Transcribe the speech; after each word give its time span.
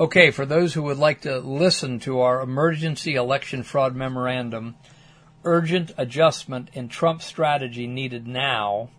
Okay, 0.00 0.30
for 0.30 0.46
those 0.46 0.74
who 0.74 0.84
would 0.84 0.98
like 0.98 1.22
to 1.22 1.40
listen 1.40 1.98
to 2.00 2.20
our 2.20 2.40
emergency 2.40 3.16
election 3.16 3.64
fraud 3.64 3.96
memorandum, 3.96 4.76
urgent 5.42 5.90
adjustment 5.98 6.68
in 6.72 6.88
Trump 6.88 7.20
strategy 7.20 7.88
needed 7.88 8.28
now, 8.28 8.90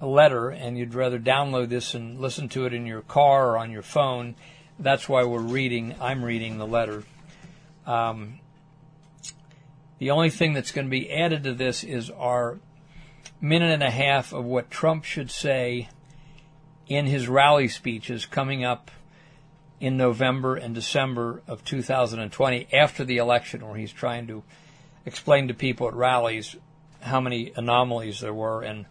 a 0.00 0.06
letter, 0.06 0.48
and 0.48 0.78
you'd 0.78 0.94
rather 0.94 1.18
download 1.18 1.68
this 1.68 1.92
and 1.92 2.18
listen 2.18 2.48
to 2.48 2.64
it 2.64 2.72
in 2.72 2.86
your 2.86 3.02
car 3.02 3.50
or 3.50 3.58
on 3.58 3.70
your 3.70 3.82
phone, 3.82 4.34
that's 4.78 5.10
why 5.10 5.24
we're 5.24 5.40
reading, 5.40 5.94
I'm 6.00 6.24
reading 6.24 6.56
the 6.56 6.66
letter. 6.66 7.04
Um, 7.86 8.40
the 9.98 10.10
only 10.10 10.30
thing 10.30 10.54
that's 10.54 10.72
going 10.72 10.86
to 10.86 10.90
be 10.90 11.12
added 11.12 11.44
to 11.44 11.52
this 11.52 11.84
is 11.84 12.08
our 12.08 12.58
minute 13.42 13.72
and 13.72 13.82
a 13.82 13.90
half 13.90 14.32
of 14.32 14.46
what 14.46 14.70
Trump 14.70 15.04
should 15.04 15.30
say 15.30 15.90
in 16.86 17.04
his 17.04 17.28
rally 17.28 17.68
speeches 17.68 18.24
coming 18.24 18.64
up 18.64 18.90
in 19.84 19.98
November 19.98 20.56
and 20.56 20.74
December 20.74 21.42
of 21.46 21.62
2020 21.62 22.68
after 22.72 23.04
the 23.04 23.18
election, 23.18 23.66
where 23.66 23.76
he's 23.76 23.92
trying 23.92 24.26
to 24.26 24.42
explain 25.04 25.48
to 25.48 25.52
people 25.52 25.86
at 25.86 25.92
rallies 25.92 26.56
how 27.00 27.20
many 27.20 27.52
anomalies 27.54 28.20
there 28.20 28.32
were 28.32 28.62
and 28.62 28.86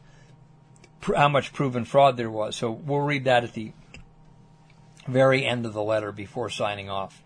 pr- 1.01 1.15
how 1.15 1.27
much 1.27 1.51
proven 1.51 1.83
fraud 1.83 2.15
there 2.15 2.29
was. 2.29 2.55
So 2.55 2.69
we'll 2.69 2.99
read 2.99 3.23
that 3.23 3.43
at 3.43 3.53
the 3.53 3.71
very 5.07 5.43
end 5.43 5.65
of 5.65 5.73
the 5.73 5.81
letter 5.81 6.11
before 6.11 6.51
signing 6.51 6.91
off. 6.91 7.23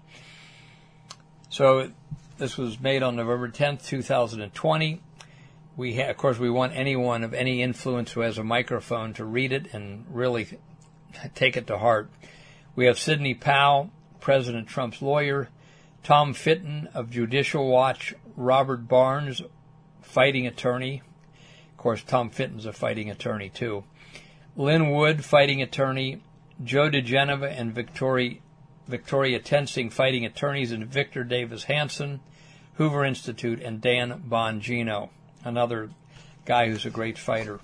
So 1.50 1.92
this 2.38 2.58
was 2.58 2.80
made 2.80 3.04
on 3.04 3.18
November 3.18 3.50
10th, 3.50 3.86
2020. 3.86 5.02
We 5.76 5.98
ha- 5.98 6.10
of 6.10 6.16
course 6.16 6.40
we 6.40 6.50
want 6.50 6.72
anyone 6.74 7.26
of 7.26 7.34
any 7.34 7.62
influence 7.62 8.14
who 8.14 8.22
has 8.22 8.38
a 8.38 8.46
microphone 8.46 9.14
to 9.16 9.26
read 9.26 9.52
it 9.52 9.74
and 9.74 10.06
really 10.10 10.58
take 11.36 11.58
it 11.58 11.68
to 11.68 11.78
heart. 11.78 12.10
We 12.78 12.86
have 12.86 13.00
Sidney 13.00 13.34
Powell, 13.34 13.90
President 14.20 14.68
Trump's 14.68 15.02
lawyer, 15.02 15.50
Tom 16.04 16.36
Fitton 16.36 16.88
of 16.94 17.10
Judicial 17.10 17.68
Watch, 17.68 18.14
Robert 18.36 18.88
Barnes, 18.88 19.42
fighting 20.04 20.46
attorney. 20.46 21.02
Of 21.72 21.78
course, 21.78 22.04
Tom 22.04 22.30
Fitton's 22.30 22.68
a 22.68 22.72
fighting 22.72 23.10
attorney 23.10 23.50
too. 23.50 23.84
Lin 24.56 24.92
Wood, 24.92 25.26
fighting 25.26 25.60
attorney, 25.60 26.22
Joe 26.64 26.88
diGenova 26.92 27.52
and 27.52 27.74
Victoria, 27.74 28.36
Victoria 28.88 29.40
Toensing, 29.40 29.90
fighting 29.92 30.24
attorneys, 30.24 30.72
and 30.72 30.86
Victor 30.86 31.24
Davis 31.24 31.64
Hanson, 31.64 32.20
Hoover 32.76 33.04
Institute, 33.04 33.60
and 33.60 33.82
Dan 33.82 34.24
Bongino, 34.30 35.10
another 35.44 35.90
guy 36.46 36.70
who's 36.70 36.86
a 36.86 36.92
great 36.92 37.18
fighter. 37.18 37.60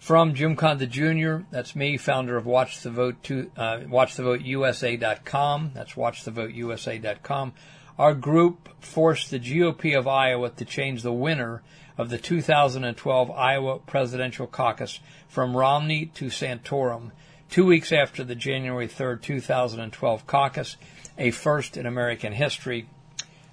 From 0.00 0.34
Jim 0.34 0.56
Condit 0.56 0.88
Jr., 0.88 1.44
that's 1.50 1.76
me, 1.76 1.98
founder 1.98 2.38
of 2.38 2.46
Watch 2.46 2.80
the 2.80 2.90
Vote, 2.90 3.22
to, 3.24 3.50
uh, 3.54 3.80
WatchTheVoteUSA.com. 3.80 5.72
That's 5.74 5.92
WatchTheVoteUSA.com. 5.92 7.52
Our 7.98 8.14
group 8.14 8.70
forced 8.82 9.30
the 9.30 9.38
GOP 9.38 9.96
of 9.96 10.08
Iowa 10.08 10.48
to 10.48 10.64
change 10.64 11.02
the 11.02 11.12
winner 11.12 11.62
of 11.98 12.08
the 12.08 12.16
2012 12.16 13.30
Iowa 13.30 13.78
presidential 13.80 14.46
caucus 14.46 15.00
from 15.28 15.54
Romney 15.54 16.06
to 16.14 16.26
Santorum 16.26 17.10
two 17.50 17.66
weeks 17.66 17.92
after 17.92 18.24
the 18.24 18.34
January 18.34 18.88
3, 18.88 19.18
2012 19.20 20.26
caucus, 20.26 20.78
a 21.18 21.30
first 21.30 21.76
in 21.76 21.84
American 21.84 22.32
history. 22.32 22.88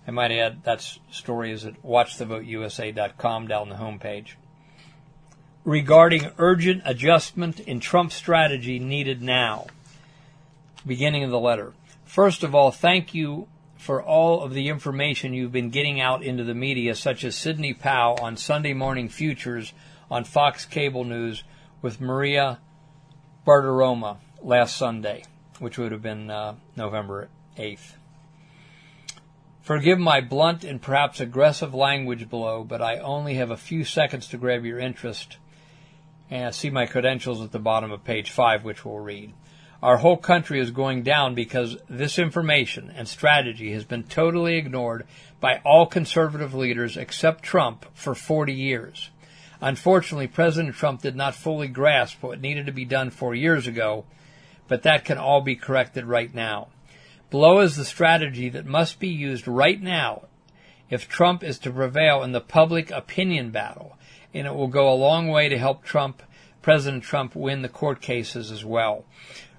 I 0.07 0.11
might 0.11 0.31
add 0.31 0.63
that 0.63 0.97
story 1.11 1.51
is 1.51 1.65
at 1.65 1.83
watchthevoteusa.com 1.83 3.47
down 3.49 3.67
the 3.67 3.75
homepage. 3.75 4.35
Regarding 5.67 6.31
urgent 6.37 6.81
adjustment 6.85 7.59
in 7.59 7.81
Trump's 7.81 8.15
strategy 8.15 8.79
needed 8.79 9.21
now. 9.21 9.67
Beginning 10.85 11.25
of 11.25 11.29
the 11.29 11.41
letter. 11.41 11.73
First 12.05 12.41
of 12.41 12.55
all, 12.55 12.71
thank 12.71 13.13
you 13.13 13.49
for 13.75 14.01
all 14.01 14.43
of 14.43 14.53
the 14.53 14.69
information 14.69 15.33
you've 15.33 15.51
been 15.51 15.69
getting 15.69 15.99
out 15.99 16.23
into 16.23 16.45
the 16.45 16.53
media, 16.53 16.95
such 16.95 17.25
as 17.25 17.35
Sidney 17.35 17.73
Powell 17.73 18.17
on 18.21 18.37
Sunday 18.37 18.71
Morning 18.71 19.09
Futures 19.09 19.73
on 20.09 20.23
Fox 20.23 20.63
Cable 20.63 21.03
News 21.03 21.43
with 21.81 21.99
Maria 21.99 22.59
Bartiromo 23.45 24.19
last 24.41 24.77
Sunday, 24.77 25.25
which 25.59 25.77
would 25.77 25.91
have 25.91 26.01
been 26.01 26.31
uh, 26.31 26.55
November 26.77 27.27
8th. 27.57 27.95
Forgive 29.63 29.99
my 29.99 30.21
blunt 30.21 30.63
and 30.63 30.81
perhaps 30.81 31.19
aggressive 31.19 31.73
language 31.73 32.29
below, 32.29 32.63
but 32.63 32.81
I 32.81 32.99
only 32.99 33.33
have 33.33 33.51
a 33.51 33.57
few 33.57 33.83
seconds 33.83 34.29
to 34.29 34.37
grab 34.37 34.63
your 34.63 34.79
interest. 34.79 35.35
And 36.29 36.53
see 36.53 36.69
my 36.69 36.85
credentials 36.85 37.41
at 37.41 37.51
the 37.51 37.59
bottom 37.59 37.91
of 37.91 38.03
page 38.03 38.31
5, 38.31 38.63
which 38.63 38.83
we'll 38.83 38.99
read. 38.99 39.33
Our 39.81 39.97
whole 39.97 40.17
country 40.17 40.59
is 40.59 40.71
going 40.71 41.03
down 41.03 41.35
because 41.35 41.77
this 41.87 42.17
information 42.17 42.91
and 42.95 43.07
strategy 43.07 43.73
has 43.73 43.85
been 43.85 44.03
totally 44.03 44.57
ignored 44.57 45.05
by 45.39 45.61
all 45.63 45.85
conservative 45.85 46.53
leaders 46.53 46.97
except 46.97 47.43
Trump 47.43 47.85
for 47.93 48.15
40 48.15 48.53
years. 48.53 49.11
Unfortunately, 49.61 50.27
President 50.27 50.75
Trump 50.75 51.01
did 51.01 51.15
not 51.15 51.35
fully 51.35 51.67
grasp 51.67 52.21
what 52.21 52.41
needed 52.41 52.65
to 52.65 52.71
be 52.71 52.85
done 52.85 53.09
four 53.09 53.35
years 53.35 53.67
ago, 53.67 54.05
but 54.67 54.83
that 54.83 55.05
can 55.05 55.17
all 55.17 55.41
be 55.41 55.55
corrected 55.55 56.05
right 56.05 56.33
now. 56.33 56.67
Below 57.29 57.59
is 57.59 57.75
the 57.75 57.85
strategy 57.85 58.49
that 58.49 58.65
must 58.65 58.99
be 58.99 59.09
used 59.09 59.47
right 59.47 59.81
now 59.81 60.23
if 60.89 61.07
Trump 61.07 61.43
is 61.43 61.59
to 61.59 61.71
prevail 61.71 62.23
in 62.23 62.31
the 62.31 62.41
public 62.41 62.91
opinion 62.91 63.51
battle, 63.51 63.96
and 64.37 64.47
it 64.47 64.55
will 64.55 64.67
go 64.67 64.91
a 64.91 64.95
long 64.95 65.27
way 65.27 65.49
to 65.49 65.57
help 65.57 65.83
Trump, 65.83 66.21
President 66.61 67.03
Trump, 67.03 67.35
win 67.35 67.61
the 67.61 67.69
court 67.69 68.01
cases 68.01 68.51
as 68.51 68.63
well. 68.63 69.05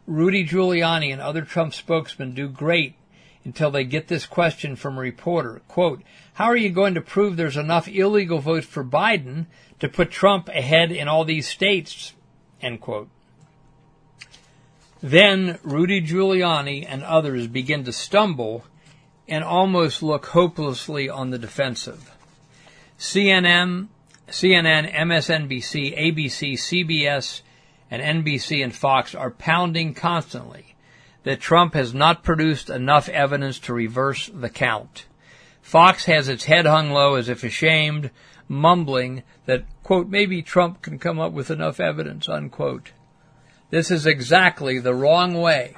Rudy 0.06 0.46
Giuliani 0.46 1.12
and 1.12 1.20
other 1.20 1.42
Trump 1.42 1.74
spokesmen 1.74 2.34
do 2.34 2.48
great 2.48 2.94
until 3.44 3.70
they 3.70 3.84
get 3.84 4.08
this 4.08 4.26
question 4.26 4.76
from 4.76 4.96
a 4.96 5.00
reporter. 5.00 5.62
Quote, 5.68 6.02
how 6.34 6.46
are 6.46 6.56
you 6.56 6.70
going 6.70 6.94
to 6.94 7.00
prove 7.00 7.36
there's 7.36 7.56
enough 7.56 7.88
illegal 7.88 8.38
votes 8.38 8.66
for 8.66 8.84
Biden 8.84 9.46
to 9.80 9.88
put 9.88 10.10
Trump 10.10 10.48
ahead 10.48 10.92
in 10.92 11.08
all 11.08 11.24
these 11.24 11.48
states? 11.48 12.14
End 12.60 12.80
quote. 12.80 13.08
Then 15.00 15.58
Rudy 15.62 16.02
Giuliani 16.02 16.84
and 16.88 17.02
others 17.04 17.46
begin 17.46 17.84
to 17.84 17.92
stumble 17.92 18.64
and 19.28 19.44
almost 19.44 20.02
look 20.02 20.26
hopelessly 20.26 21.08
on 21.08 21.30
the 21.30 21.38
defensive. 21.38 22.10
CNN, 22.98 23.88
CNN, 24.28 24.92
MSNBC, 24.94 25.98
ABC, 25.98 26.52
CBS, 26.54 27.42
and 27.90 28.24
NBC 28.24 28.62
and 28.62 28.74
Fox 28.74 29.14
are 29.14 29.30
pounding 29.30 29.94
constantly 29.94 30.76
that 31.24 31.40
Trump 31.40 31.74
has 31.74 31.94
not 31.94 32.22
produced 32.22 32.70
enough 32.70 33.08
evidence 33.08 33.58
to 33.60 33.72
reverse 33.72 34.30
the 34.32 34.50
count. 34.50 35.06
Fox 35.62 36.04
has 36.04 36.28
its 36.28 36.44
head 36.44 36.66
hung 36.66 36.90
low 36.90 37.14
as 37.14 37.28
if 37.28 37.44
ashamed, 37.44 38.10
mumbling 38.48 39.22
that, 39.46 39.64
quote, 39.82 40.08
maybe 40.08 40.42
Trump 40.42 40.80
can 40.82 40.98
come 40.98 41.18
up 41.18 41.32
with 41.32 41.50
enough 41.50 41.80
evidence, 41.80 42.28
unquote. 42.28 42.92
This 43.70 43.90
is 43.90 44.06
exactly 44.06 44.78
the 44.78 44.94
wrong 44.94 45.34
way 45.34 45.74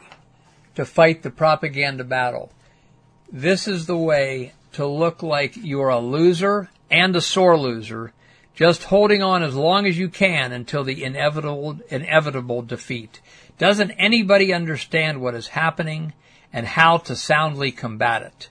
to 0.77 0.85
fight 0.85 1.23
the 1.23 1.31
propaganda 1.31 2.05
battle. 2.05 2.53
This 3.33 3.67
is 3.67 3.87
the 3.87 3.97
way 3.97 4.53
to 4.73 4.87
look 4.87 5.23
like 5.23 5.57
you're 5.57 5.89
a 5.89 5.99
loser 5.99 6.71
and 6.91 7.15
a 7.17 7.21
sore 7.21 7.59
loser, 7.59 8.13
just 8.55 8.85
holding 8.85 9.23
on 9.23 9.43
as 9.43 9.55
long 9.55 9.87
as 9.87 9.99
you 9.99 10.09
can 10.09 10.53
until 10.53 10.85
the 10.85 11.03
inevitable, 11.03 11.79
inevitable 11.89 12.63
defeat. 12.63 13.21
Doesn't 13.59 13.93
anybody 13.93 14.53
understand 14.53 15.21
what 15.21 15.35
is 15.35 15.49
happening 15.49 16.13
and 16.53 16.67
how 16.67 16.99
to 16.99 17.17
soundly 17.17 17.73
combat 17.73 18.23
it? 18.23 18.49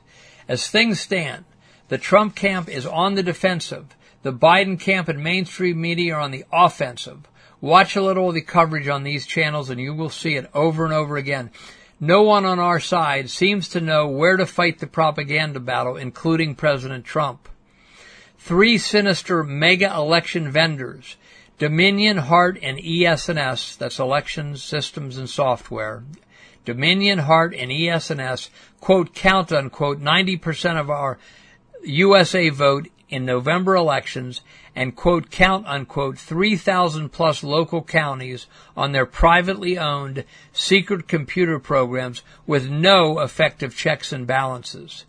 As 0.47 0.67
things 0.67 0.99
stand, 0.99 1.45
the 1.89 1.97
Trump 1.97 2.35
camp 2.35 2.69
is 2.69 2.85
on 2.85 3.15
the 3.15 3.23
defensive. 3.23 3.95
The 4.21 4.33
Biden 4.33 4.79
camp 4.79 5.07
and 5.07 5.23
mainstream 5.23 5.79
media 5.79 6.15
are 6.15 6.21
on 6.21 6.31
the 6.31 6.45
offensive. 6.51 7.27
Watch 7.61 7.95
a 7.95 8.01
little 8.01 8.29
of 8.29 8.35
the 8.35 8.41
coverage 8.41 8.87
on 8.87 9.03
these 9.03 9.25
channels 9.25 9.69
and 9.69 9.79
you 9.79 9.93
will 9.93 10.09
see 10.09 10.35
it 10.35 10.49
over 10.53 10.85
and 10.85 10.93
over 10.93 11.17
again. 11.17 11.51
No 11.99 12.21
one 12.21 12.45
on 12.45 12.59
our 12.59 12.79
side 12.79 13.29
seems 13.29 13.67
to 13.69 13.81
know 13.81 14.07
where 14.07 14.37
to 14.37 14.45
fight 14.45 14.79
the 14.79 14.87
propaganda 14.87 15.59
battle, 15.59 15.97
including 15.97 16.55
President 16.55 17.03
Trump. 17.03 17.49
Three 18.49 18.79
sinister 18.79 19.43
mega 19.43 19.93
election 19.95 20.49
vendors, 20.49 21.17
Dominion, 21.59 22.17
Hart, 22.17 22.57
and 22.63 22.79
ES&S, 22.83 23.75
that's 23.75 23.99
elections, 23.99 24.63
systems, 24.63 25.19
and 25.19 25.29
software. 25.29 26.01
Dominion, 26.65 27.19
Hart, 27.19 27.53
and 27.53 27.71
ES&S, 27.71 28.49
quote, 28.81 29.13
count 29.13 29.51
unquote, 29.51 30.01
90% 30.01 30.79
of 30.79 30.89
our 30.89 31.19
USA 31.83 32.49
vote 32.49 32.87
in 33.07 33.23
November 33.23 33.75
elections 33.75 34.41
and 34.75 34.95
quote 34.95 35.29
count 35.29 35.67
unquote 35.67 36.17
3,000 36.17 37.09
plus 37.09 37.43
local 37.43 37.83
counties 37.83 38.47
on 38.75 38.93
their 38.93 39.05
privately 39.05 39.77
owned 39.77 40.23
secret 40.53 41.07
computer 41.07 41.59
programs 41.59 42.23
with 42.47 42.67
no 42.67 43.19
effective 43.19 43.75
checks 43.75 44.11
and 44.11 44.25
balances. 44.25 45.05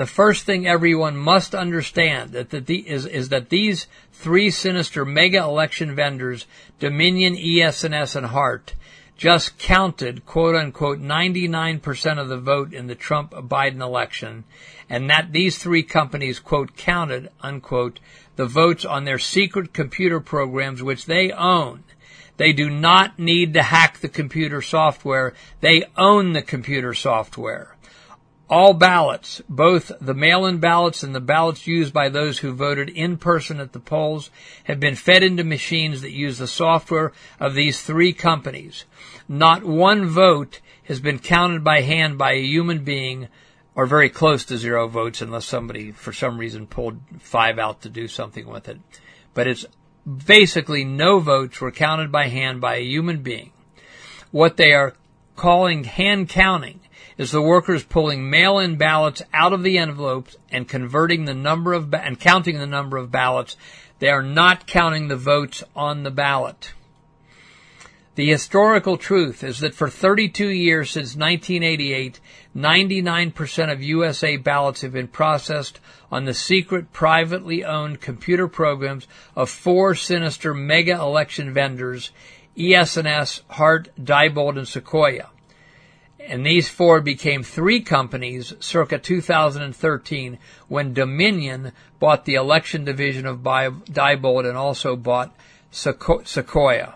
The 0.00 0.06
first 0.06 0.46
thing 0.46 0.66
everyone 0.66 1.18
must 1.18 1.54
understand 1.54 2.32
that 2.32 2.48
the, 2.48 2.88
is, 2.88 3.04
is 3.04 3.28
that 3.28 3.50
these 3.50 3.86
three 4.14 4.48
sinister 4.48 5.04
mega 5.04 5.42
election 5.42 5.94
vendors, 5.94 6.46
Dominion, 6.78 7.36
ES&S, 7.36 8.16
and 8.16 8.24
Hart, 8.24 8.72
just 9.18 9.58
counted 9.58 10.24
quote 10.24 10.56
unquote 10.56 11.02
99% 11.02 12.18
of 12.18 12.30
the 12.30 12.38
vote 12.38 12.72
in 12.72 12.86
the 12.86 12.94
Trump 12.94 13.32
Biden 13.32 13.82
election 13.82 14.44
and 14.88 15.10
that 15.10 15.32
these 15.32 15.58
three 15.58 15.82
companies 15.82 16.38
quote 16.40 16.78
counted 16.78 17.28
unquote 17.42 18.00
the 18.36 18.46
votes 18.46 18.86
on 18.86 19.04
their 19.04 19.18
secret 19.18 19.74
computer 19.74 20.18
programs 20.18 20.82
which 20.82 21.04
they 21.04 21.30
own. 21.30 21.84
They 22.38 22.54
do 22.54 22.70
not 22.70 23.18
need 23.18 23.52
to 23.52 23.62
hack 23.62 23.98
the 23.98 24.08
computer 24.08 24.62
software. 24.62 25.34
They 25.60 25.84
own 25.98 26.32
the 26.32 26.40
computer 26.40 26.94
software. 26.94 27.76
All 28.50 28.74
ballots, 28.74 29.40
both 29.48 29.92
the 30.00 30.12
mail-in 30.12 30.58
ballots 30.58 31.04
and 31.04 31.14
the 31.14 31.20
ballots 31.20 31.68
used 31.68 31.94
by 31.94 32.08
those 32.08 32.40
who 32.40 32.52
voted 32.52 32.88
in 32.88 33.16
person 33.16 33.60
at 33.60 33.72
the 33.72 33.78
polls, 33.78 34.28
have 34.64 34.80
been 34.80 34.96
fed 34.96 35.22
into 35.22 35.44
machines 35.44 36.02
that 36.02 36.10
use 36.10 36.38
the 36.38 36.48
software 36.48 37.12
of 37.38 37.54
these 37.54 37.80
three 37.80 38.12
companies. 38.12 38.86
Not 39.28 39.62
one 39.62 40.06
vote 40.06 40.60
has 40.84 40.98
been 40.98 41.20
counted 41.20 41.62
by 41.62 41.82
hand 41.82 42.18
by 42.18 42.32
a 42.32 42.42
human 42.42 42.82
being 42.82 43.28
or 43.76 43.86
very 43.86 44.10
close 44.10 44.44
to 44.46 44.58
zero 44.58 44.88
votes 44.88 45.22
unless 45.22 45.44
somebody 45.44 45.92
for 45.92 46.12
some 46.12 46.36
reason 46.36 46.66
pulled 46.66 46.98
five 47.20 47.56
out 47.56 47.82
to 47.82 47.88
do 47.88 48.08
something 48.08 48.48
with 48.48 48.68
it. 48.68 48.80
But 49.32 49.46
it's 49.46 49.64
basically 50.26 50.84
no 50.84 51.20
votes 51.20 51.60
were 51.60 51.70
counted 51.70 52.10
by 52.10 52.26
hand 52.26 52.60
by 52.60 52.78
a 52.78 52.84
human 52.84 53.22
being. 53.22 53.52
What 54.32 54.56
they 54.56 54.72
are 54.72 54.94
calling 55.36 55.84
hand 55.84 56.28
counting 56.28 56.79
is 57.20 57.32
the 57.32 57.42
workers 57.42 57.84
pulling 57.84 58.30
mail-in 58.30 58.76
ballots 58.76 59.20
out 59.34 59.52
of 59.52 59.62
the 59.62 59.76
envelopes 59.76 60.38
and 60.50 60.66
converting 60.66 61.26
the 61.26 61.34
number 61.34 61.74
of 61.74 61.90
ba- 61.90 62.02
and 62.02 62.18
counting 62.18 62.58
the 62.58 62.66
number 62.66 62.96
of 62.96 63.10
ballots. 63.10 63.58
They 63.98 64.08
are 64.08 64.22
not 64.22 64.66
counting 64.66 65.08
the 65.08 65.18
votes 65.18 65.62
on 65.76 66.02
the 66.02 66.10
ballot. 66.10 66.72
The 68.14 68.30
historical 68.30 68.96
truth 68.96 69.44
is 69.44 69.58
that 69.58 69.74
for 69.74 69.90
32 69.90 70.48
years 70.48 70.92
since 70.92 71.14
1988, 71.14 72.20
99% 72.56 73.70
of 73.70 73.82
USA 73.82 74.38
ballots 74.38 74.80
have 74.80 74.92
been 74.94 75.06
processed 75.06 75.78
on 76.10 76.24
the 76.24 76.32
secret 76.32 76.90
privately 76.90 77.62
owned 77.62 78.00
computer 78.00 78.48
programs 78.48 79.06
of 79.36 79.50
four 79.50 79.94
sinister 79.94 80.54
mega 80.54 80.94
election 80.94 81.52
vendors, 81.52 82.12
ES&S, 82.58 83.42
Hart, 83.50 83.90
Diebold, 84.02 84.56
and 84.56 84.66
Sequoia 84.66 85.28
and 86.26 86.44
these 86.44 86.68
four 86.68 87.00
became 87.00 87.42
three 87.42 87.80
companies 87.80 88.52
circa 88.60 88.98
2013 88.98 90.38
when 90.68 90.94
Dominion 90.94 91.72
bought 91.98 92.24
the 92.24 92.34
election 92.34 92.84
division 92.84 93.26
of 93.26 93.38
Diebold 93.38 94.48
and 94.48 94.56
also 94.56 94.96
bought 94.96 95.34
Sequoia. 95.70 96.94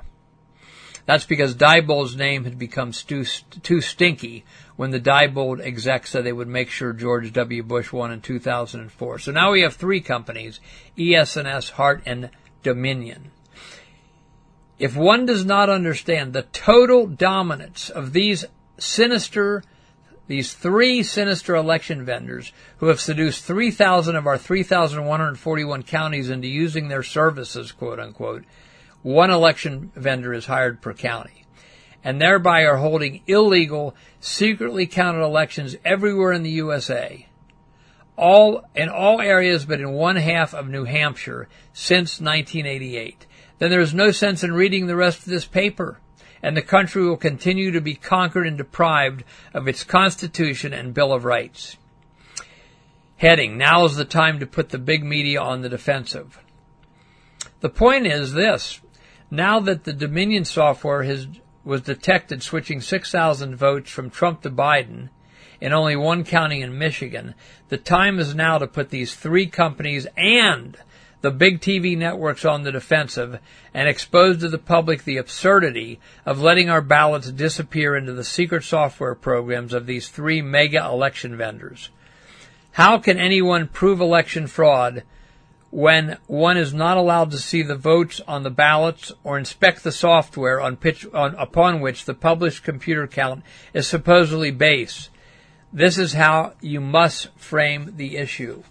That's 1.06 1.26
because 1.26 1.54
Diebold's 1.54 2.16
name 2.16 2.44
had 2.44 2.58
become 2.58 2.92
too, 2.92 3.24
too 3.24 3.80
stinky 3.80 4.44
when 4.76 4.90
the 4.90 5.00
Diebold 5.00 5.60
execs 5.60 6.10
said 6.10 6.24
they 6.24 6.32
would 6.32 6.48
make 6.48 6.70
sure 6.70 6.92
George 6.92 7.32
W. 7.32 7.62
Bush 7.62 7.92
won 7.92 8.10
in 8.10 8.20
2004. 8.20 9.18
So 9.18 9.30
now 9.30 9.52
we 9.52 9.60
have 9.60 9.74
three 9.74 10.00
companies, 10.00 10.60
ES&S, 10.98 11.70
Hart, 11.70 12.02
and 12.06 12.30
Dominion. 12.62 13.30
If 14.78 14.96
one 14.96 15.26
does 15.26 15.44
not 15.44 15.68
understand 15.68 16.32
the 16.32 16.42
total 16.42 17.06
dominance 17.06 17.90
of 17.90 18.12
these 18.12 18.46
sinister, 18.78 19.62
these 20.26 20.54
three 20.54 21.02
sinister 21.02 21.54
election 21.54 22.04
vendors 22.04 22.52
who 22.78 22.86
have 22.86 23.00
seduced 23.00 23.44
3,000 23.44 24.16
of 24.16 24.26
our 24.26 24.38
3,141 24.38 25.82
counties 25.82 26.30
into 26.30 26.48
using 26.48 26.88
their 26.88 27.02
services, 27.02 27.72
quote 27.72 28.00
unquote. 28.00 28.44
One 29.02 29.30
election 29.30 29.92
vendor 29.94 30.32
is 30.32 30.46
hired 30.46 30.80
per 30.80 30.94
county. 30.94 31.44
And 32.02 32.20
thereby 32.20 32.62
are 32.62 32.78
holding 32.78 33.22
illegal, 33.26 33.94
secretly 34.20 34.86
counted 34.86 35.22
elections 35.22 35.76
everywhere 35.84 36.32
in 36.32 36.42
the 36.42 36.50
USA. 36.50 37.26
All, 38.16 38.62
in 38.74 38.88
all 38.88 39.20
areas 39.20 39.64
but 39.64 39.80
in 39.80 39.92
one 39.92 40.16
half 40.16 40.54
of 40.54 40.68
New 40.68 40.84
Hampshire 40.84 41.48
since 41.72 42.20
1988. 42.20 43.26
Then 43.58 43.70
there 43.70 43.80
is 43.80 43.94
no 43.94 44.10
sense 44.10 44.42
in 44.42 44.52
reading 44.52 44.86
the 44.86 44.96
rest 44.96 45.18
of 45.18 45.24
this 45.26 45.46
paper 45.46 45.98
and 46.44 46.54
the 46.54 46.62
country 46.62 47.02
will 47.02 47.16
continue 47.16 47.70
to 47.70 47.80
be 47.80 47.94
conquered 47.94 48.46
and 48.46 48.58
deprived 48.58 49.24
of 49.54 49.66
its 49.66 49.82
Constitution 49.82 50.74
and 50.74 50.92
Bill 50.92 51.10
of 51.10 51.24
Rights. 51.24 51.78
Heading, 53.16 53.56
now 53.56 53.86
is 53.86 53.96
the 53.96 54.04
time 54.04 54.38
to 54.40 54.46
put 54.46 54.68
the 54.68 54.78
big 54.78 55.02
media 55.02 55.40
on 55.40 55.62
the 55.62 55.70
defensive. 55.70 56.38
The 57.60 57.70
point 57.70 58.06
is 58.06 58.34
this, 58.34 58.82
now 59.30 59.58
that 59.60 59.84
the 59.84 59.94
Dominion 59.94 60.44
software 60.44 61.04
has, 61.04 61.26
was 61.64 61.80
detected 61.80 62.42
switching 62.42 62.82
6,000 62.82 63.56
votes 63.56 63.90
from 63.90 64.10
Trump 64.10 64.42
to 64.42 64.50
Biden 64.50 65.08
in 65.62 65.72
only 65.72 65.96
one 65.96 66.24
county 66.24 66.60
in 66.60 66.76
Michigan, 66.76 67.34
the 67.70 67.78
time 67.78 68.18
is 68.18 68.34
now 68.34 68.58
to 68.58 68.66
put 68.66 68.90
these 68.90 69.14
three 69.14 69.46
companies 69.46 70.06
and 70.14 70.76
the 71.24 71.30
big 71.30 71.58
TV 71.58 71.96
networks 71.96 72.44
on 72.44 72.64
the 72.64 72.70
defensive 72.70 73.40
and 73.72 73.88
expose 73.88 74.36
to 74.36 74.48
the 74.50 74.58
public 74.58 75.04
the 75.04 75.16
absurdity 75.16 75.98
of 76.26 76.42
letting 76.42 76.68
our 76.68 76.82
ballots 76.82 77.30
disappear 77.30 77.96
into 77.96 78.12
the 78.12 78.22
secret 78.22 78.62
software 78.62 79.14
programs 79.14 79.72
of 79.72 79.86
these 79.86 80.10
three 80.10 80.42
mega 80.42 80.84
election 80.84 81.34
vendors. 81.34 81.88
How 82.72 82.98
can 82.98 83.18
anyone 83.18 83.68
prove 83.68 84.02
election 84.02 84.46
fraud 84.46 85.02
when 85.70 86.18
one 86.26 86.58
is 86.58 86.74
not 86.74 86.98
allowed 86.98 87.30
to 87.30 87.38
see 87.38 87.62
the 87.62 87.74
votes 87.74 88.20
on 88.28 88.42
the 88.42 88.50
ballots 88.50 89.10
or 89.24 89.38
inspect 89.38 89.82
the 89.82 89.92
software 89.92 90.60
on 90.60 90.76
pitch, 90.76 91.06
on, 91.14 91.34
upon 91.36 91.80
which 91.80 92.04
the 92.04 92.12
published 92.12 92.64
computer 92.64 93.06
count 93.06 93.42
is 93.72 93.86
supposedly 93.86 94.50
based? 94.50 95.08
This 95.72 95.96
is 95.96 96.12
how 96.12 96.52
you 96.60 96.82
must 96.82 97.30
frame 97.38 97.94
the 97.96 98.18
issue. 98.18 98.62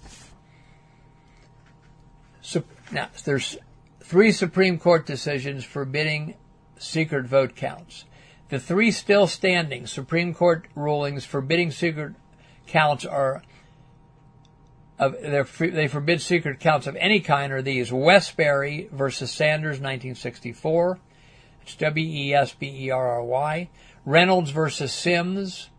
Now, 2.91 3.09
there's 3.23 3.57
three 4.01 4.31
Supreme 4.31 4.77
Court 4.77 5.05
decisions 5.05 5.63
forbidding 5.63 6.35
secret 6.77 7.25
vote 7.25 7.55
counts. 7.55 8.05
The 8.49 8.59
three 8.59 8.91
still 8.91 9.27
standing 9.27 9.87
Supreme 9.87 10.33
Court 10.33 10.67
rulings 10.75 11.25
forbidding 11.25 11.71
secret 11.71 12.13
counts 12.67 13.05
are 13.05 13.41
of, 14.99 15.15
they 15.21 15.87
forbid 15.87 16.21
secret 16.21 16.59
counts 16.59 16.85
of 16.85 16.95
any 16.97 17.19
kind 17.19 17.51
are 17.51 17.63
these 17.63 17.89
Wesberry 17.89 18.89
versus 18.91 19.31
Sanders 19.31 19.77
1964 19.79 20.99
it's 21.63 21.75
W 21.75 22.05
E 22.05 22.33
S 22.33 22.53
B 22.53 22.85
E 22.85 22.89
R 22.91 23.07
R 23.07 23.23
Y 23.23 23.69
Reynolds 24.05 24.51
versus 24.51 24.91
Sims 24.91 25.69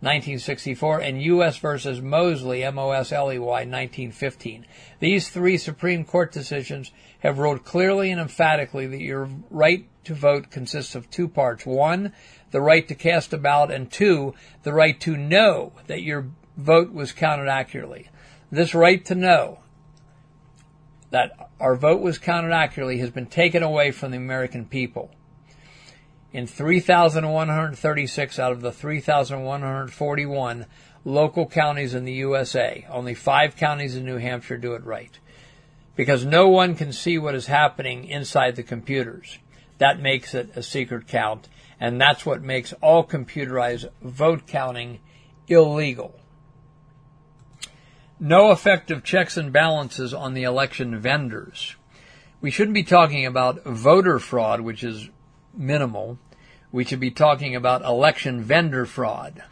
1964, 0.00 1.00
and 1.00 1.22
U.S. 1.22 1.58
versus 1.58 2.00
Mosley, 2.00 2.64
M-O-S-L-E-Y, 2.64 3.44
1915. 3.44 4.66
These 4.98 5.28
three 5.28 5.58
Supreme 5.58 6.04
Court 6.04 6.32
decisions 6.32 6.90
have 7.20 7.38
ruled 7.38 7.64
clearly 7.64 8.10
and 8.10 8.20
emphatically 8.20 8.86
that 8.86 9.02
your 9.02 9.28
right 9.50 9.86
to 10.04 10.14
vote 10.14 10.50
consists 10.50 10.94
of 10.94 11.10
two 11.10 11.28
parts. 11.28 11.66
One, 11.66 12.14
the 12.50 12.62
right 12.62 12.88
to 12.88 12.94
cast 12.94 13.34
a 13.34 13.38
ballot, 13.38 13.70
and 13.70 13.92
two, 13.92 14.34
the 14.62 14.72
right 14.72 14.98
to 15.00 15.18
know 15.18 15.72
that 15.86 16.02
your 16.02 16.28
vote 16.56 16.92
was 16.92 17.12
counted 17.12 17.48
accurately. 17.48 18.08
This 18.50 18.74
right 18.74 19.04
to 19.04 19.14
know 19.14 19.58
that 21.10 21.50
our 21.60 21.76
vote 21.76 22.00
was 22.00 22.18
counted 22.18 22.52
accurately 22.52 22.98
has 22.98 23.10
been 23.10 23.26
taken 23.26 23.62
away 23.62 23.90
from 23.90 24.12
the 24.12 24.16
American 24.16 24.64
people 24.64 25.10
in 26.32 26.46
3,136 26.46 28.38
out 28.38 28.52
of 28.52 28.60
the 28.60 28.72
3,141 28.72 30.66
local 31.04 31.46
counties 31.46 31.94
in 31.94 32.04
the 32.04 32.12
USA. 32.12 32.86
Only 32.90 33.14
five 33.14 33.56
counties 33.56 33.96
in 33.96 34.04
New 34.04 34.18
Hampshire 34.18 34.58
do 34.58 34.74
it 34.74 34.84
right. 34.84 35.18
Because 35.96 36.24
no 36.24 36.48
one 36.48 36.76
can 36.76 36.92
see 36.92 37.18
what 37.18 37.34
is 37.34 37.46
happening 37.46 38.04
inside 38.04 38.56
the 38.56 38.62
computers. 38.62 39.38
That 39.78 40.00
makes 40.00 40.34
it 40.34 40.50
a 40.54 40.62
secret 40.62 41.08
count, 41.08 41.48
and 41.80 42.00
that's 42.00 42.24
what 42.24 42.42
makes 42.42 42.72
all 42.74 43.04
computerized 43.04 43.90
vote 44.02 44.46
counting 44.46 45.00
illegal. 45.48 46.14
No 48.20 48.52
effective 48.52 49.02
checks 49.02 49.36
and 49.38 49.52
balances 49.52 50.12
on 50.12 50.34
the 50.34 50.42
election 50.42 50.98
vendors. 51.00 51.76
We 52.42 52.50
shouldn't 52.50 52.74
be 52.74 52.82
talking 52.82 53.24
about 53.24 53.64
voter 53.64 54.18
fraud, 54.18 54.60
which 54.60 54.84
is 54.84 55.08
minimal, 55.54 56.18
we 56.72 56.84
should 56.84 57.00
be 57.00 57.10
talking 57.10 57.54
about 57.54 57.82
election 57.82 58.42
vendor 58.42 58.86
fraud. 58.86 59.42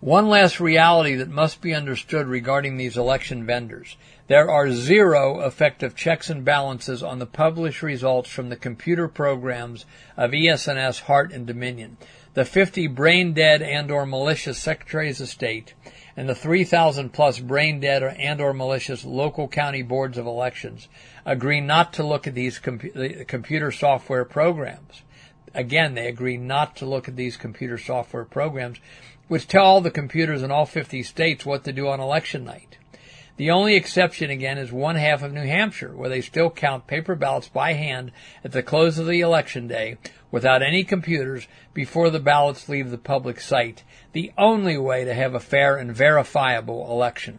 One 0.00 0.28
last 0.28 0.58
reality 0.58 1.14
that 1.14 1.28
must 1.28 1.60
be 1.60 1.72
understood 1.72 2.26
regarding 2.26 2.76
these 2.76 2.96
election 2.96 3.46
vendors. 3.46 3.96
There 4.26 4.50
are 4.50 4.72
zero 4.72 5.40
effective 5.46 5.94
checks 5.94 6.28
and 6.28 6.44
balances 6.44 7.04
on 7.04 7.20
the 7.20 7.26
published 7.26 7.82
results 7.82 8.28
from 8.28 8.48
the 8.48 8.56
computer 8.56 9.06
programs 9.06 9.86
of 10.16 10.34
ES&S, 10.34 10.98
Hart, 11.00 11.32
and 11.32 11.46
Dominion. 11.46 11.98
The 12.34 12.44
50 12.44 12.88
brain 12.88 13.32
dead 13.32 13.62
and 13.62 13.92
or 13.92 14.04
malicious 14.04 14.58
secretaries 14.58 15.20
of 15.20 15.28
state 15.28 15.74
and 16.16 16.28
the 16.28 16.34
3,000 16.34 17.10
plus 17.10 17.38
brain 17.38 17.78
dead 17.78 18.02
and 18.02 18.40
or 18.40 18.52
malicious 18.52 19.04
local 19.04 19.48
county 19.48 19.82
boards 19.82 20.18
of 20.18 20.26
elections 20.26 20.88
agree 21.24 21.60
not 21.60 21.92
to 21.94 22.02
look 22.02 22.26
at 22.26 22.34
these 22.34 22.58
com- 22.58 22.78
computer 23.26 23.70
software 23.70 24.24
programs. 24.24 25.02
again, 25.54 25.94
they 25.94 26.06
agree 26.06 26.36
not 26.36 26.76
to 26.76 26.86
look 26.86 27.08
at 27.08 27.16
these 27.16 27.36
computer 27.36 27.76
software 27.76 28.24
programs, 28.24 28.78
which 29.28 29.46
tell 29.46 29.64
all 29.64 29.80
the 29.80 29.90
computers 29.90 30.42
in 30.42 30.50
all 30.50 30.66
50 30.66 31.02
states 31.02 31.44
what 31.44 31.64
to 31.64 31.72
do 31.72 31.88
on 31.88 32.00
election 32.00 32.44
night. 32.44 32.78
The 33.36 33.50
only 33.50 33.76
exception 33.76 34.30
again 34.30 34.58
is 34.58 34.70
one 34.72 34.96
half 34.96 35.22
of 35.22 35.32
New 35.32 35.46
Hampshire, 35.46 35.94
where 35.96 36.08
they 36.08 36.20
still 36.20 36.50
count 36.50 36.86
paper 36.86 37.14
ballots 37.14 37.48
by 37.48 37.72
hand 37.72 38.12
at 38.44 38.52
the 38.52 38.62
close 38.62 38.98
of 38.98 39.06
the 39.06 39.20
election 39.20 39.66
day 39.66 39.96
without 40.30 40.62
any 40.62 40.84
computers 40.84 41.48
before 41.72 42.10
the 42.10 42.20
ballots 42.20 42.68
leave 42.68 42.90
the 42.90 42.98
public 42.98 43.40
site, 43.40 43.84
the 44.12 44.32
only 44.36 44.76
way 44.76 45.04
to 45.04 45.14
have 45.14 45.34
a 45.34 45.40
fair 45.40 45.76
and 45.76 45.96
verifiable 45.96 46.90
election. 46.90 47.38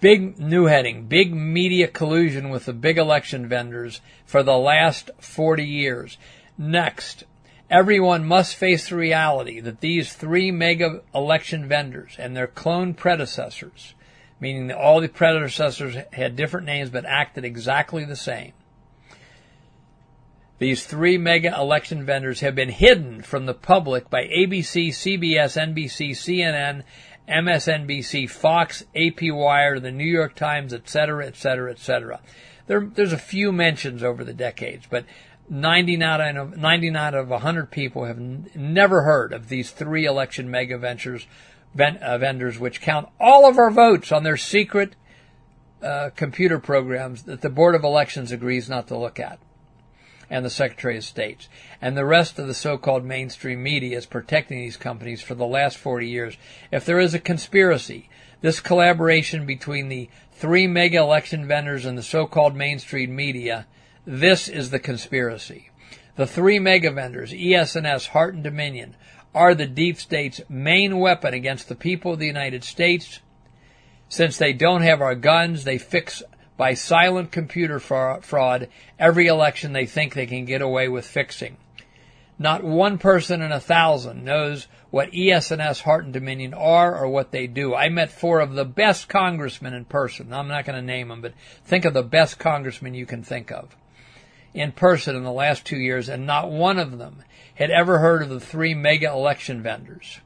Big 0.00 0.38
new 0.38 0.64
heading, 0.64 1.04
big 1.06 1.34
media 1.34 1.86
collusion 1.86 2.48
with 2.48 2.64
the 2.64 2.72
big 2.72 2.96
election 2.96 3.46
vendors 3.46 4.00
for 4.24 4.42
the 4.42 4.56
last 4.56 5.10
40 5.18 5.62
years. 5.62 6.16
Next, 6.56 7.24
everyone 7.68 8.24
must 8.24 8.56
face 8.56 8.88
the 8.88 8.96
reality 8.96 9.60
that 9.60 9.80
these 9.80 10.14
three 10.14 10.50
mega 10.50 11.02
election 11.14 11.68
vendors 11.68 12.16
and 12.18 12.34
their 12.34 12.46
clone 12.46 12.94
predecessors, 12.94 13.94
meaning 14.40 14.68
that 14.68 14.78
all 14.78 15.02
the 15.02 15.08
predecessors 15.08 15.96
had 16.14 16.34
different 16.34 16.66
names 16.66 16.88
but 16.88 17.04
acted 17.04 17.44
exactly 17.44 18.06
the 18.06 18.16
same. 18.16 18.52
These 20.60 20.84
three 20.84 21.16
mega 21.16 21.54
election 21.58 22.04
vendors 22.04 22.40
have 22.40 22.54
been 22.54 22.68
hidden 22.68 23.22
from 23.22 23.46
the 23.46 23.54
public 23.54 24.10
by 24.10 24.24
ABC, 24.24 24.88
CBS, 24.88 25.56
NBC, 25.58 26.10
CNN, 26.10 26.82
MSNBC, 27.30 28.28
Fox, 28.28 28.84
AP 28.94 29.22
Wire, 29.22 29.78
the 29.78 29.92
New 29.92 30.04
York 30.04 30.34
Times, 30.34 30.74
etc., 30.74 31.26
etc., 31.26 31.70
etc. 31.70 32.20
There, 32.66 32.80
there's 32.80 33.12
a 33.12 33.18
few 33.18 33.52
mentions 33.52 34.02
over 34.02 34.24
the 34.24 34.34
decades, 34.34 34.86
but 34.88 35.04
99 35.48 36.36
of, 36.36 36.56
99 36.56 37.02
out 37.02 37.14
of 37.14 37.28
100 37.28 37.70
people 37.70 38.04
have 38.04 38.18
n- 38.18 38.50
never 38.54 39.02
heard 39.02 39.32
of 39.32 39.48
these 39.48 39.70
three 39.70 40.06
election 40.06 40.50
mega 40.50 40.78
ventures, 40.78 41.26
ven- 41.74 41.96
uh, 41.98 42.18
vendors 42.18 42.58
which 42.58 42.80
count 42.80 43.08
all 43.18 43.48
of 43.48 43.58
our 43.58 43.70
votes 43.70 44.12
on 44.12 44.22
their 44.22 44.36
secret 44.36 44.94
uh, 45.82 46.10
computer 46.14 46.58
programs 46.58 47.24
that 47.24 47.40
the 47.40 47.48
Board 47.50 47.74
of 47.74 47.84
Elections 47.84 48.32
agrees 48.32 48.68
not 48.68 48.86
to 48.88 48.96
look 48.96 49.18
at 49.18 49.38
and 50.30 50.44
the 50.44 50.50
Secretary 50.50 50.96
of 50.96 51.04
State. 51.04 51.48
And 51.82 51.96
the 51.96 52.04
rest 52.04 52.38
of 52.38 52.46
the 52.46 52.54
so-called 52.54 53.04
mainstream 53.04 53.62
media 53.62 53.98
is 53.98 54.06
protecting 54.06 54.60
these 54.60 54.76
companies 54.76 55.20
for 55.20 55.34
the 55.34 55.46
last 55.46 55.76
40 55.76 56.08
years. 56.08 56.36
If 56.70 56.86
there 56.86 57.00
is 57.00 57.12
a 57.12 57.18
conspiracy, 57.18 58.08
this 58.40 58.60
collaboration 58.60 59.44
between 59.44 59.88
the 59.88 60.08
three 60.32 60.66
mega 60.66 60.98
election 60.98 61.46
vendors 61.46 61.84
and 61.84 61.98
the 61.98 62.02
so-called 62.02 62.54
mainstream 62.54 63.14
media, 63.14 63.66
this 64.06 64.48
is 64.48 64.70
the 64.70 64.78
conspiracy. 64.78 65.70
The 66.16 66.26
three 66.26 66.58
mega 66.58 66.90
vendors, 66.90 67.34
ES&S, 67.36 68.06
Hart, 68.06 68.34
and 68.34 68.44
Dominion, 68.44 68.96
are 69.34 69.54
the 69.54 69.66
deep 69.66 69.96
state's 69.96 70.40
main 70.48 70.98
weapon 70.98 71.34
against 71.34 71.68
the 71.68 71.74
people 71.74 72.12
of 72.12 72.18
the 72.18 72.26
United 72.26 72.64
States. 72.64 73.20
Since 74.08 74.38
they 74.38 74.52
don't 74.52 74.82
have 74.82 75.00
our 75.00 75.14
guns, 75.14 75.64
they 75.64 75.78
fix 75.78 76.22
by 76.60 76.74
silent 76.74 77.32
computer 77.32 77.80
fraud 77.80 78.68
every 78.98 79.26
election 79.26 79.72
they 79.72 79.86
think 79.86 80.12
they 80.12 80.26
can 80.26 80.44
get 80.44 80.60
away 80.60 80.86
with 80.88 81.06
fixing. 81.06 81.56
Not 82.38 82.62
one 82.62 82.98
person 82.98 83.40
in 83.40 83.50
a 83.50 83.58
thousand 83.58 84.26
knows 84.26 84.68
what 84.90 85.08
ES&S 85.14 85.80
Hart 85.80 86.04
and 86.04 86.12
Dominion 86.12 86.52
are 86.52 86.94
or 86.94 87.08
what 87.08 87.30
they 87.30 87.46
do. 87.46 87.74
I 87.74 87.88
met 87.88 88.12
four 88.12 88.40
of 88.40 88.52
the 88.52 88.66
best 88.66 89.08
congressmen 89.08 89.72
in 89.72 89.86
person. 89.86 90.34
I'm 90.34 90.48
not 90.48 90.66
going 90.66 90.76
to 90.76 90.82
name 90.82 91.08
them, 91.08 91.22
but 91.22 91.32
think 91.64 91.86
of 91.86 91.94
the 91.94 92.02
best 92.02 92.38
congressmen 92.38 92.92
you 92.92 93.06
can 93.06 93.22
think 93.22 93.50
of 93.50 93.74
in 94.52 94.72
person 94.72 95.16
in 95.16 95.24
the 95.24 95.32
last 95.32 95.64
two 95.64 95.78
years, 95.78 96.10
and 96.10 96.26
not 96.26 96.50
one 96.50 96.78
of 96.78 96.98
them 96.98 97.24
had 97.54 97.70
ever 97.70 98.00
heard 98.00 98.20
of 98.20 98.28
the 98.28 98.38
three 98.38 98.74
mega 98.74 99.10
election 99.10 99.62
vendors. 99.62 100.20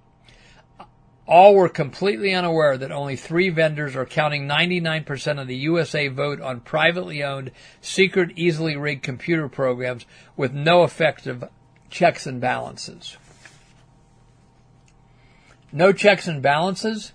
All 1.27 1.55
were 1.55 1.71
completely 1.71 2.35
unaware 2.35 2.77
that 2.77 2.93
only 2.93 3.17
three 3.17 3.49
vendors 3.49 3.97
are 3.97 4.05
counting 4.05 4.47
99% 4.47 5.41
of 5.41 5.47
the 5.47 5.57
USA 5.57 6.09
vote 6.09 6.41
on 6.41 6.61
privately 6.61 7.23
owned, 7.23 7.51
secret, 7.81 8.33
easily 8.37 8.77
rigged 8.77 9.03
computer 9.03 9.49
programs 9.49 10.05
with 10.37 10.53
no 10.53 10.85
effective 10.85 11.45
checks 11.89 12.27
and 12.27 12.43
balances. 12.43 13.17
No 15.73 15.93
checks 15.93 16.29
and 16.29 16.43
balances? 16.43 17.13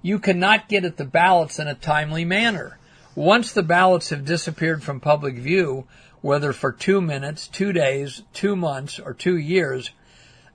You 0.00 0.18
cannot 0.18 0.68
get 0.68 0.84
at 0.86 0.96
the 0.96 1.04
ballots 1.04 1.58
in 1.58 1.68
a 1.68 1.74
timely 1.74 2.24
manner. 2.24 2.78
Once 3.14 3.52
the 3.52 3.62
ballots 3.62 4.08
have 4.08 4.24
disappeared 4.24 4.82
from 4.82 5.00
public 5.00 5.36
view, 5.36 5.86
whether 6.22 6.54
for 6.54 6.72
two 6.72 7.02
minutes, 7.02 7.46
two 7.46 7.72
days, 7.72 8.22
two 8.32 8.56
months, 8.56 8.98
or 8.98 9.12
two 9.12 9.36
years, 9.36 9.90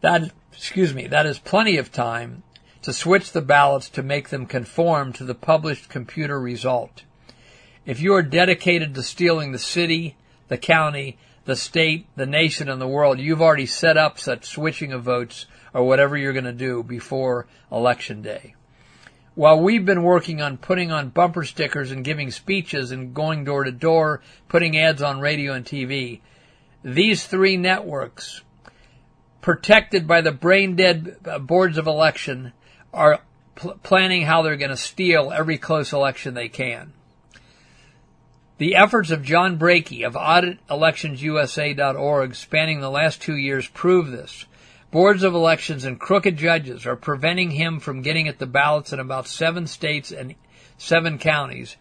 that, 0.01 0.31
excuse 0.51 0.93
me, 0.93 1.05
that 1.07 1.27
is 1.27 1.37
plenty 1.37 1.77
of 1.77 1.91
time 1.91 2.41
to 2.81 2.93
switch 2.93 3.31
the 3.31 3.41
ballots 3.41 3.89
to 3.89 4.03
make 4.03 4.29
them 4.29 4.45
conform 4.45 5.13
to 5.13 5.23
the 5.23 5.35
published 5.35 5.89
computer 5.89 6.39
result. 6.39 7.03
If 7.85 7.99
you 7.99 8.13
are 8.13 8.23
dedicated 8.23 8.95
to 8.95 9.03
stealing 9.03 9.51
the 9.51 9.59
city, 9.59 10.15
the 10.47 10.57
county, 10.57 11.17
the 11.45 11.55
state, 11.55 12.07
the 12.15 12.25
nation, 12.25 12.69
and 12.69 12.79
the 12.79 12.87
world, 12.87 13.19
you've 13.19 13.41
already 13.41 13.65
set 13.65 13.97
up 13.97 14.19
such 14.19 14.45
switching 14.45 14.93
of 14.93 15.03
votes 15.03 15.45
or 15.73 15.83
whatever 15.83 16.17
you're 16.17 16.33
going 16.33 16.45
to 16.45 16.51
do 16.51 16.83
before 16.83 17.47
election 17.71 18.21
day. 18.21 18.55
While 19.35 19.61
we've 19.61 19.85
been 19.85 20.03
working 20.03 20.41
on 20.41 20.57
putting 20.57 20.91
on 20.91 21.09
bumper 21.09 21.45
stickers 21.45 21.91
and 21.91 22.03
giving 22.03 22.29
speeches 22.29 22.91
and 22.91 23.13
going 23.13 23.45
door 23.45 23.63
to 23.63 23.71
door, 23.71 24.21
putting 24.47 24.77
ads 24.77 25.01
on 25.01 25.19
radio 25.19 25.53
and 25.53 25.65
TV, 25.65 26.19
these 26.83 27.25
three 27.25 27.57
networks, 27.57 28.41
protected 29.41 30.07
by 30.07 30.21
the 30.21 30.31
brain 30.31 30.75
dead 30.75 31.17
uh, 31.25 31.39
boards 31.39 31.77
of 31.77 31.87
election, 31.87 32.51
are 32.93 33.19
pl- 33.55 33.79
planning 33.83 34.21
how 34.23 34.41
they're 34.41 34.55
going 34.55 34.69
to 34.69 34.77
steal 34.77 35.31
every 35.31 35.57
close 35.57 35.91
election 35.93 36.33
they 36.33 36.49
can. 36.49 36.93
The 38.57 38.75
efforts 38.75 39.11
of 39.11 39.23
John 39.23 39.57
Brakey 39.57 40.05
of 40.05 40.15
AuditElectionsUSA.org 40.15 42.35
spanning 42.35 42.81
the 42.81 42.91
last 42.91 43.21
two 43.21 43.37
years 43.37 43.69
prove 43.69 44.11
this. 44.11 44.45
Boards 44.91 45.23
of 45.23 45.33
elections 45.33 45.85
and 45.85 45.97
crooked 45.99 46.35
judges 46.35 46.85
are 46.85 46.95
preventing 46.95 47.51
him 47.51 47.79
from 47.79 48.01
getting 48.01 48.27
at 48.27 48.39
the 48.39 48.45
ballots 48.45 48.91
in 48.91 48.99
about 48.99 49.27
seven 49.27 49.67
states 49.67 50.11
and 50.11 50.35
seven 50.77 51.19
counties, 51.19 51.77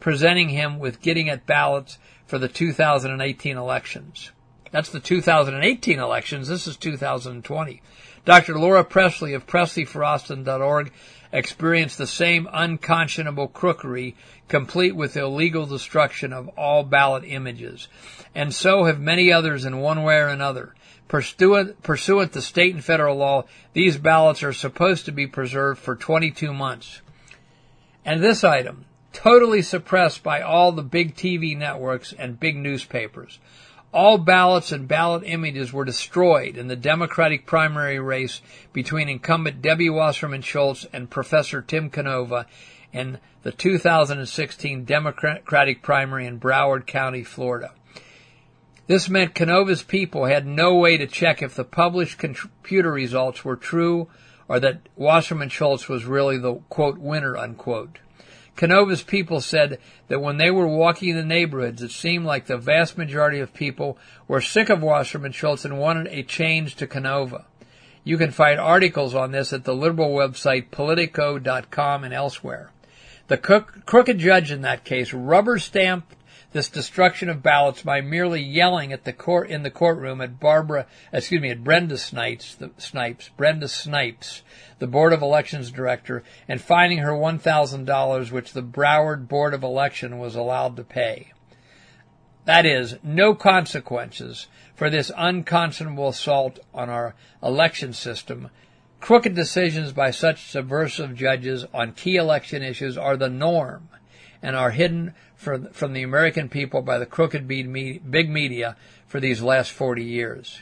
presenting 0.00 0.48
him 0.50 0.78
with 0.78 1.02
getting 1.02 1.28
at 1.28 1.46
ballots 1.46 1.98
for 2.26 2.38
the 2.38 2.48
2018 2.48 3.56
elections. 3.56 4.30
That's 4.70 4.90
the 4.90 5.00
2018 5.00 5.98
elections. 5.98 6.48
This 6.48 6.66
is 6.66 6.76
2020. 6.76 7.82
Dr. 8.24 8.58
Laura 8.58 8.84
Pressley 8.84 9.34
of 9.34 9.46
PresleyForAustin.org 9.46 10.92
experienced 11.32 11.98
the 11.98 12.06
same 12.06 12.48
unconscionable 12.52 13.48
crookery, 13.48 14.14
complete 14.48 14.96
with 14.96 15.16
illegal 15.16 15.66
destruction 15.66 16.32
of 16.32 16.48
all 16.56 16.84
ballot 16.84 17.24
images. 17.26 17.88
And 18.34 18.54
so 18.54 18.84
have 18.84 19.00
many 19.00 19.32
others 19.32 19.64
in 19.64 19.80
one 19.80 20.04
way 20.04 20.16
or 20.16 20.28
another. 20.28 20.74
Pursuant, 21.08 21.82
pursuant 21.82 22.32
to 22.32 22.40
state 22.40 22.74
and 22.74 22.84
federal 22.84 23.16
law, 23.16 23.44
these 23.74 23.98
ballots 23.98 24.42
are 24.42 24.52
supposed 24.52 25.04
to 25.04 25.12
be 25.12 25.26
preserved 25.26 25.80
for 25.80 25.96
22 25.96 26.54
months. 26.54 27.02
And 28.04 28.22
this 28.22 28.42
item, 28.42 28.86
totally 29.12 29.60
suppressed 29.60 30.22
by 30.22 30.40
all 30.40 30.72
the 30.72 30.82
big 30.82 31.14
TV 31.14 31.56
networks 31.56 32.12
and 32.12 32.40
big 32.40 32.56
newspapers. 32.56 33.38
All 33.94 34.18
ballots 34.18 34.72
and 34.72 34.88
ballot 34.88 35.22
images 35.24 35.72
were 35.72 35.84
destroyed 35.84 36.56
in 36.56 36.66
the 36.66 36.74
Democratic 36.74 37.46
primary 37.46 38.00
race 38.00 38.42
between 38.72 39.08
incumbent 39.08 39.62
Debbie 39.62 39.88
Wasserman 39.88 40.42
Schultz 40.42 40.84
and 40.92 41.08
Professor 41.08 41.62
Tim 41.62 41.90
Canova 41.90 42.46
in 42.92 43.18
the 43.44 43.52
2016 43.52 44.84
Democratic 44.84 45.80
primary 45.80 46.26
in 46.26 46.40
Broward 46.40 46.88
County, 46.88 47.22
Florida. 47.22 47.70
This 48.88 49.08
meant 49.08 49.36
Canova's 49.36 49.84
people 49.84 50.24
had 50.24 50.44
no 50.44 50.74
way 50.74 50.96
to 50.96 51.06
check 51.06 51.40
if 51.40 51.54
the 51.54 51.62
published 51.62 52.18
computer 52.18 52.90
results 52.90 53.44
were 53.44 53.54
true 53.54 54.08
or 54.48 54.58
that 54.58 54.88
Wasserman 54.96 55.50
Schultz 55.50 55.88
was 55.88 56.04
really 56.04 56.36
the 56.36 56.54
quote 56.68 56.98
winner 56.98 57.36
unquote. 57.36 58.00
Canova's 58.56 59.02
people 59.02 59.40
said 59.40 59.78
that 60.08 60.20
when 60.20 60.36
they 60.36 60.50
were 60.50 60.66
walking 60.66 61.10
in 61.10 61.16
the 61.16 61.24
neighborhoods, 61.24 61.82
it 61.82 61.90
seemed 61.90 62.24
like 62.24 62.46
the 62.46 62.56
vast 62.56 62.96
majority 62.96 63.40
of 63.40 63.52
people 63.52 63.98
were 64.28 64.40
sick 64.40 64.68
of 64.68 64.82
Wasserman 64.82 65.32
Schultz 65.32 65.64
and 65.64 65.78
wanted 65.78 66.06
a 66.08 66.22
change 66.22 66.76
to 66.76 66.86
Canova. 66.86 67.46
You 68.04 68.16
can 68.18 68.30
find 68.30 68.60
articles 68.60 69.14
on 69.14 69.32
this 69.32 69.52
at 69.52 69.64
the 69.64 69.74
liberal 69.74 70.10
website 70.10 70.70
politico.com 70.70 72.04
and 72.04 72.14
elsewhere. 72.14 72.70
The 73.28 73.38
crooked 73.38 74.18
judge 74.18 74.50
in 74.50 74.60
that 74.62 74.84
case 74.84 75.12
rubber 75.12 75.58
stamped 75.58 76.14
this 76.54 76.68
destruction 76.68 77.28
of 77.28 77.42
ballots 77.42 77.82
by 77.82 78.00
merely 78.00 78.40
yelling 78.40 78.92
at 78.92 79.02
the 79.02 79.12
court 79.12 79.50
in 79.50 79.64
the 79.64 79.70
courtroom 79.72 80.20
at 80.20 80.38
Barbara, 80.38 80.86
excuse 81.12 81.42
me, 81.42 81.50
at 81.50 81.64
Brenda 81.64 81.98
Snipes, 81.98 82.54
the, 82.54 82.70
Snipes, 82.78 83.28
Brenda 83.36 83.66
Snipes, 83.66 84.42
the 84.78 84.86
Board 84.86 85.12
of 85.12 85.20
Elections 85.20 85.72
director, 85.72 86.22
and 86.46 86.60
fining 86.60 86.98
her 86.98 87.10
$1,000, 87.10 88.30
which 88.30 88.52
the 88.52 88.62
Broward 88.62 89.26
Board 89.26 89.52
of 89.52 89.64
Election 89.64 90.20
was 90.20 90.36
allowed 90.36 90.76
to 90.76 90.84
pay. 90.84 91.32
That 92.44 92.64
is, 92.64 92.98
no 93.02 93.34
consequences 93.34 94.46
for 94.76 94.88
this 94.88 95.10
unconscionable 95.16 96.08
assault 96.08 96.60
on 96.72 96.88
our 96.88 97.16
election 97.42 97.92
system. 97.92 98.50
Crooked 99.00 99.34
decisions 99.34 99.90
by 99.90 100.12
such 100.12 100.46
subversive 100.50 101.16
judges 101.16 101.66
on 101.74 101.94
key 101.94 102.14
election 102.14 102.62
issues 102.62 102.96
are 102.96 103.16
the 103.16 103.28
norm 103.28 103.88
and 104.44 104.54
are 104.54 104.70
hidden 104.70 105.14
from, 105.34 105.68
from 105.68 105.94
the 105.94 106.02
American 106.02 106.50
people 106.50 106.82
by 106.82 106.98
the 106.98 107.06
crooked 107.06 107.48
big 107.48 107.66
media 108.30 108.76
for 109.06 109.18
these 109.18 109.42
last 109.42 109.72
40 109.72 110.04
years. 110.04 110.60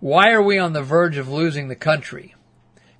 Why 0.00 0.32
are 0.32 0.42
we 0.42 0.58
on 0.58 0.72
the 0.72 0.82
verge 0.82 1.16
of 1.16 1.28
losing 1.28 1.68
the 1.68 1.76
country? 1.76 2.34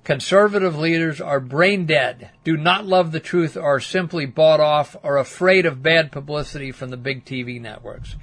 Conservative 0.05 0.77
leaders 0.77 1.19
are 1.19 1.41
brain 1.41 1.85
dead, 1.85 2.31
do 2.43 2.55
not 2.55 2.85
love 2.85 3.11
the 3.11 3.19
truth, 3.19 3.57
are 3.57 3.81
simply 3.81 4.25
bought 4.25 4.61
off, 4.61 4.95
are 5.03 5.17
afraid 5.17 5.65
of 5.65 5.83
bad 5.83 6.11
publicity 6.11 6.71
from 6.71 6.89
the 6.89 6.97
big 6.97 7.25
TV 7.25 7.59
networks. 7.61 8.15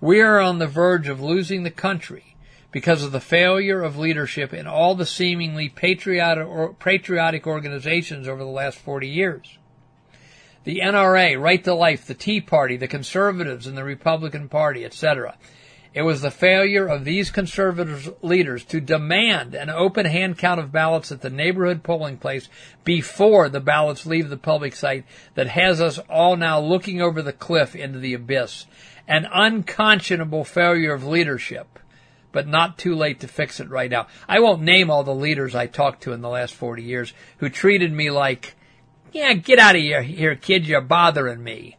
We 0.00 0.20
are 0.20 0.40
on 0.40 0.58
the 0.58 0.66
verge 0.68 1.08
of 1.08 1.20
losing 1.20 1.64
the 1.64 1.70
country 1.70 2.33
because 2.74 3.04
of 3.04 3.12
the 3.12 3.20
failure 3.20 3.84
of 3.84 3.96
leadership 3.96 4.52
in 4.52 4.66
all 4.66 4.96
the 4.96 5.06
seemingly 5.06 5.68
patriotic, 5.68 6.44
or, 6.44 6.74
patriotic 6.74 7.46
organizations 7.46 8.26
over 8.26 8.42
the 8.42 8.50
last 8.50 8.76
40 8.76 9.06
years. 9.06 9.58
The 10.64 10.80
NRA, 10.80 11.40
Right 11.40 11.62
to 11.62 11.72
Life, 11.72 12.04
the 12.04 12.14
Tea 12.14 12.40
Party, 12.40 12.76
the 12.76 12.88
Conservatives 12.88 13.68
and 13.68 13.76
the 13.76 13.84
Republican 13.84 14.48
Party, 14.48 14.84
etc. 14.84 15.36
It 15.92 16.02
was 16.02 16.20
the 16.20 16.32
failure 16.32 16.88
of 16.88 17.04
these 17.04 17.30
conservative 17.30 18.12
leaders 18.22 18.64
to 18.64 18.80
demand 18.80 19.54
an 19.54 19.70
open 19.70 20.06
hand 20.06 20.36
count 20.36 20.58
of 20.58 20.72
ballots 20.72 21.12
at 21.12 21.20
the 21.20 21.30
neighborhood 21.30 21.84
polling 21.84 22.16
place 22.16 22.48
before 22.82 23.48
the 23.48 23.60
ballots 23.60 24.04
leave 24.04 24.30
the 24.30 24.36
public 24.36 24.74
site 24.74 25.04
that 25.36 25.46
has 25.46 25.80
us 25.80 26.00
all 26.10 26.36
now 26.36 26.58
looking 26.58 27.00
over 27.00 27.22
the 27.22 27.32
cliff 27.32 27.76
into 27.76 28.00
the 28.00 28.14
abyss. 28.14 28.66
An 29.06 29.28
unconscionable 29.32 30.42
failure 30.42 30.92
of 30.92 31.06
leadership, 31.06 31.78
but 32.34 32.48
not 32.48 32.76
too 32.76 32.96
late 32.96 33.20
to 33.20 33.28
fix 33.28 33.60
it 33.60 33.70
right 33.70 33.90
now. 33.90 34.08
I 34.28 34.40
won't 34.40 34.60
name 34.60 34.90
all 34.90 35.04
the 35.04 35.14
leaders 35.14 35.54
I 35.54 35.68
talked 35.68 36.02
to 36.02 36.12
in 36.12 36.20
the 36.20 36.28
last 36.28 36.52
40 36.52 36.82
years 36.82 37.14
who 37.38 37.48
treated 37.48 37.92
me 37.92 38.10
like, 38.10 38.56
yeah, 39.12 39.32
get 39.34 39.60
out 39.60 39.76
of 39.76 39.80
here, 39.80 40.02
here 40.02 40.34
kid, 40.34 40.66
you're 40.66 40.80
bothering 40.80 41.42
me 41.42 41.76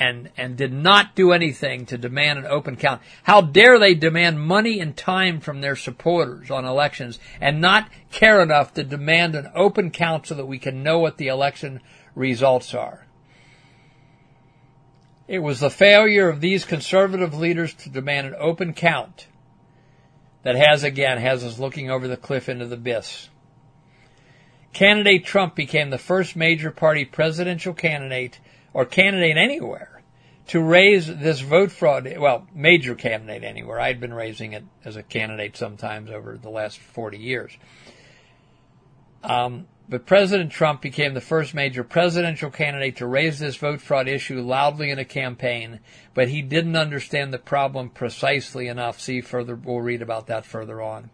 and, 0.00 0.30
and 0.36 0.56
did 0.56 0.72
not 0.72 1.14
do 1.14 1.30
anything 1.30 1.86
to 1.86 1.96
demand 1.96 2.40
an 2.40 2.46
open 2.46 2.74
count. 2.74 3.02
How 3.22 3.40
dare 3.40 3.78
they 3.78 3.94
demand 3.94 4.40
money 4.40 4.80
and 4.80 4.96
time 4.96 5.38
from 5.38 5.60
their 5.60 5.76
supporters 5.76 6.50
on 6.50 6.64
elections 6.64 7.20
and 7.40 7.60
not 7.60 7.88
care 8.10 8.42
enough 8.42 8.74
to 8.74 8.82
demand 8.82 9.36
an 9.36 9.48
open 9.54 9.92
count 9.92 10.26
so 10.26 10.34
that 10.34 10.46
we 10.46 10.58
can 10.58 10.82
know 10.82 10.98
what 10.98 11.18
the 11.18 11.28
election 11.28 11.80
results 12.16 12.74
are. 12.74 13.06
It 15.28 15.38
was 15.38 15.60
the 15.60 15.70
failure 15.70 16.28
of 16.28 16.40
these 16.40 16.64
conservative 16.64 17.32
leaders 17.32 17.72
to 17.74 17.88
demand 17.88 18.26
an 18.26 18.34
open 18.40 18.74
count 18.74 19.28
that 20.42 20.56
has 20.56 20.82
again 20.82 21.18
has 21.18 21.44
us 21.44 21.58
looking 21.58 21.90
over 21.90 22.08
the 22.08 22.16
cliff 22.16 22.48
into 22.48 22.66
the 22.66 22.76
abyss. 22.76 23.28
Candidate 24.72 25.24
Trump 25.24 25.54
became 25.54 25.90
the 25.90 25.98
first 25.98 26.34
major 26.34 26.70
party 26.70 27.04
presidential 27.04 27.74
candidate 27.74 28.40
or 28.72 28.86
candidate 28.86 29.36
anywhere 29.36 30.02
to 30.48 30.60
raise 30.60 31.06
this 31.06 31.40
vote 31.40 31.70
fraud, 31.70 32.12
well, 32.18 32.46
major 32.54 32.94
candidate 32.94 33.44
anywhere. 33.44 33.80
I'd 33.80 34.00
been 34.00 34.14
raising 34.14 34.52
it 34.52 34.64
as 34.84 34.96
a 34.96 35.02
candidate 35.02 35.56
sometimes 35.56 36.10
over 36.10 36.36
the 36.36 36.50
last 36.50 36.78
40 36.78 37.18
years. 37.18 37.52
Um, 39.22 39.66
but 39.88 40.06
President 40.06 40.50
Trump 40.50 40.80
became 40.80 41.12
the 41.12 41.20
first 41.20 41.54
major 41.54 41.84
presidential 41.84 42.50
candidate 42.50 42.96
to 42.96 43.06
raise 43.06 43.38
this 43.38 43.56
vote 43.56 43.80
fraud 43.80 44.08
issue 44.08 44.40
loudly 44.40 44.90
in 44.90 44.98
a 44.98 45.04
campaign, 45.04 45.80
but 46.14 46.28
he 46.28 46.40
didn't 46.40 46.76
understand 46.76 47.32
the 47.32 47.38
problem 47.38 47.90
precisely 47.90 48.68
enough. 48.68 49.00
See 49.00 49.20
further, 49.20 49.54
we'll 49.54 49.80
read 49.80 50.00
about 50.00 50.28
that 50.28 50.46
further 50.46 50.80
on. 50.80 51.10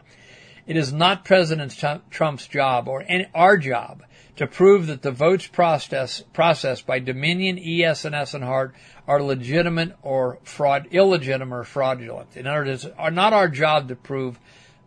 It 0.66 0.76
is 0.76 0.92
not 0.92 1.24
President 1.24 1.74
Trump's 2.10 2.46
job 2.46 2.88
or 2.88 3.02
any, 3.08 3.26
our 3.34 3.56
job 3.56 4.04
to 4.36 4.46
prove 4.46 4.86
that 4.86 5.02
the 5.02 5.10
votes 5.10 5.48
process, 5.48 6.22
processed 6.32 6.86
by 6.86 7.00
Dominion, 7.00 7.58
ES&S, 7.58 8.34
and 8.34 8.44
Hart 8.44 8.74
are 9.08 9.20
legitimate 9.20 9.96
or 10.02 10.38
fraud, 10.44 10.86
illegitimate 10.92 11.58
or 11.58 11.64
fraudulent. 11.64 12.36
In 12.36 12.46
other 12.46 12.64
words, 12.64 12.84
it's 12.84 12.96
not 13.12 13.32
our 13.32 13.48
job 13.48 13.88
to 13.88 13.96
prove 13.96 14.38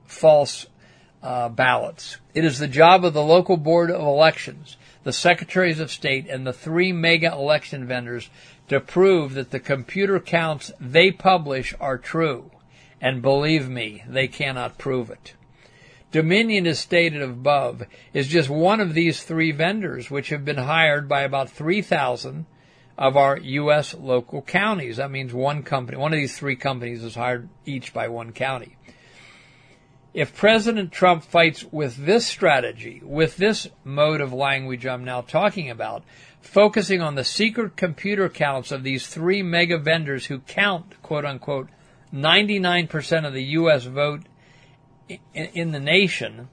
false 0.06 0.67
uh, 1.23 1.49
ballots. 1.49 2.17
It 2.34 2.43
is 2.43 2.60
the 2.60 2.67
job 2.67 3.05
of 3.05 3.13
the 3.13 3.23
local 3.23 3.57
board 3.57 3.91
of 3.91 4.01
elections, 4.01 4.77
the 5.03 5.13
secretaries 5.13 5.79
of 5.79 5.91
state, 5.91 6.27
and 6.29 6.45
the 6.45 6.53
three 6.53 6.91
mega 6.91 7.31
election 7.31 7.86
vendors 7.86 8.29
to 8.69 8.79
prove 8.79 9.34
that 9.34 9.51
the 9.51 9.60
computer 9.60 10.19
counts 10.19 10.71
they 10.79 11.12
publish 11.12 11.73
are 11.79 11.97
true. 11.97 12.51
And 12.99 13.21
believe 13.21 13.67
me, 13.67 14.03
they 14.07 14.27
cannot 14.27 14.77
prove 14.77 15.10
it. 15.10 15.34
Dominion, 16.12 16.67
as 16.67 16.79
stated 16.79 17.21
above, 17.21 17.84
is 18.13 18.27
just 18.27 18.49
one 18.49 18.81
of 18.81 18.93
these 18.93 19.23
three 19.23 19.51
vendors, 19.51 20.12
which 20.12 20.29
have 20.29 20.43
been 20.43 20.57
hired 20.57 21.07
by 21.07 21.21
about 21.21 21.49
3,000 21.49 22.45
of 22.97 23.15
our 23.15 23.38
U.S. 23.38 23.93
local 23.93 24.41
counties. 24.41 24.97
That 24.97 25.10
means 25.10 25.34
one 25.34 25.63
company, 25.63 25.97
one 25.97 26.13
of 26.13 26.19
these 26.19 26.38
three 26.38 26.57
companies 26.57 27.03
is 27.03 27.15
hired 27.15 27.49
each 27.65 27.93
by 27.93 28.10
one 28.10 28.34
county. 28.34 28.75
If 30.13 30.36
President 30.36 30.91
Trump 30.91 31.24
fights 31.24 31.63
with 31.71 31.95
this 31.95 32.28
strategy, 32.28 33.02
with 33.04 33.38
this 33.38 33.69
mode 33.86 34.19
of 34.19 34.34
language 34.34 34.86
I'm 34.86 35.06
now 35.06 35.21
talking 35.21 35.69
about, 35.69 36.04
focusing 36.41 37.02
on 37.02 37.15
the 37.15 37.24
secret 37.24 37.78
computer 37.78 38.28
counts 38.28 38.71
of 38.71 38.84
these 38.84 39.08
three 39.08 39.41
mega 39.41 39.78
vendors 39.78 40.26
who 40.26 40.39
count, 40.39 41.02
quote 41.02 41.24
unquote, 41.24 41.69
99% 42.13 43.26
of 43.26 43.34
the 43.34 43.43
U.S. 43.43 43.86
vote 43.86 44.24
in 45.34 45.71
the 45.71 45.80
nation, 45.80 46.50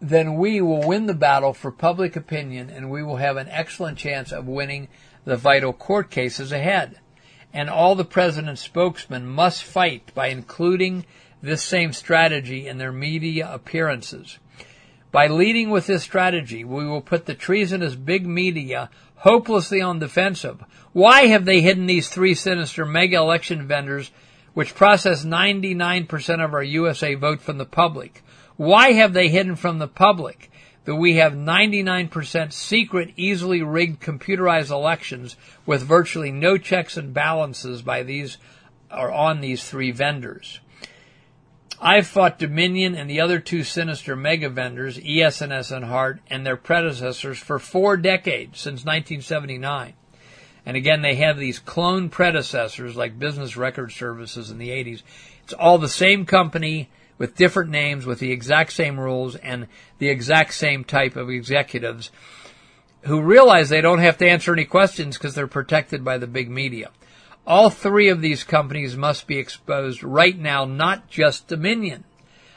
then 0.00 0.36
we 0.36 0.60
will 0.60 0.86
win 0.86 1.06
the 1.06 1.14
battle 1.14 1.54
for 1.54 1.70
public 1.70 2.14
opinion 2.14 2.68
and 2.68 2.90
we 2.90 3.02
will 3.02 3.16
have 3.16 3.38
an 3.38 3.48
excellent 3.48 3.96
chance 3.96 4.32
of 4.32 4.46
winning 4.46 4.88
the 5.24 5.36
vital 5.36 5.72
court 5.72 6.10
cases 6.10 6.52
ahead. 6.52 7.00
And 7.56 7.70
all 7.70 7.94
the 7.94 8.04
president's 8.04 8.60
spokesmen 8.60 9.26
must 9.26 9.64
fight 9.64 10.12
by 10.14 10.26
including 10.26 11.06
this 11.40 11.62
same 11.62 11.94
strategy 11.94 12.68
in 12.68 12.76
their 12.76 12.92
media 12.92 13.48
appearances. 13.50 14.38
By 15.10 15.28
leading 15.28 15.70
with 15.70 15.86
this 15.86 16.02
strategy, 16.02 16.64
we 16.64 16.84
will 16.84 17.00
put 17.00 17.24
the 17.24 17.32
treasonous 17.32 17.94
big 17.94 18.26
media 18.26 18.90
hopelessly 19.14 19.80
on 19.80 20.00
defensive. 20.00 20.62
Why 20.92 21.28
have 21.28 21.46
they 21.46 21.62
hidden 21.62 21.86
these 21.86 22.10
three 22.10 22.34
sinister 22.34 22.84
mega 22.84 23.16
election 23.16 23.66
vendors 23.66 24.10
which 24.52 24.74
process 24.74 25.24
99% 25.24 26.44
of 26.44 26.52
our 26.52 26.62
USA 26.62 27.14
vote 27.14 27.40
from 27.40 27.56
the 27.56 27.64
public. 27.64 28.22
Why 28.56 28.92
have 28.92 29.14
they 29.14 29.28
hidden 29.28 29.56
from 29.56 29.78
the 29.78 29.88
public 29.88 30.50
that 30.86 30.96
we 30.96 31.16
have 31.16 31.34
99% 31.34 32.52
secret, 32.52 33.12
easily 33.16 33.60
rigged 33.62 34.00
computerized 34.00 34.70
elections 34.70 35.36
with 35.66 35.82
virtually 35.82 36.30
no 36.30 36.56
checks 36.56 36.96
and 36.96 37.12
balances 37.12 37.82
by 37.82 38.02
these 38.02 38.38
or 38.90 39.12
on 39.12 39.40
these 39.40 39.68
three 39.68 39.90
vendors? 39.90 40.60
I've 41.80 42.06
fought 42.06 42.38
Dominion 42.38 42.94
and 42.94 43.10
the 43.10 43.20
other 43.20 43.38
two 43.38 43.62
sinister 43.62 44.16
mega 44.16 44.48
vendors, 44.48 44.98
ES&S 44.98 45.70
and 45.70 45.84
Hart, 45.84 46.20
and 46.28 46.46
their 46.46 46.56
predecessors 46.56 47.38
for 47.38 47.58
four 47.58 47.96
decades, 47.96 48.58
since 48.58 48.84
1979. 48.84 49.92
And 50.64 50.76
again, 50.76 51.02
they 51.02 51.16
have 51.16 51.36
these 51.36 51.58
clone 51.58 52.08
predecessors 52.08 52.96
like 52.96 53.18
Business 53.18 53.56
Record 53.56 53.92
Services 53.92 54.50
in 54.50 54.58
the 54.58 54.70
80s. 54.70 55.02
It's 55.44 55.52
all 55.52 55.78
the 55.78 55.88
same 55.88 56.24
company 56.26 56.88
with 57.18 57.36
different 57.36 57.70
names, 57.70 58.06
with 58.06 58.18
the 58.18 58.32
exact 58.32 58.72
same 58.72 58.98
rules 58.98 59.36
and 59.36 59.66
the 59.98 60.08
exact 60.08 60.54
same 60.54 60.84
type 60.84 61.16
of 61.16 61.30
executives 61.30 62.10
who 63.02 63.22
realize 63.22 63.68
they 63.68 63.80
don't 63.80 64.00
have 64.00 64.18
to 64.18 64.28
answer 64.28 64.52
any 64.52 64.64
questions 64.64 65.16
because 65.16 65.34
they're 65.34 65.46
protected 65.46 66.04
by 66.04 66.18
the 66.18 66.26
big 66.26 66.50
media. 66.50 66.90
All 67.46 67.70
three 67.70 68.08
of 68.08 68.20
these 68.20 68.42
companies 68.42 68.96
must 68.96 69.28
be 69.28 69.38
exposed 69.38 70.02
right 70.02 70.36
now, 70.36 70.64
not 70.64 71.08
just 71.08 71.46
Dominion. 71.46 72.04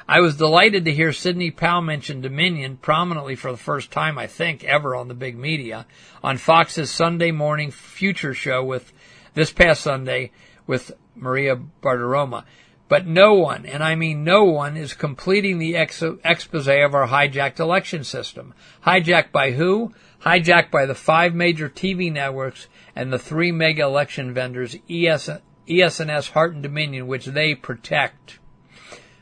I 0.07 0.21
was 0.21 0.37
delighted 0.37 0.85
to 0.85 0.91
hear 0.91 1.13
Sidney 1.13 1.51
Powell 1.51 1.83
mention 1.83 2.21
Dominion 2.21 2.77
prominently 2.77 3.35
for 3.35 3.51
the 3.51 3.59
first 3.59 3.91
time, 3.91 4.17
I 4.17 4.25
think, 4.25 4.63
ever 4.63 4.95
on 4.95 5.07
the 5.07 5.13
big 5.13 5.37
media 5.37 5.85
on 6.23 6.37
Fox's 6.37 6.89
Sunday 6.89 7.29
morning 7.29 7.69
future 7.69 8.33
show 8.33 8.63
with 8.63 8.91
this 9.35 9.51
past 9.51 9.81
Sunday 9.83 10.31
with 10.65 10.91
Maria 11.15 11.55
Bartiromo. 11.83 12.43
But 12.89 13.07
no 13.07 13.35
one, 13.35 13.65
and 13.65 13.83
I 13.83 13.95
mean 13.95 14.23
no 14.23 14.43
one, 14.43 14.75
is 14.75 14.93
completing 14.93 15.59
the 15.59 15.77
ex- 15.77 16.03
expose 16.25 16.67
of 16.67 16.95
our 16.95 17.07
hijacked 17.07 17.59
election 17.59 18.03
system. 18.03 18.53
Hijacked 18.85 19.31
by 19.31 19.51
who? 19.51 19.93
Hijacked 20.23 20.71
by 20.71 20.85
the 20.85 20.95
five 20.95 21.33
major 21.33 21.69
TV 21.69 22.11
networks 22.11 22.67
and 22.95 23.13
the 23.13 23.19
three 23.19 23.51
mega 23.51 23.83
election 23.83 24.33
vendors, 24.33 24.75
ES, 24.89 25.29
ES&S, 25.69 26.31
and 26.35 26.63
Dominion, 26.63 27.07
which 27.07 27.27
they 27.27 27.55
protect. 27.55 28.39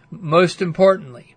Most 0.09 0.61
importantly, 0.61 1.35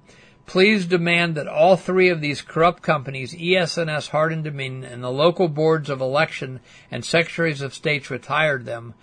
Please 0.51 0.85
demand 0.85 1.37
that 1.37 1.47
all 1.47 1.77
three 1.77 2.09
of 2.09 2.21
these 2.21 2.43
corrupt 2.43 2.83
companies, 2.83 3.37
ES&S, 3.41 4.09
Hart 4.09 4.33
and 4.33 4.43
Dominion, 4.43 4.83
and 4.83 5.01
the 5.01 5.09
local 5.09 5.47
boards 5.47 5.89
of 5.89 6.01
election 6.01 6.59
and 6.91 7.05
secretaries 7.05 7.63
of 7.63 7.73
states 7.73 8.11
hired 8.27 8.65
them, 8.65 8.95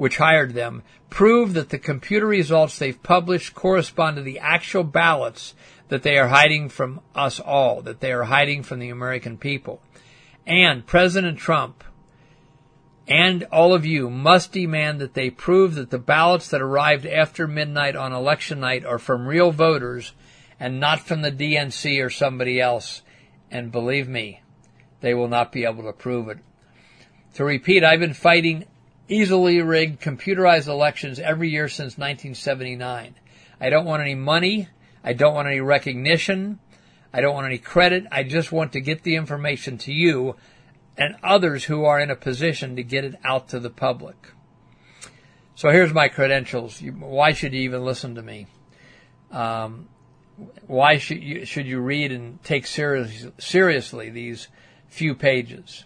which 0.00 0.16
hired 0.16 0.54
them, 0.54 0.82
prove 1.10 1.52
that 1.52 1.68
the 1.68 1.78
computer 1.78 2.26
results 2.26 2.78
they've 2.78 3.02
published 3.02 3.54
correspond 3.54 4.16
to 4.16 4.22
the 4.22 4.38
actual 4.38 4.82
ballots 4.82 5.54
that 5.88 6.02
they 6.02 6.16
are 6.16 6.28
hiding 6.28 6.70
from 6.70 6.98
us 7.14 7.38
all, 7.38 7.82
that 7.82 8.00
they 8.00 8.10
are 8.10 8.24
hiding 8.24 8.62
from 8.62 8.78
the 8.78 8.88
American 8.88 9.36
people. 9.36 9.82
And 10.46 10.86
President 10.86 11.36
Trump 11.36 11.84
and 13.06 13.44
all 13.52 13.74
of 13.74 13.84
you 13.84 14.08
must 14.08 14.52
demand 14.52 15.02
that 15.02 15.12
they 15.12 15.28
prove 15.28 15.74
that 15.74 15.90
the 15.90 15.98
ballots 15.98 16.48
that 16.48 16.62
arrived 16.62 17.04
after 17.04 17.46
midnight 17.46 17.94
on 17.94 18.14
election 18.14 18.58
night 18.58 18.86
are 18.86 18.98
from 18.98 19.26
real 19.26 19.50
voters 19.50 20.14
and 20.58 20.80
not 20.80 21.00
from 21.00 21.20
the 21.20 21.30
DNC 21.30 22.02
or 22.02 22.08
somebody 22.08 22.58
else. 22.58 23.02
And 23.50 23.70
believe 23.70 24.08
me, 24.08 24.40
they 25.02 25.12
will 25.12 25.28
not 25.28 25.52
be 25.52 25.66
able 25.66 25.82
to 25.82 25.92
prove 25.92 26.30
it. 26.30 26.38
To 27.34 27.44
repeat, 27.44 27.84
I've 27.84 28.00
been 28.00 28.14
fighting 28.14 28.64
easily 29.10 29.60
rigged 29.60 30.00
computerized 30.00 30.68
elections 30.68 31.18
every 31.18 31.50
year 31.50 31.68
since 31.68 31.98
1979. 31.98 33.14
I 33.60 33.70
don't 33.70 33.84
want 33.84 34.02
any 34.02 34.14
money. 34.14 34.68
I 35.02 35.12
don't 35.12 35.34
want 35.34 35.48
any 35.48 35.60
recognition. 35.60 36.60
I 37.12 37.20
don't 37.20 37.34
want 37.34 37.46
any 37.46 37.58
credit. 37.58 38.06
I 38.12 38.22
just 38.22 38.52
want 38.52 38.72
to 38.72 38.80
get 38.80 39.02
the 39.02 39.16
information 39.16 39.78
to 39.78 39.92
you 39.92 40.36
and 40.96 41.16
others 41.22 41.64
who 41.64 41.84
are 41.84 41.98
in 41.98 42.10
a 42.10 42.16
position 42.16 42.76
to 42.76 42.82
get 42.82 43.04
it 43.04 43.16
out 43.24 43.48
to 43.48 43.58
the 43.58 43.70
public. 43.70 44.28
So 45.54 45.70
here's 45.70 45.92
my 45.92 46.08
credentials. 46.08 46.80
Why 46.80 47.32
should 47.32 47.52
you 47.52 47.62
even 47.62 47.84
listen 47.84 48.14
to 48.14 48.22
me? 48.22 48.46
Um, 49.30 49.88
why 50.66 50.98
should 50.98 51.22
you, 51.22 51.44
should 51.44 51.66
you 51.66 51.80
read 51.80 52.12
and 52.12 52.42
take 52.42 52.66
serious, 52.66 53.26
seriously 53.38 54.08
these 54.10 54.48
few 54.88 55.14
pages? 55.14 55.84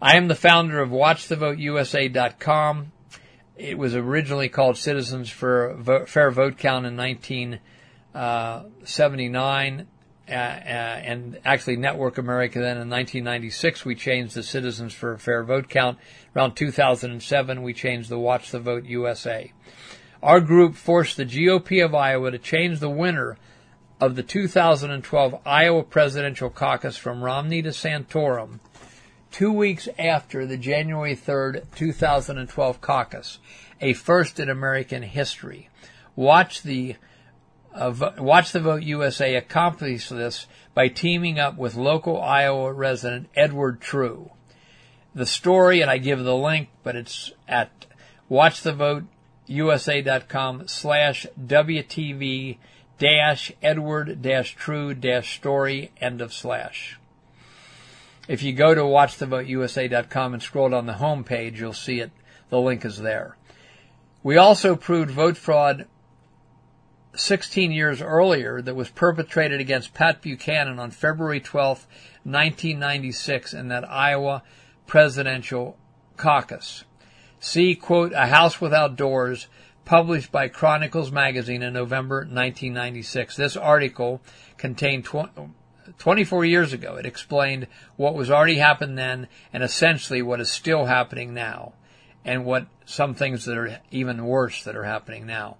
I 0.00 0.16
am 0.16 0.28
the 0.28 0.36
founder 0.36 0.80
of 0.80 0.90
WatchTheVoteUSA.com. 0.90 2.92
It 3.56 3.76
was 3.76 3.96
originally 3.96 4.48
called 4.48 4.76
Citizens 4.76 5.28
for 5.28 6.06
Fair 6.06 6.30
Vote 6.30 6.56
Count 6.56 6.86
in 6.86 6.96
1979, 6.96 9.86
uh, 10.28 10.32
uh, 10.32 10.34
and 10.34 11.40
actually 11.44 11.74
Network 11.74 12.16
America. 12.16 12.60
Then 12.60 12.76
in 12.76 12.88
1996, 12.88 13.84
we 13.84 13.96
changed 13.96 14.36
the 14.36 14.44
Citizens 14.44 14.94
for 14.94 15.18
Fair 15.18 15.42
Vote 15.42 15.68
Count. 15.68 15.98
Around 16.36 16.54
2007, 16.54 17.64
we 17.64 17.74
changed 17.74 18.08
the 18.08 18.20
Watch 18.20 18.52
the 18.52 18.60
Vote 18.60 18.84
USA. 18.84 19.52
Our 20.22 20.40
group 20.40 20.76
forced 20.76 21.16
the 21.16 21.26
GOP 21.26 21.84
of 21.84 21.96
Iowa 21.96 22.30
to 22.30 22.38
change 22.38 22.78
the 22.78 22.88
winner 22.88 23.36
of 24.00 24.14
the 24.14 24.22
2012 24.22 25.40
Iowa 25.44 25.82
presidential 25.82 26.50
caucus 26.50 26.96
from 26.96 27.24
Romney 27.24 27.62
to 27.62 27.70
Santorum 27.70 28.60
two 29.30 29.52
weeks 29.52 29.88
after 29.98 30.46
the 30.46 30.56
January 30.56 31.16
3rd, 31.16 31.64
2012 31.74 32.80
caucus, 32.80 33.38
a 33.80 33.92
first 33.92 34.40
in 34.40 34.48
American 34.48 35.02
history. 35.02 35.68
Watch 36.16 36.62
the 36.62 36.96
uh, 37.74 38.12
Watch 38.18 38.52
the 38.52 38.60
Vote 38.60 38.82
USA 38.82 39.36
accomplish 39.36 40.08
this 40.08 40.46
by 40.74 40.88
teaming 40.88 41.38
up 41.38 41.56
with 41.56 41.76
local 41.76 42.20
Iowa 42.20 42.72
resident 42.72 43.28
Edward 43.36 43.80
True. 43.80 44.30
The 45.14 45.26
story, 45.26 45.80
and 45.80 45.90
I 45.90 45.98
give 45.98 46.22
the 46.24 46.36
link, 46.36 46.68
but 46.82 46.96
it's 46.96 47.32
at 47.46 47.86
Watch 48.28 48.62
the 48.62 48.72
Vote 48.72 49.04
usa.com 49.46 50.68
slash 50.68 51.26
WTV 51.40 52.58
dash 52.98 53.52
Edward 53.62 54.20
dash 54.20 54.54
true 54.54 54.94
dash 54.94 55.36
story 55.36 55.92
end 56.00 56.20
of 56.20 56.32
slash. 56.32 56.98
If 58.28 58.42
you 58.42 58.52
go 58.52 58.74
to 58.74 58.82
watchthevoteusa.com 58.82 60.34
and 60.34 60.42
scroll 60.42 60.68
down 60.68 60.84
the 60.84 60.92
home 60.94 61.24
page, 61.24 61.58
you'll 61.58 61.72
see 61.72 61.98
it. 62.00 62.10
The 62.50 62.60
link 62.60 62.84
is 62.84 62.98
there. 62.98 63.36
We 64.22 64.36
also 64.36 64.76
proved 64.76 65.10
vote 65.10 65.38
fraud 65.38 65.86
16 67.16 67.72
years 67.72 68.02
earlier 68.02 68.60
that 68.60 68.76
was 68.76 68.90
perpetrated 68.90 69.60
against 69.60 69.94
Pat 69.94 70.20
Buchanan 70.20 70.78
on 70.78 70.90
February 70.90 71.40
12, 71.40 71.86
1996 72.24 73.54
in 73.54 73.68
that 73.68 73.88
Iowa 73.88 74.42
presidential 74.86 75.78
caucus. 76.16 76.84
See, 77.40 77.74
quote, 77.74 78.12
A 78.12 78.26
House 78.26 78.60
Without 78.60 78.96
Doors, 78.96 79.48
published 79.84 80.30
by 80.30 80.48
Chronicles 80.48 81.10
Magazine 81.10 81.62
in 81.62 81.72
November 81.72 82.18
1996. 82.18 83.36
This 83.36 83.56
article 83.56 84.20
contained 84.58 85.06
tw- 85.06 85.30
24 85.98 86.44
years 86.44 86.72
ago. 86.72 86.96
It 86.96 87.06
explained 87.06 87.66
what 87.96 88.14
was 88.14 88.30
already 88.30 88.58
happened 88.58 88.98
then 88.98 89.28
and 89.52 89.62
essentially 89.62 90.22
what 90.22 90.40
is 90.40 90.50
still 90.50 90.86
happening 90.86 91.34
now 91.34 91.72
and 92.24 92.44
what 92.44 92.66
some 92.84 93.14
things 93.14 93.44
that 93.44 93.56
are 93.56 93.80
even 93.90 94.26
worse 94.26 94.64
that 94.64 94.76
are 94.76 94.84
happening 94.84 95.26
now. 95.26 95.56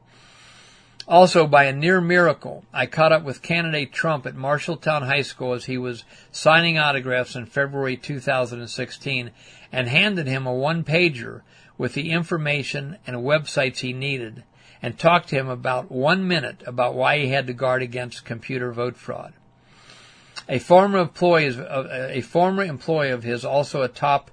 Also, 1.08 1.46
by 1.46 1.64
a 1.64 1.72
near 1.72 2.02
miracle, 2.02 2.64
I 2.70 2.84
caught 2.84 3.12
up 3.12 3.22
with 3.22 3.40
candidate 3.40 3.92
Trump 3.92 4.26
at 4.26 4.34
Marshalltown 4.34 5.06
High 5.06 5.22
School 5.22 5.54
as 5.54 5.64
he 5.64 5.78
was 5.78 6.04
signing 6.30 6.78
autographs 6.78 7.34
in 7.34 7.46
February 7.46 7.96
2016 7.96 9.30
and 9.72 9.88
handed 9.88 10.26
him 10.26 10.46
a 10.46 10.52
one 10.52 10.84
pager 10.84 11.40
with 11.78 11.94
the 11.94 12.10
information 12.10 12.98
and 13.06 13.16
websites 13.18 13.78
he 13.78 13.94
needed 13.94 14.44
and 14.82 14.98
talked 14.98 15.30
to 15.30 15.36
him 15.36 15.48
about 15.48 15.90
one 15.90 16.28
minute 16.28 16.62
about 16.66 16.94
why 16.94 17.18
he 17.18 17.28
had 17.28 17.46
to 17.46 17.54
guard 17.54 17.82
against 17.82 18.26
computer 18.26 18.70
vote 18.70 18.96
fraud. 18.96 19.32
A 20.48 20.58
former 20.58 20.98
employee, 20.98 21.54
a 21.58 22.22
former 22.22 22.64
employee 22.64 23.10
of 23.10 23.22
his, 23.22 23.44
also 23.44 23.82
a 23.82 23.88
top 23.88 24.30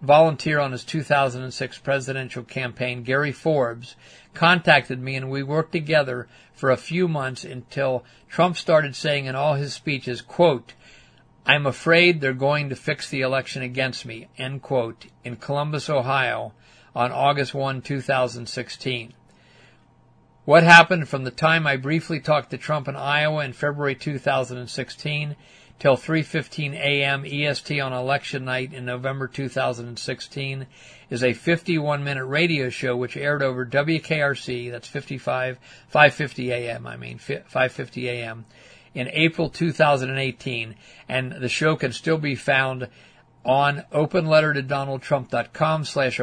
volunteer 0.00 0.60
on 0.60 0.72
his 0.72 0.84
2006 0.84 1.78
presidential 1.78 2.44
campaign, 2.44 3.02
Gary 3.02 3.32
Forbes, 3.32 3.96
contacted 4.32 5.00
me 5.00 5.16
and 5.16 5.28
we 5.28 5.42
worked 5.42 5.72
together 5.72 6.28
for 6.54 6.70
a 6.70 6.76
few 6.76 7.08
months 7.08 7.44
until 7.44 8.04
Trump 8.28 8.56
started 8.56 8.94
saying 8.94 9.26
in 9.26 9.34
all 9.34 9.54
his 9.54 9.74
speeches, 9.74 10.20
quote, 10.22 10.74
I'm 11.44 11.66
afraid 11.66 12.20
they're 12.20 12.32
going 12.32 12.68
to 12.68 12.76
fix 12.76 13.08
the 13.08 13.22
election 13.22 13.62
against 13.62 14.06
me, 14.06 14.28
end 14.38 14.62
quote, 14.62 15.06
in 15.24 15.36
Columbus, 15.36 15.90
Ohio 15.90 16.52
on 16.94 17.10
August 17.10 17.54
1, 17.54 17.82
2016. 17.82 19.14
What 20.46 20.62
happened 20.62 21.08
from 21.08 21.24
the 21.24 21.32
time 21.32 21.66
I 21.66 21.76
briefly 21.76 22.20
talked 22.20 22.50
to 22.50 22.56
Trump 22.56 22.86
in 22.86 22.94
Iowa 22.94 23.44
in 23.44 23.52
February 23.52 23.96
2016 23.96 25.34
till 25.80 25.96
3:15 25.96 26.72
a.m. 26.74 27.24
EST 27.26 27.80
on 27.80 27.92
election 27.92 28.44
night 28.44 28.72
in 28.72 28.84
November 28.84 29.26
2016 29.26 30.66
is 31.10 31.24
a 31.24 31.34
51-minute 31.34 32.24
radio 32.24 32.70
show 32.70 32.96
which 32.96 33.16
aired 33.16 33.42
over 33.42 33.66
WKRC, 33.66 34.70
that's 34.70 34.86
55 34.86 35.58
5:50 35.92 36.50
a.m. 36.50 36.86
I 36.86 36.96
mean 36.96 37.18
5:50 37.18 38.04
a.m. 38.04 38.44
in 38.94 39.08
April 39.08 39.50
2018 39.50 40.76
and 41.08 41.32
the 41.32 41.48
show 41.48 41.74
can 41.74 41.90
still 41.90 42.18
be 42.18 42.36
found 42.36 42.86
on 43.44 43.82
openlettertodonaldtrump.com 43.92 45.84
slash. 45.84 46.20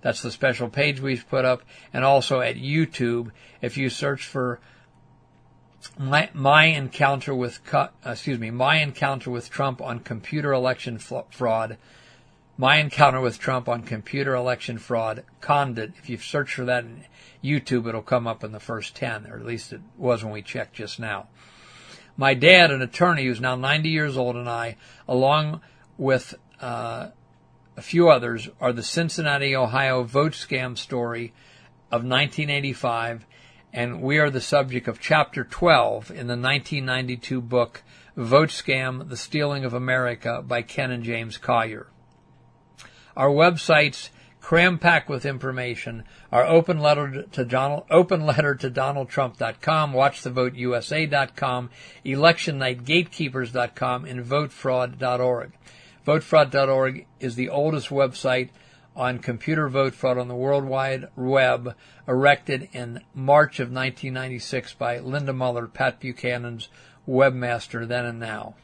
That's 0.00 0.22
the 0.22 0.30
special 0.30 0.68
page 0.68 1.00
we've 1.00 1.28
put 1.28 1.44
up, 1.44 1.62
and 1.92 2.04
also 2.04 2.40
at 2.40 2.56
YouTube. 2.56 3.30
If 3.60 3.76
you 3.76 3.90
search 3.90 4.24
for 4.24 4.60
my, 5.98 6.30
my 6.32 6.66
encounter 6.66 7.34
with, 7.34 7.60
excuse 8.04 8.38
me, 8.38 8.50
my 8.50 8.76
encounter 8.76 9.30
with 9.30 9.50
Trump 9.50 9.80
on 9.80 10.00
computer 10.00 10.52
election 10.52 10.98
fraud, 10.98 11.78
my 12.56 12.76
encounter 12.76 13.20
with 13.20 13.38
Trump 13.38 13.68
on 13.68 13.82
computer 13.82 14.34
election 14.34 14.78
fraud, 14.78 15.24
Condit. 15.40 15.92
If 15.98 16.10
you 16.10 16.16
search 16.18 16.54
for 16.54 16.64
that 16.64 16.84
in 16.84 17.04
YouTube, 17.42 17.88
it'll 17.88 18.02
come 18.02 18.26
up 18.26 18.42
in 18.42 18.50
the 18.52 18.60
first 18.60 18.96
10, 18.96 19.26
or 19.26 19.36
at 19.36 19.46
least 19.46 19.72
it 19.72 19.80
was 19.96 20.24
when 20.24 20.32
we 20.32 20.42
checked 20.42 20.74
just 20.74 20.98
now. 20.98 21.28
My 22.16 22.34
dad, 22.34 22.72
an 22.72 22.82
attorney 22.82 23.24
who's 23.24 23.40
now 23.40 23.54
90 23.54 23.88
years 23.88 24.16
old, 24.16 24.34
and 24.34 24.48
I, 24.48 24.76
along 25.06 25.60
with 25.96 26.34
uh, 26.60 27.10
a 27.78 27.82
few 27.82 28.10
others, 28.10 28.50
are 28.60 28.72
the 28.72 28.82
Cincinnati, 28.82 29.54
Ohio 29.54 30.02
vote 30.02 30.32
scam 30.32 30.76
story 30.76 31.32
of 31.92 32.02
1985, 32.02 33.24
and 33.72 34.02
we 34.02 34.18
are 34.18 34.30
the 34.30 34.40
subject 34.40 34.88
of 34.88 34.98
Chapter 34.98 35.44
12 35.44 36.10
in 36.10 36.26
the 36.26 36.36
1992 36.36 37.40
book 37.40 37.84
Vote 38.16 38.48
Scam: 38.48 39.08
The 39.08 39.16
Stealing 39.16 39.64
of 39.64 39.74
America 39.74 40.42
by 40.44 40.62
Ken 40.62 40.90
and 40.90 41.04
James 41.04 41.38
Collier. 41.38 41.86
Our 43.16 43.30
websites 43.30 44.10
cram 44.40 44.80
packed 44.80 45.08
with 45.08 45.24
information. 45.24 46.02
Our 46.32 46.44
open 46.44 46.80
letter 46.80 47.22
to 47.22 47.44
Donald, 47.44 47.84
open 47.90 48.26
letter 48.26 48.56
to 48.56 48.68
DonaldTrump.com, 48.68 49.92
watchthevoteusa.com, 49.92 51.70
electionnightgatekeepers.com, 52.04 54.04
and 54.04 54.24
votefraud.org. 54.24 55.52
Votefraud.org 56.08 57.04
is 57.20 57.34
the 57.34 57.50
oldest 57.50 57.90
website 57.90 58.48
on 58.96 59.18
computer 59.18 59.68
vote 59.68 59.94
fraud 59.94 60.16
on 60.16 60.26
the 60.26 60.34
World 60.34 60.64
Wide 60.64 61.08
Web, 61.14 61.74
erected 62.08 62.70
in 62.72 63.02
March 63.12 63.60
of 63.60 63.68
1996 63.68 64.72
by 64.72 65.00
Linda 65.00 65.34
Muller, 65.34 65.66
Pat 65.66 66.00
Buchanan's 66.00 66.70
webmaster 67.06 67.86
then 67.86 68.06
and 68.06 68.18
now. 68.18 68.54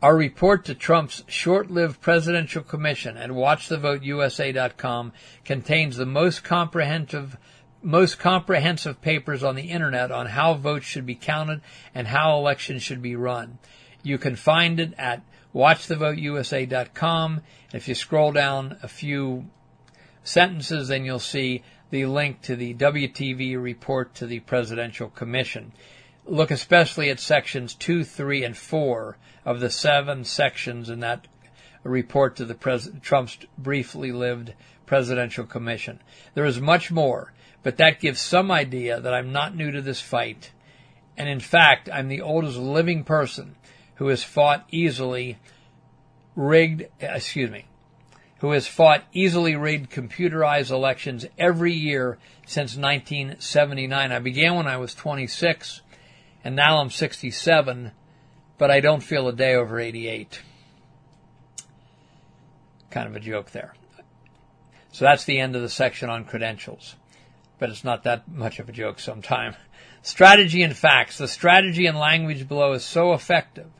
Our 0.00 0.16
report 0.16 0.64
to 0.66 0.76
Trump's 0.76 1.24
short-lived 1.26 2.00
presidential 2.00 2.62
commission 2.62 3.16
at 3.16 3.30
watchthevoteusa.com 3.30 5.12
contains 5.44 5.96
the 5.96 6.06
most 6.06 6.44
comprehensive 6.44 7.36
most 7.82 8.20
comprehensive 8.20 9.00
papers 9.00 9.42
on 9.42 9.56
the 9.56 9.70
internet 9.70 10.12
on 10.12 10.26
how 10.26 10.54
votes 10.54 10.86
should 10.86 11.06
be 11.06 11.16
counted 11.16 11.62
and 11.96 12.06
how 12.06 12.38
elections 12.38 12.84
should 12.84 13.02
be 13.02 13.16
run. 13.16 13.58
You 14.02 14.18
can 14.18 14.36
find 14.36 14.80
it 14.80 14.94
at 14.98 15.22
watchthevoteusa.com. 15.54 17.40
If 17.72 17.88
you 17.88 17.94
scroll 17.94 18.32
down 18.32 18.78
a 18.82 18.88
few 18.88 19.46
sentences, 20.24 20.88
then 20.88 21.04
you'll 21.04 21.18
see 21.18 21.62
the 21.90 22.06
link 22.06 22.40
to 22.42 22.56
the 22.56 22.74
WTV 22.74 23.60
report 23.60 24.14
to 24.16 24.26
the 24.26 24.40
Presidential 24.40 25.08
Commission. 25.10 25.72
Look 26.24 26.50
especially 26.50 27.10
at 27.10 27.18
sections 27.18 27.74
2, 27.74 28.04
3, 28.04 28.44
and 28.44 28.56
4 28.56 29.16
of 29.44 29.60
the 29.60 29.70
seven 29.70 30.24
sections 30.24 30.88
in 30.88 31.00
that 31.00 31.26
report 31.82 32.36
to 32.36 32.44
the 32.44 32.54
Pres- 32.54 32.90
Trump's 33.02 33.38
briefly 33.58 34.12
lived 34.12 34.54
Presidential 34.86 35.46
Commission. 35.46 36.00
There 36.34 36.44
is 36.44 36.60
much 36.60 36.90
more, 36.90 37.32
but 37.62 37.76
that 37.78 38.00
gives 38.00 38.20
some 38.20 38.50
idea 38.50 39.00
that 39.00 39.14
I'm 39.14 39.32
not 39.32 39.56
new 39.56 39.70
to 39.70 39.82
this 39.82 40.00
fight. 40.00 40.52
And 41.16 41.28
in 41.28 41.40
fact, 41.40 41.88
I'm 41.92 42.08
the 42.08 42.20
oldest 42.20 42.58
living 42.58 43.04
person 43.04 43.56
who 44.00 44.08
has 44.08 44.24
fought 44.24 44.64
easily 44.70 45.36
rigged, 46.34 46.84
uh, 47.02 47.08
excuse 47.08 47.50
me, 47.50 47.66
who 48.38 48.52
has 48.52 48.66
fought 48.66 49.04
easily 49.12 49.54
rigged 49.54 49.90
computerized 49.90 50.70
elections 50.70 51.26
every 51.36 51.74
year 51.74 52.16
since 52.46 52.78
1979. 52.78 54.10
I 54.10 54.18
began 54.18 54.54
when 54.54 54.66
I 54.66 54.78
was 54.78 54.94
26 54.94 55.82
and 56.42 56.56
now 56.56 56.78
I'm 56.78 56.88
67, 56.88 57.92
but 58.56 58.70
I 58.70 58.80
don't 58.80 59.02
feel 59.02 59.28
a 59.28 59.34
day 59.34 59.54
over 59.54 59.78
88. 59.78 60.40
Kind 62.90 63.06
of 63.06 63.14
a 63.14 63.20
joke 63.20 63.50
there. 63.50 63.74
So 64.92 65.04
that's 65.04 65.24
the 65.24 65.38
end 65.38 65.54
of 65.56 65.60
the 65.60 65.68
section 65.68 66.08
on 66.08 66.24
credentials, 66.24 66.96
but 67.58 67.68
it's 67.68 67.84
not 67.84 68.04
that 68.04 68.32
much 68.32 68.60
of 68.60 68.70
a 68.70 68.72
joke 68.72 68.98
sometime. 68.98 69.56
Strategy 70.02 70.62
and 70.62 70.74
facts. 70.74 71.18
The 71.18 71.28
strategy 71.28 71.84
and 71.84 71.98
language 71.98 72.48
below 72.48 72.72
is 72.72 72.82
so 72.82 73.12
effective 73.12 73.70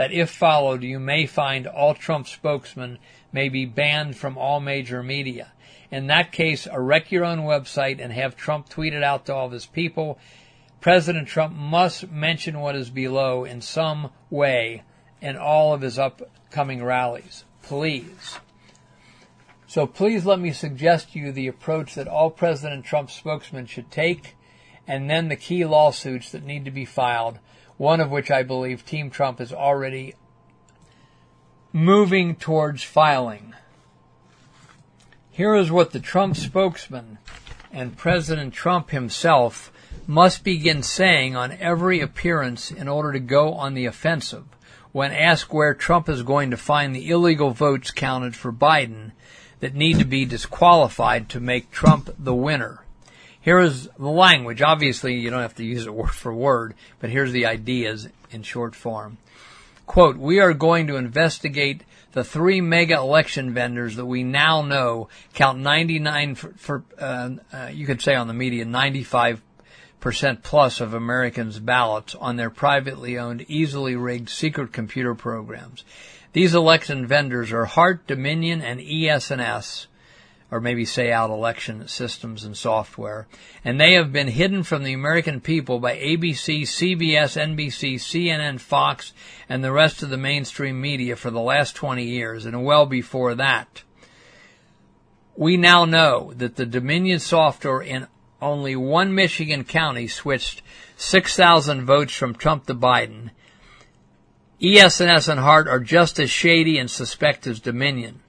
that 0.00 0.12
if 0.12 0.30
followed, 0.30 0.82
you 0.82 0.98
may 0.98 1.26
find 1.26 1.66
all 1.66 1.92
Trump 1.92 2.26
spokesmen 2.26 2.96
may 3.34 3.50
be 3.50 3.66
banned 3.66 4.16
from 4.16 4.38
all 4.38 4.58
major 4.58 5.02
media. 5.02 5.52
In 5.90 6.06
that 6.06 6.32
case, 6.32 6.66
erect 6.66 7.12
your 7.12 7.22
own 7.22 7.40
website 7.40 8.02
and 8.02 8.10
have 8.10 8.34
Trump 8.34 8.70
tweet 8.70 8.94
it 8.94 9.02
out 9.02 9.26
to 9.26 9.34
all 9.34 9.44
of 9.44 9.52
his 9.52 9.66
people. 9.66 10.18
President 10.80 11.28
Trump 11.28 11.54
must 11.54 12.10
mention 12.10 12.60
what 12.60 12.76
is 12.76 12.88
below 12.88 13.44
in 13.44 13.60
some 13.60 14.08
way 14.30 14.84
in 15.20 15.36
all 15.36 15.74
of 15.74 15.82
his 15.82 15.98
upcoming 15.98 16.82
rallies. 16.82 17.44
Please. 17.60 18.38
So 19.66 19.86
please 19.86 20.24
let 20.24 20.40
me 20.40 20.52
suggest 20.52 21.12
to 21.12 21.18
you 21.18 21.30
the 21.30 21.46
approach 21.46 21.94
that 21.96 22.08
all 22.08 22.30
President 22.30 22.86
Trump 22.86 23.10
spokesmen 23.10 23.66
should 23.66 23.90
take 23.90 24.34
and 24.86 25.10
then 25.10 25.28
the 25.28 25.36
key 25.36 25.66
lawsuits 25.66 26.32
that 26.32 26.42
need 26.42 26.64
to 26.64 26.70
be 26.70 26.86
filed 26.86 27.38
one 27.80 27.98
of 27.98 28.10
which 28.10 28.30
I 28.30 28.42
believe 28.42 28.84
Team 28.84 29.08
Trump 29.08 29.40
is 29.40 29.54
already 29.54 30.14
moving 31.72 32.36
towards 32.36 32.82
filing. 32.82 33.54
Here 35.30 35.54
is 35.54 35.70
what 35.70 35.92
the 35.92 35.98
Trump 35.98 36.36
spokesman 36.36 37.16
and 37.72 37.96
President 37.96 38.52
Trump 38.52 38.90
himself 38.90 39.72
must 40.06 40.44
begin 40.44 40.82
saying 40.82 41.34
on 41.34 41.52
every 41.52 42.00
appearance 42.00 42.70
in 42.70 42.86
order 42.86 43.14
to 43.14 43.18
go 43.18 43.54
on 43.54 43.72
the 43.72 43.86
offensive 43.86 44.44
when 44.92 45.10
asked 45.12 45.50
where 45.50 45.72
Trump 45.72 46.06
is 46.06 46.22
going 46.22 46.50
to 46.50 46.58
find 46.58 46.94
the 46.94 47.08
illegal 47.08 47.48
votes 47.48 47.90
counted 47.90 48.36
for 48.36 48.52
Biden 48.52 49.12
that 49.60 49.74
need 49.74 49.98
to 49.98 50.04
be 50.04 50.26
disqualified 50.26 51.30
to 51.30 51.40
make 51.40 51.70
Trump 51.70 52.10
the 52.18 52.34
winner. 52.34 52.84
Here 53.40 53.58
is 53.58 53.88
the 53.98 54.08
language. 54.08 54.60
Obviously, 54.60 55.14
you 55.14 55.30
don't 55.30 55.42
have 55.42 55.54
to 55.56 55.64
use 55.64 55.86
it 55.86 55.94
word 55.94 56.10
for 56.10 56.32
word, 56.32 56.74
but 57.00 57.10
here's 57.10 57.32
the 57.32 57.46
ideas 57.46 58.08
in 58.30 58.42
short 58.42 58.74
form. 58.74 59.18
Quote, 59.86 60.18
we 60.18 60.40
are 60.40 60.52
going 60.52 60.86
to 60.88 60.96
investigate 60.96 61.82
the 62.12 62.22
three 62.22 62.60
mega 62.60 62.96
election 62.96 63.54
vendors 63.54 63.96
that 63.96 64.06
we 64.06 64.22
now 64.22 64.62
know 64.62 65.08
count 65.34 65.58
99 65.58 66.34
for, 66.34 66.52
for 66.52 66.84
uh, 66.98 67.30
uh, 67.52 67.70
you 67.72 67.86
could 67.86 68.02
say 68.02 68.14
on 68.14 68.28
the 68.28 68.34
media, 68.34 68.64
95 68.64 69.42
percent 70.00 70.42
plus 70.42 70.80
of 70.80 70.94
Americans' 70.94 71.58
ballots 71.58 72.14
on 72.14 72.36
their 72.36 72.50
privately 72.50 73.18
owned, 73.18 73.44
easily 73.48 73.94
rigged 73.94 74.30
secret 74.30 74.72
computer 74.72 75.14
programs. 75.14 75.84
These 76.32 76.54
election 76.54 77.06
vendors 77.06 77.52
are 77.52 77.66
Hart, 77.66 78.06
Dominion, 78.06 78.62
and 78.62 78.80
ES&S, 78.80 79.86
or 80.50 80.60
maybe 80.60 80.84
say 80.84 81.12
out 81.12 81.30
election 81.30 81.86
systems 81.86 82.44
and 82.44 82.56
software. 82.56 83.28
And 83.64 83.80
they 83.80 83.94
have 83.94 84.12
been 84.12 84.28
hidden 84.28 84.62
from 84.62 84.82
the 84.82 84.92
American 84.92 85.40
people 85.40 85.78
by 85.78 85.96
ABC, 85.96 86.62
CBS, 86.62 87.40
NBC, 87.40 87.94
CNN, 87.94 88.60
Fox, 88.60 89.12
and 89.48 89.62
the 89.62 89.72
rest 89.72 90.02
of 90.02 90.10
the 90.10 90.16
mainstream 90.16 90.80
media 90.80 91.14
for 91.16 91.30
the 91.30 91.40
last 91.40 91.76
20 91.76 92.04
years 92.04 92.46
and 92.46 92.64
well 92.64 92.86
before 92.86 93.34
that. 93.36 93.84
We 95.36 95.56
now 95.56 95.84
know 95.84 96.32
that 96.36 96.56
the 96.56 96.66
Dominion 96.66 97.20
software 97.20 97.80
in 97.80 98.08
only 98.42 98.74
one 98.74 99.14
Michigan 99.14 99.64
county 99.64 100.08
switched 100.08 100.62
6,000 100.96 101.84
votes 101.84 102.14
from 102.14 102.34
Trump 102.34 102.66
to 102.66 102.74
Biden. 102.74 103.30
ES&S 104.62 105.28
and 105.28 105.40
Hart 105.40 105.68
are 105.68 105.80
just 105.80 106.18
as 106.18 106.30
shady 106.30 106.76
and 106.78 106.90
suspect 106.90 107.46
as 107.46 107.60
Dominion. 107.60 108.20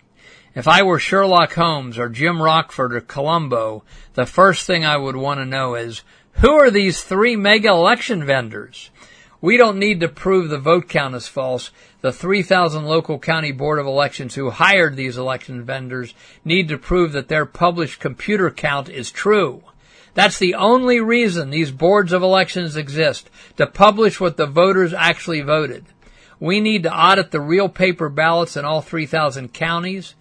If 0.53 0.67
I 0.67 0.83
were 0.83 0.99
Sherlock 0.99 1.53
Holmes 1.53 1.97
or 1.97 2.09
Jim 2.09 2.41
Rockford 2.41 2.93
or 2.93 2.99
Columbo, 2.99 3.83
the 4.15 4.25
first 4.25 4.67
thing 4.67 4.83
I 4.83 4.97
would 4.97 5.15
want 5.15 5.39
to 5.39 5.45
know 5.45 5.75
is, 5.75 6.03
who 6.41 6.51
are 6.51 6.69
these 6.69 7.01
three 7.01 7.37
mega 7.37 7.69
election 7.69 8.25
vendors? 8.25 8.89
We 9.39 9.55
don't 9.55 9.79
need 9.79 10.01
to 10.01 10.09
prove 10.09 10.49
the 10.49 10.57
vote 10.57 10.89
count 10.89 11.15
is 11.15 11.29
false. 11.29 11.71
The 12.01 12.11
3,000 12.11 12.83
local 12.83 13.17
county 13.17 13.53
board 13.53 13.79
of 13.79 13.85
elections 13.85 14.35
who 14.35 14.49
hired 14.49 14.97
these 14.97 15.17
election 15.17 15.63
vendors 15.63 16.13
need 16.43 16.67
to 16.67 16.77
prove 16.77 17.13
that 17.13 17.29
their 17.29 17.45
published 17.45 18.01
computer 18.01 18.51
count 18.51 18.89
is 18.89 19.09
true. 19.09 19.63
That's 20.15 20.37
the 20.37 20.55
only 20.55 20.99
reason 20.99 21.49
these 21.49 21.71
boards 21.71 22.11
of 22.11 22.23
elections 22.23 22.75
exist, 22.75 23.29
to 23.55 23.67
publish 23.67 24.19
what 24.19 24.35
the 24.35 24.47
voters 24.47 24.93
actually 24.93 25.41
voted. 25.41 25.85
We 26.41 26.59
need 26.59 26.83
to 26.83 26.93
audit 26.93 27.31
the 27.31 27.39
real 27.39 27.69
paper 27.69 28.09
ballots 28.09 28.57
in 28.57 28.65
all 28.65 28.81
3,000 28.81 29.53
counties 29.53 30.13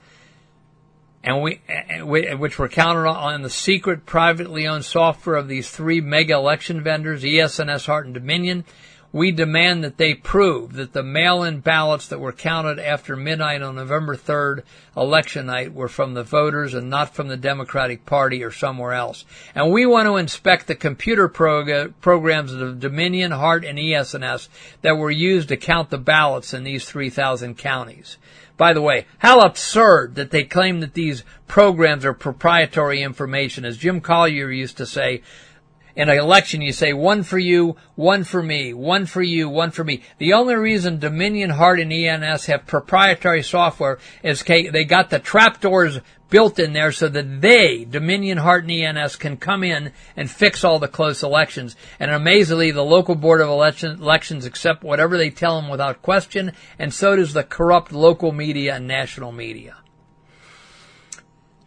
and 1.22 1.42
we, 1.42 1.60
which 2.02 2.58
were 2.58 2.68
counted 2.68 3.06
on 3.06 3.42
the 3.42 3.50
secret 3.50 4.06
privately 4.06 4.66
owned 4.66 4.84
software 4.84 5.36
of 5.36 5.48
these 5.48 5.70
three 5.70 6.00
mega 6.00 6.34
election 6.34 6.82
vendors, 6.82 7.24
ES&S, 7.24 7.86
Hart, 7.86 8.06
and 8.06 8.14
Dominion. 8.14 8.64
We 9.12 9.32
demand 9.32 9.82
that 9.82 9.96
they 9.96 10.14
prove 10.14 10.74
that 10.74 10.92
the 10.92 11.02
mail-in 11.02 11.60
ballots 11.60 12.06
that 12.08 12.20
were 12.20 12.32
counted 12.32 12.78
after 12.78 13.16
midnight 13.16 13.60
on 13.60 13.74
November 13.74 14.14
3rd, 14.14 14.62
election 14.96 15.46
night, 15.46 15.74
were 15.74 15.88
from 15.88 16.14
the 16.14 16.22
voters 16.22 16.74
and 16.74 16.88
not 16.88 17.12
from 17.12 17.26
the 17.26 17.36
Democratic 17.36 18.06
Party 18.06 18.44
or 18.44 18.52
somewhere 18.52 18.92
else. 18.92 19.24
And 19.52 19.72
we 19.72 19.84
want 19.84 20.06
to 20.06 20.16
inspect 20.16 20.68
the 20.68 20.76
computer 20.76 21.26
prog- 21.26 22.00
programs 22.00 22.52
of 22.52 22.78
Dominion, 22.78 23.32
Hart, 23.32 23.64
and 23.64 23.80
ES&S 23.80 24.48
that 24.82 24.96
were 24.96 25.10
used 25.10 25.48
to 25.48 25.56
count 25.56 25.90
the 25.90 25.98
ballots 25.98 26.54
in 26.54 26.62
these 26.62 26.84
3,000 26.84 27.58
counties. 27.58 28.16
By 28.60 28.74
the 28.74 28.82
way, 28.82 29.06
how 29.20 29.40
absurd 29.40 30.16
that 30.16 30.32
they 30.32 30.44
claim 30.44 30.80
that 30.80 30.92
these 30.92 31.24
programs 31.48 32.04
are 32.04 32.12
proprietary 32.12 33.00
information. 33.00 33.64
As 33.64 33.78
Jim 33.78 34.02
Collier 34.02 34.50
used 34.50 34.76
to 34.76 34.84
say, 34.84 35.22
in 35.96 36.10
an 36.10 36.18
election, 36.18 36.60
you 36.60 36.74
say 36.74 36.92
one 36.92 37.22
for 37.22 37.38
you, 37.38 37.76
one 37.94 38.22
for 38.22 38.42
me, 38.42 38.74
one 38.74 39.06
for 39.06 39.22
you, 39.22 39.48
one 39.48 39.70
for 39.70 39.82
me. 39.82 40.02
The 40.18 40.34
only 40.34 40.56
reason 40.56 40.98
Dominion, 40.98 41.48
Hart, 41.48 41.80
and 41.80 41.90
ES&S 41.90 42.46
have 42.46 42.66
proprietary 42.66 43.42
software 43.42 43.98
is 44.22 44.42
they 44.42 44.84
got 44.84 45.08
the 45.08 45.20
trapdoors 45.20 46.00
built 46.30 46.58
in 46.58 46.72
there 46.72 46.92
so 46.92 47.08
that 47.08 47.40
they, 47.40 47.84
Dominion, 47.84 48.38
Hart, 48.38 48.64
and 48.64 48.72
ES&S, 48.72 49.16
can 49.16 49.36
come 49.36 49.62
in 49.62 49.92
and 50.16 50.30
fix 50.30 50.64
all 50.64 50.78
the 50.78 50.88
close 50.88 51.22
elections. 51.22 51.76
And 51.98 52.10
amazingly, 52.10 52.70
the 52.70 52.84
local 52.84 53.16
board 53.16 53.40
of 53.40 53.48
election, 53.48 54.00
elections 54.00 54.46
accept 54.46 54.82
whatever 54.82 55.18
they 55.18 55.30
tell 55.30 55.60
them 55.60 55.70
without 55.70 56.02
question, 56.02 56.52
and 56.78 56.94
so 56.94 57.16
does 57.16 57.32
the 57.32 57.42
corrupt 57.42 57.92
local 57.92 58.32
media 58.32 58.76
and 58.76 58.86
national 58.86 59.32
media. 59.32 59.76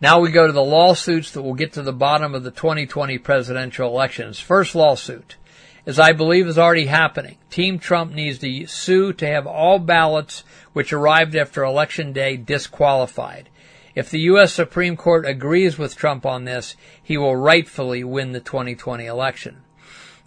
Now 0.02 0.20
we 0.20 0.32
go 0.32 0.48
to 0.48 0.54
the 0.54 0.64
lawsuits 0.64 1.32
that 1.32 1.44
will 1.44 1.54
get 1.54 1.74
to 1.74 1.82
the 1.82 1.94
bottom 1.94 2.36
of 2.36 2.44
the 2.44 2.52
2020 2.52 3.20
presidential 3.20 3.88
elections. 3.88 4.38
First 4.38 4.76
lawsuit, 4.76 5.38
as 5.86 5.98
I 5.98 6.12
believe 6.12 6.48
is 6.48 6.58
already 6.58 6.88
happening, 6.88 7.38
Team 7.50 7.80
Trump 7.80 8.14
needs 8.14 8.40
to 8.40 8.66
sue 8.68 9.14
to 9.14 9.28
have 9.28 9.48
all 9.48 9.80
ballots 9.80 10.44
which 10.74 10.92
arrived 10.92 11.38
after 11.38 11.64
election 11.64 12.12
day 12.12 12.36
disqualified. 12.36 13.50
If 13.96 14.10
the 14.10 14.22
U.S. 14.22 14.54
Supreme 14.54 14.98
Court 14.98 15.26
agrees 15.26 15.78
with 15.78 15.96
Trump 15.96 16.26
on 16.26 16.46
this, 16.46 16.76
he 17.02 17.18
will 17.18 17.36
rightfully 17.36 18.04
win 18.04 18.32
the 18.32 18.40
2020 18.40 19.06
election. 19.06 19.64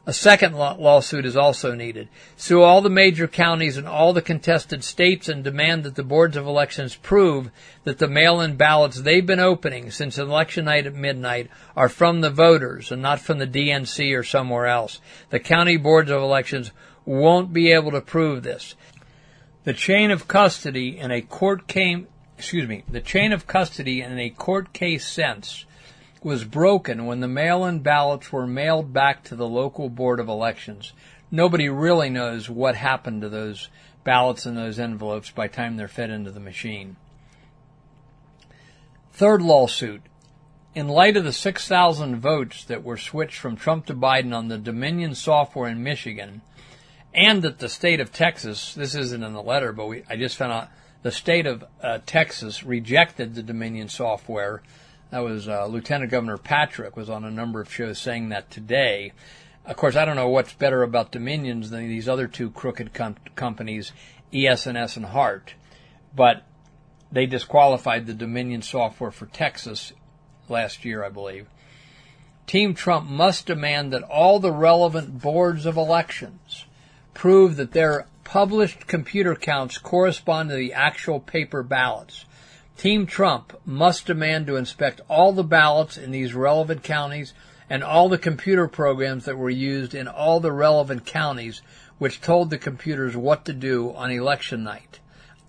A 0.09 0.13
second 0.13 0.55
lawsuit 0.55 1.27
is 1.27 1.37
also 1.37 1.75
needed. 1.75 2.09
Sue 2.37 2.63
all 2.63 2.81
the 2.81 2.89
major 2.89 3.27
counties 3.27 3.77
and 3.77 3.89
all 3.89 4.13
the 4.13 4.23
contested 4.23 4.85
states 4.85 5.29
and 5.29 5.43
demand 5.43 5.83
that 5.83 5.97
the 5.97 6.05
boards 6.05 6.37
of 6.37 6.47
elections 6.47 6.95
prove 6.95 7.51
that 7.83 7.99
the 7.99 8.07
mail-in 8.07 8.55
ballots 8.55 9.03
they've 9.03 9.27
been 9.27 9.41
opening 9.41 9.91
since 9.91 10.17
election 10.17 10.67
night 10.67 10.87
at 10.87 10.95
midnight 10.95 11.51
are 11.75 11.89
from 11.89 12.21
the 12.21 12.31
voters 12.31 12.93
and 12.93 13.03
not 13.03 13.19
from 13.19 13.39
the 13.39 13.49
DNC 13.49 14.17
or 14.17 14.23
somewhere 14.23 14.67
else. 14.67 15.01
The 15.31 15.41
county 15.41 15.77
boards 15.77 16.09
of 16.09 16.23
elections 16.23 16.71
won't 17.05 17.53
be 17.53 17.73
able 17.73 17.91
to 17.91 18.01
prove 18.01 18.45
this. 18.45 18.77
The 19.65 19.75
chain 19.75 20.13
of 20.13 20.29
custody 20.29 20.97
in 20.97 21.11
a 21.11 21.21
court 21.21 21.67
came, 21.67 22.07
excuse 22.37 22.69
me, 22.69 22.85
the 22.89 23.01
chain 23.01 23.33
of 23.33 23.47
custody 23.47 24.01
in 24.03 24.19
a 24.19 24.31
court 24.31 24.73
case 24.73 25.07
sense 25.07 25.65
was 26.23 26.45
broken 26.45 27.07
when 27.07 27.21
the 27.21 27.29
mail-in 27.29 27.81
ballots 27.81 28.33
were 28.33 28.47
mailed 28.47 28.93
back 28.93 29.23
to 29.25 29.37
the 29.37 29.49
local 29.49 29.89
board 29.89 30.21
of 30.21 30.29
elections. 30.29 30.93
Nobody 31.31 31.69
really 31.69 32.11
knows 32.11 32.51
what 32.51 32.77
happened 32.77 33.23
to 33.23 33.29
those 33.29 33.69
ballots 34.05 34.47
and 34.47 34.57
those 34.57 34.79
envelopes 34.79 35.31
by 35.31 35.47
the 35.47 35.55
time 35.55 35.77
they're 35.77 35.89
fed 35.89 36.11
into 36.11 36.31
the 36.31 36.41
machine. 36.41 36.97
Third 39.13 39.43
lawsuit. 39.43 40.03
In 40.75 40.89
light 40.89 41.17
of 41.17 41.25
the 41.25 41.33
6,000 41.33 42.21
votes 42.21 42.65
that 42.65 42.85
were 42.85 42.99
switched 42.99 43.39
from 43.39 43.57
Trump 43.57 43.87
to 43.87 43.95
Biden 43.95 44.37
on 44.37 44.49
the 44.49 44.59
Dominion 44.59 45.15
software 45.15 45.71
in 45.71 45.83
Michigan, 45.83 46.43
and 47.15 47.41
that 47.43 47.61
the 47.61 47.69
state 47.69 47.99
of 47.99 48.13
Texas, 48.13 48.75
this 48.75 48.95
isn't 48.95 49.23
in 49.23 49.33
the 49.33 49.43
letter, 49.43 49.73
but 49.73 49.87
we, 49.87 50.05
I 50.09 50.17
just 50.17 50.37
found 50.37 50.53
out 50.53 50.69
the 51.07 51.13
state 51.13 51.47
of 51.47 51.65
uh, 51.81 52.01
Texas 52.05 52.65
rejected 52.65 53.37
the 53.37 53.43
Dominion 53.45 53.89
software 53.89 54.61
that 55.11 55.21
was 55.21 55.47
uh, 55.47 55.65
Lieutenant 55.67 56.11
Governor 56.11 56.37
Patrick 56.37 56.97
was 56.97 57.09
on 57.09 57.23
a 57.23 57.31
number 57.31 57.61
of 57.61 57.73
shows 57.73 58.01
saying 58.01 58.31
that 58.31 58.51
today. 58.51 59.13
Of 59.65 59.77
course, 59.77 59.95
I 59.95 60.05
don't 60.05 60.17
know 60.17 60.29
what's 60.29 60.55
better 60.55 60.83
about 60.83 61.13
Dominions 61.13 61.71
than 61.71 61.87
these 61.87 62.09
other 62.09 62.27
two 62.27 62.51
crooked 62.51 62.93
com- 62.93 63.15
companies, 63.37 63.93
ES&S 64.35 64.97
and 64.97 65.07
Hart, 65.07 65.55
but 66.13 66.43
they 67.13 67.27
disqualified 67.27 68.07
the 68.07 68.13
Dominion 68.13 68.63
software 68.63 69.13
for 69.13 69.27
Texas 69.27 69.93
last 70.49 70.85
year, 70.85 71.05
I 71.05 71.09
believe. 71.09 71.47
Team 72.49 72.75
Trump 72.75 73.09
must 73.09 73.47
demand 73.47 73.93
that 73.93 74.03
all 74.03 74.41
the 74.41 74.51
relevant 74.51 75.23
boards 75.23 75.67
of 75.67 75.77
elections 75.77 76.65
prove 77.15 77.55
that 77.55 77.71
their 77.71 78.09
published 78.27 78.89
computer 78.89 79.37
counts 79.37 79.79
correspond 79.79 80.51
to 80.51 80.57
the 80.57 80.73
actual 80.73 81.21
paper 81.21 81.63
ballots. 81.63 82.25
Team 82.77 83.07
Trump 83.07 83.57
must 83.65 84.07
demand 84.07 84.49
to 84.49 84.57
inspect 84.57 85.01
all 85.09 85.33
the 85.33 85.45
ballots 85.45 85.97
in 85.97 86.11
these 86.11 86.35
relevant 86.35 86.83
counties 86.83 87.33
and 87.71 87.85
all 87.85 88.09
the 88.09 88.19
computer 88.19 88.67
programs 88.67 89.27
that 89.27 89.39
were 89.39 89.49
used 89.49 89.95
in 89.95 90.09
all 90.09 90.41
the 90.41 90.51
relevant 90.51 91.07
counties 91.07 91.63
which 91.99 92.21
told 92.21 92.51
the 92.51 92.59
computers 92.59 93.17
what 93.17 93.45
to 93.45 93.53
do 93.53 93.95
on 93.95 94.11
election 94.11 94.65
night, 94.65 94.99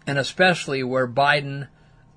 and 0.05 0.19
especially 0.19 0.83
where 0.83 1.07
Biden 1.07 1.67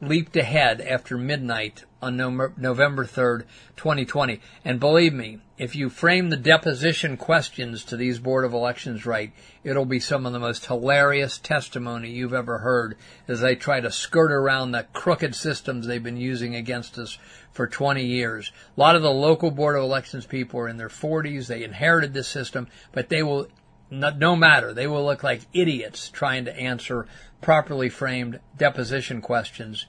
leaped 0.02 0.36
ahead 0.36 0.82
after 0.82 1.16
midnight 1.16 1.84
on 2.02 2.18
November 2.18 3.06
3rd, 3.06 3.44
2020. 3.76 4.40
And 4.62 4.78
believe 4.78 5.14
me, 5.14 5.38
if 5.60 5.76
you 5.76 5.90
frame 5.90 6.30
the 6.30 6.38
deposition 6.38 7.18
questions 7.18 7.84
to 7.84 7.94
these 7.94 8.18
Board 8.18 8.46
of 8.46 8.54
Elections 8.54 9.04
right, 9.04 9.30
it'll 9.62 9.84
be 9.84 10.00
some 10.00 10.24
of 10.24 10.32
the 10.32 10.38
most 10.38 10.64
hilarious 10.64 11.36
testimony 11.36 12.08
you've 12.08 12.32
ever 12.32 12.60
heard 12.60 12.96
as 13.28 13.40
they 13.40 13.54
try 13.54 13.78
to 13.78 13.90
skirt 13.90 14.32
around 14.32 14.72
the 14.72 14.86
crooked 14.94 15.34
systems 15.34 15.86
they've 15.86 16.02
been 16.02 16.16
using 16.16 16.54
against 16.54 16.96
us 16.96 17.18
for 17.52 17.66
20 17.66 18.02
years. 18.02 18.52
A 18.74 18.80
lot 18.80 18.96
of 18.96 19.02
the 19.02 19.12
local 19.12 19.50
Board 19.50 19.76
of 19.76 19.82
Elections 19.82 20.24
people 20.24 20.60
are 20.60 20.68
in 20.68 20.78
their 20.78 20.88
40s. 20.88 21.48
They 21.48 21.62
inherited 21.62 22.14
this 22.14 22.28
system, 22.28 22.66
but 22.92 23.10
they 23.10 23.22
will, 23.22 23.46
no 23.90 24.34
matter, 24.34 24.72
they 24.72 24.86
will 24.86 25.04
look 25.04 25.22
like 25.22 25.42
idiots 25.52 26.08
trying 26.08 26.46
to 26.46 26.58
answer 26.58 27.06
properly 27.42 27.90
framed 27.90 28.40
deposition 28.56 29.20
questions. 29.20 29.84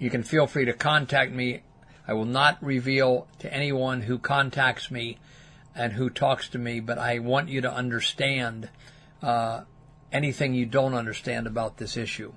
You 0.00 0.10
can 0.10 0.24
feel 0.24 0.48
free 0.48 0.64
to 0.64 0.72
contact 0.72 1.30
me. 1.30 1.62
I 2.06 2.14
will 2.14 2.24
not 2.24 2.62
reveal 2.62 3.26
to 3.38 3.52
anyone 3.52 4.02
who 4.02 4.18
contacts 4.18 4.90
me 4.90 5.18
and 5.74 5.92
who 5.92 6.10
talks 6.10 6.48
to 6.50 6.58
me, 6.58 6.80
but 6.80 6.98
I 6.98 7.18
want 7.20 7.48
you 7.48 7.60
to 7.60 7.72
understand 7.72 8.68
uh, 9.22 9.62
anything 10.12 10.54
you 10.54 10.66
don't 10.66 10.94
understand 10.94 11.46
about 11.46 11.76
this 11.76 11.96
issue. 11.96 12.32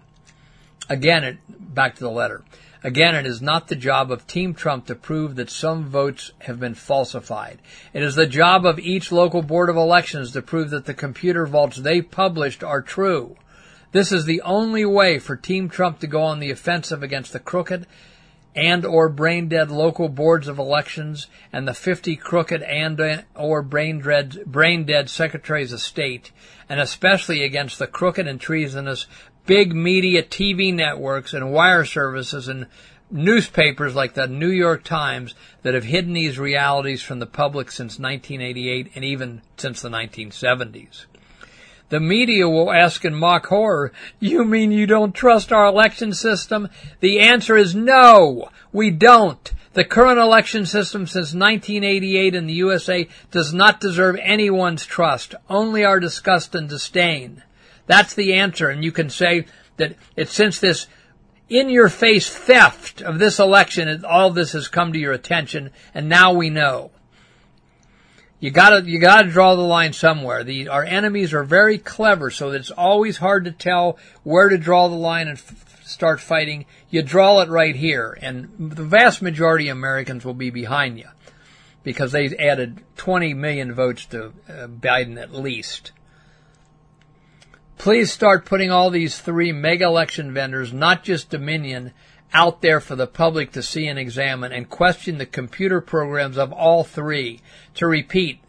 Again, 0.87 1.23
it, 1.23 1.37
back 1.49 1.95
to 1.95 2.03
the 2.03 2.11
letter. 2.11 2.43
Again, 2.83 3.15
it 3.15 3.25
is 3.25 3.41
not 3.41 3.67
the 3.67 3.75
job 3.75 4.11
of 4.11 4.27
Team 4.27 4.53
Trump 4.53 4.85
to 4.85 4.95
prove 4.95 5.35
that 5.35 5.49
some 5.49 5.85
votes 5.85 6.31
have 6.41 6.59
been 6.59 6.75
falsified. 6.75 7.59
It 7.93 8.03
is 8.03 8.13
the 8.13 8.27
job 8.27 8.63
of 8.63 8.77
each 8.77 9.11
local 9.11 9.41
board 9.41 9.71
of 9.71 9.75
elections 9.75 10.31
to 10.31 10.43
prove 10.43 10.69
that 10.69 10.85
the 10.85 10.93
computer 10.93 11.47
vaults 11.47 11.77
they 11.77 12.03
published 12.03 12.63
are 12.63 12.83
true. 12.83 13.35
This 13.91 14.11
is 14.11 14.25
the 14.25 14.41
only 14.41 14.85
way 14.85 15.17
for 15.17 15.35
Team 15.35 15.67
Trump 15.67 15.99
to 15.99 16.07
go 16.07 16.21
on 16.21 16.39
the 16.39 16.51
offensive 16.51 17.01
against 17.01 17.33
the 17.33 17.39
crooked 17.39 17.87
and 18.55 18.85
or 18.85 19.09
brain 19.09 19.49
dead 19.49 19.69
local 19.69 20.07
boards 20.07 20.47
of 20.47 20.57
elections 20.57 21.27
and 21.51 21.67
the 21.67 21.73
50 21.73 22.15
crooked 22.15 22.61
and 22.63 22.99
uh, 22.99 23.21
or 23.35 23.61
brain 23.61 23.99
dead, 23.99 24.43
brain 24.45 24.85
dead 24.85 25.09
secretaries 25.09 25.73
of 25.73 25.81
state, 25.81 26.31
and 26.69 26.79
especially 26.79 27.43
against 27.43 27.77
the 27.79 27.87
crooked 27.87 28.27
and 28.27 28.39
treasonous 28.39 29.07
big 29.45 29.75
media 29.75 30.23
TV 30.23 30.73
networks 30.73 31.33
and 31.33 31.51
wire 31.51 31.85
services 31.85 32.47
and 32.47 32.65
newspapers 33.11 33.93
like 33.93 34.13
the 34.13 34.27
New 34.27 34.49
York 34.49 34.83
Times 34.83 35.35
that 35.61 35.73
have 35.73 35.83
hidden 35.83 36.13
these 36.13 36.39
realities 36.39 37.03
from 37.03 37.19
the 37.19 37.25
public 37.25 37.71
since 37.71 37.99
1988 37.99 38.91
and 38.95 39.03
even 39.03 39.41
since 39.57 39.81
the 39.81 39.89
1970s. 39.89 41.05
The 41.89 41.99
media 41.99 42.49
will 42.49 42.71
ask 42.71 43.05
in 43.05 43.13
mock 43.13 43.45
horror, 43.47 43.91
you 44.19 44.43
mean 44.43 44.71
you 44.71 44.87
don't 44.87 45.13
trust 45.13 45.53
our 45.53 45.65
election 45.67 46.13
system? 46.13 46.69
The 46.99 47.19
answer 47.19 47.55
is 47.55 47.75
no, 47.75 48.49
we 48.71 48.89
don't. 48.89 49.51
The 49.73 49.83
current 49.83 50.19
election 50.19 50.65
system 50.65 51.05
since 51.05 51.33
1988 51.33 52.33
in 52.33 52.47
the 52.47 52.53
USA 52.53 53.07
does 53.29 53.53
not 53.53 53.79
deserve 53.79 54.17
anyone's 54.21 54.85
trust, 54.85 55.35
only 55.49 55.83
our 55.83 55.99
disgust 55.99 56.55
and 56.55 56.67
disdain. 56.67 57.43
That's 57.85 58.13
the 58.13 58.33
answer, 58.33 58.69
and 58.69 58.83
you 58.83 58.91
can 58.91 59.09
say 59.09 59.45
that 59.77 59.95
it's 60.15 60.33
since 60.33 60.59
this 60.59 60.87
in 61.49 61.69
your 61.69 61.89
face 61.89 62.33
theft 62.33 63.01
of 63.01 63.19
this 63.19 63.37
election, 63.37 64.03
all 64.05 64.31
this 64.31 64.53
has 64.53 64.67
come 64.67 64.93
to 64.93 64.99
your 64.99 65.13
attention, 65.13 65.69
and 65.93 66.09
now 66.09 66.33
we 66.33 66.49
know. 66.49 66.91
You 68.45 68.51
gotta, 68.51 68.87
you 68.87 68.99
gotta 68.99 69.27
draw 69.27 69.55
the 69.55 69.63
line 69.63 69.91
somewhere. 69.91 70.43
The, 70.43 70.67
our 70.67 70.83
enemies 70.83 71.33
are 71.33 71.43
very 71.43 71.79
clever, 71.79 72.29
so 72.29 72.51
it's 72.51 72.69
always 72.69 73.17
hard 73.17 73.45
to 73.45 73.51
tell 73.51 73.97
where 74.21 74.49
to 74.49 74.57
draw 74.59 74.87
the 74.87 74.93
line 74.93 75.27
and 75.27 75.39
f- 75.39 75.83
start 75.83 76.19
fighting. 76.19 76.67
You 76.91 77.01
draw 77.01 77.41
it 77.41 77.49
right 77.49 77.75
here, 77.75 78.15
and 78.21 78.53
the 78.59 78.83
vast 78.83 79.23
majority 79.23 79.69
of 79.69 79.77
Americans 79.77 80.23
will 80.23 80.35
be 80.35 80.51
behind 80.51 80.99
you 80.99 81.07
because 81.81 82.11
they 82.11 82.27
added 82.37 82.83
20 82.97 83.33
million 83.33 83.73
votes 83.73 84.05
to 84.05 84.25
uh, 84.47 84.67
Biden 84.67 85.19
at 85.19 85.33
least. 85.33 85.91
Please 87.79 88.11
start 88.13 88.45
putting 88.45 88.69
all 88.69 88.91
these 88.91 89.17
three 89.17 89.53
mega 89.53 89.85
election 89.85 90.31
vendors, 90.31 90.71
not 90.71 91.03
just 91.03 91.31
Dominion, 91.31 91.93
out 92.35 92.61
there 92.61 92.81
for 92.81 92.97
the 92.97 93.07
public 93.07 93.53
to 93.53 93.63
see 93.63 93.87
and 93.87 93.97
examine 93.97 94.51
and 94.51 94.69
question 94.69 95.17
the 95.17 95.25
computer 95.25 95.79
programs 95.79 96.37
of 96.37 96.51
all 96.51 96.83
three. 96.83 97.39
To 97.75 97.87
repeat, 97.87 98.41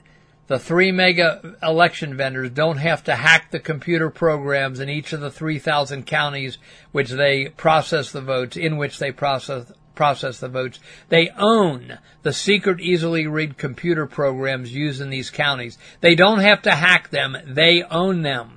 the 0.48 0.58
three 0.58 0.90
mega 0.90 1.56
election 1.62 2.16
vendors 2.16 2.50
don't 2.50 2.78
have 2.78 3.04
to 3.04 3.14
hack 3.14 3.52
the 3.52 3.60
computer 3.60 4.10
programs 4.10 4.80
in 4.80 4.88
each 4.88 5.12
of 5.12 5.20
the 5.20 5.30
3,000 5.30 6.04
counties 6.04 6.58
which 6.90 7.10
they 7.10 7.48
process 7.50 8.10
the 8.10 8.20
votes, 8.20 8.56
in 8.56 8.76
which 8.76 8.98
they 8.98 9.12
process 9.12 9.72
process 9.94 10.40
the 10.40 10.48
votes. 10.48 10.78
They 11.08 11.30
own 11.38 11.98
the 12.22 12.32
secret, 12.32 12.80
easily 12.80 13.26
read 13.26 13.56
computer 13.56 14.06
programs 14.06 14.74
used 14.74 15.00
in 15.00 15.10
these 15.10 15.30
counties. 15.30 15.78
They 16.00 16.14
don't 16.14 16.40
have 16.40 16.62
to 16.62 16.72
hack 16.72 17.10
them. 17.10 17.36
They 17.46 17.82
own 17.84 18.22
them. 18.22 18.55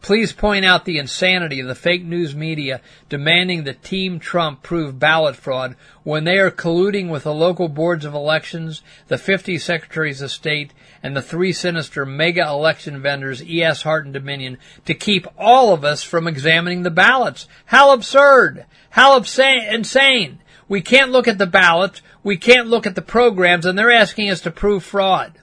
Please 0.00 0.32
point 0.32 0.64
out 0.64 0.84
the 0.84 0.98
insanity 0.98 1.58
of 1.58 1.66
the 1.66 1.74
fake 1.74 2.04
news 2.04 2.34
media 2.34 2.80
demanding 3.08 3.64
that 3.64 3.82
Team 3.82 4.20
Trump 4.20 4.62
prove 4.62 4.98
ballot 4.98 5.34
fraud 5.34 5.74
when 6.04 6.22
they 6.22 6.38
are 6.38 6.52
colluding 6.52 7.10
with 7.10 7.24
the 7.24 7.34
local 7.34 7.68
boards 7.68 8.04
of 8.04 8.14
elections, 8.14 8.82
the 9.08 9.18
50 9.18 9.58
secretaries 9.58 10.22
of 10.22 10.30
state, 10.30 10.72
and 11.02 11.16
the 11.16 11.22
three 11.22 11.52
sinister 11.52 12.06
mega 12.06 12.46
election 12.48 13.02
vendors, 13.02 13.42
ES 13.46 13.82
Hart 13.82 14.04
and 14.04 14.14
Dominion, 14.14 14.56
to 14.84 14.94
keep 14.94 15.26
all 15.36 15.74
of 15.74 15.84
us 15.84 16.04
from 16.04 16.28
examining 16.28 16.84
the 16.84 16.90
ballots. 16.90 17.48
How 17.66 17.92
absurd! 17.92 18.66
How 18.90 19.16
insane! 19.16 20.38
We 20.68 20.80
can't 20.80 21.10
look 21.10 21.26
at 21.26 21.38
the 21.38 21.46
ballots, 21.46 22.02
we 22.22 22.36
can't 22.36 22.68
look 22.68 22.86
at 22.86 22.94
the 22.94 23.02
programs, 23.02 23.66
and 23.66 23.76
they're 23.76 23.90
asking 23.90 24.30
us 24.30 24.42
to 24.42 24.50
prove 24.50 24.84
fraud. 24.84 25.38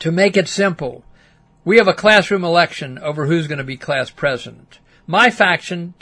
To 0.00 0.12
make 0.12 0.36
it 0.36 0.48
simple, 0.48 1.04
we 1.68 1.76
have 1.76 1.86
a 1.86 1.92
classroom 1.92 2.44
election 2.44 2.98
over 2.98 3.26
who's 3.26 3.46
going 3.46 3.58
to 3.58 3.62
be 3.62 3.76
class 3.76 4.08
president. 4.08 4.78
My 5.06 5.28
faction, 5.28 5.92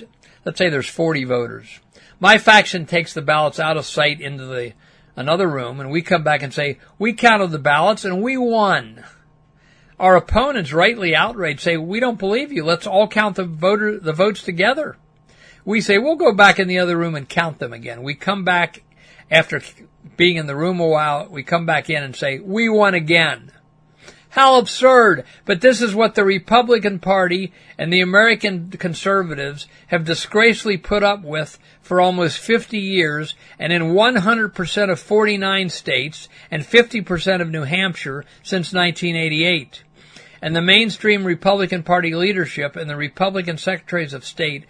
let's 0.45 0.59
say 0.59 0.71
there's 0.71 0.89
40 0.89 1.25
voters. 1.25 1.81
My 2.21 2.39
faction 2.39 2.87
takes 2.87 3.13
the 3.13 3.21
ballots 3.21 3.59
out 3.59 3.77
of 3.77 3.85
sight 3.85 4.21
into 4.21 4.47
the 4.47 4.75
another 5.17 5.49
room 5.49 5.81
and 5.81 5.91
we 5.91 6.03
come 6.03 6.23
back 6.23 6.45
and 6.45 6.55
say, 6.55 6.79
we 7.01 7.15
counted 7.15 7.51
the 7.51 7.59
ballots 7.59 8.05
and 8.05 8.23
we 8.23 8.37
won. 8.37 9.03
Our 9.99 10.15
opponents, 10.15 10.73
rightly 10.73 11.17
outraged, 11.17 11.63
say, 11.63 11.77
we 11.77 11.99
don't 11.99 12.17
believe 12.17 12.53
you. 12.53 12.63
Let's 12.63 12.87
all 12.87 13.09
count 13.09 13.35
the 13.35 13.45
voter, 13.45 13.99
the 13.99 14.13
votes 14.13 14.45
together. 14.45 14.97
We 15.65 15.81
say, 15.81 15.99
we'll 15.99 16.15
go 16.15 16.33
back 16.33 16.61
in 16.61 16.69
the 16.69 16.79
other 16.79 16.97
room 16.97 17.17
and 17.17 17.29
count 17.29 17.59
them 17.59 17.73
again. 17.73 18.05
We 18.05 18.15
come 18.15 18.45
back 18.45 18.85
after 19.33 19.61
being 20.17 20.37
in 20.37 20.47
the 20.47 20.55
room 20.55 20.79
a 20.79 20.87
while. 20.87 21.27
We 21.29 21.43
come 21.43 21.67
back 21.67 21.91
in 21.91 22.05
and 22.05 22.15
say, 22.15 22.39
we 22.39 22.69
won 22.69 22.95
again. 22.95 23.51
How 24.37 24.59
absurd! 24.59 25.25
But 25.47 25.63
this 25.63 25.81
is 25.81 25.95
what 25.95 26.15
the 26.15 26.23
Republican 26.23 26.99
Party 26.99 27.55
and 27.79 27.91
the 27.91 28.03
American 28.03 28.69
conservatives 28.69 29.67
have 29.87 30.05
disgracefully 30.05 30.77
put 30.77 31.03
up 31.03 31.23
with 31.23 31.59
for 31.81 32.03
almost 32.03 32.39
50 32.41 32.79
years 32.79 33.35
and 33.59 33.73
in 33.73 33.95
100% 33.95 34.91
of 34.91 35.01
49 35.01 35.71
states 35.71 36.29
and 36.51 36.63
50% 36.63 37.41
of 37.41 37.49
New 37.49 37.63
Hampshire 37.63 38.27
since 38.43 38.75
1988. 38.75 39.83
And 40.43 40.55
the 40.55 40.61
mainstream 40.61 41.25
Republican 41.25 41.83
Party 41.83 42.15
leadership 42.15 42.77
and 42.77 42.91
the 42.91 42.97
Republican 42.97 43.57
secretaries 43.57 44.13
of 44.13 44.23
state 44.23 44.67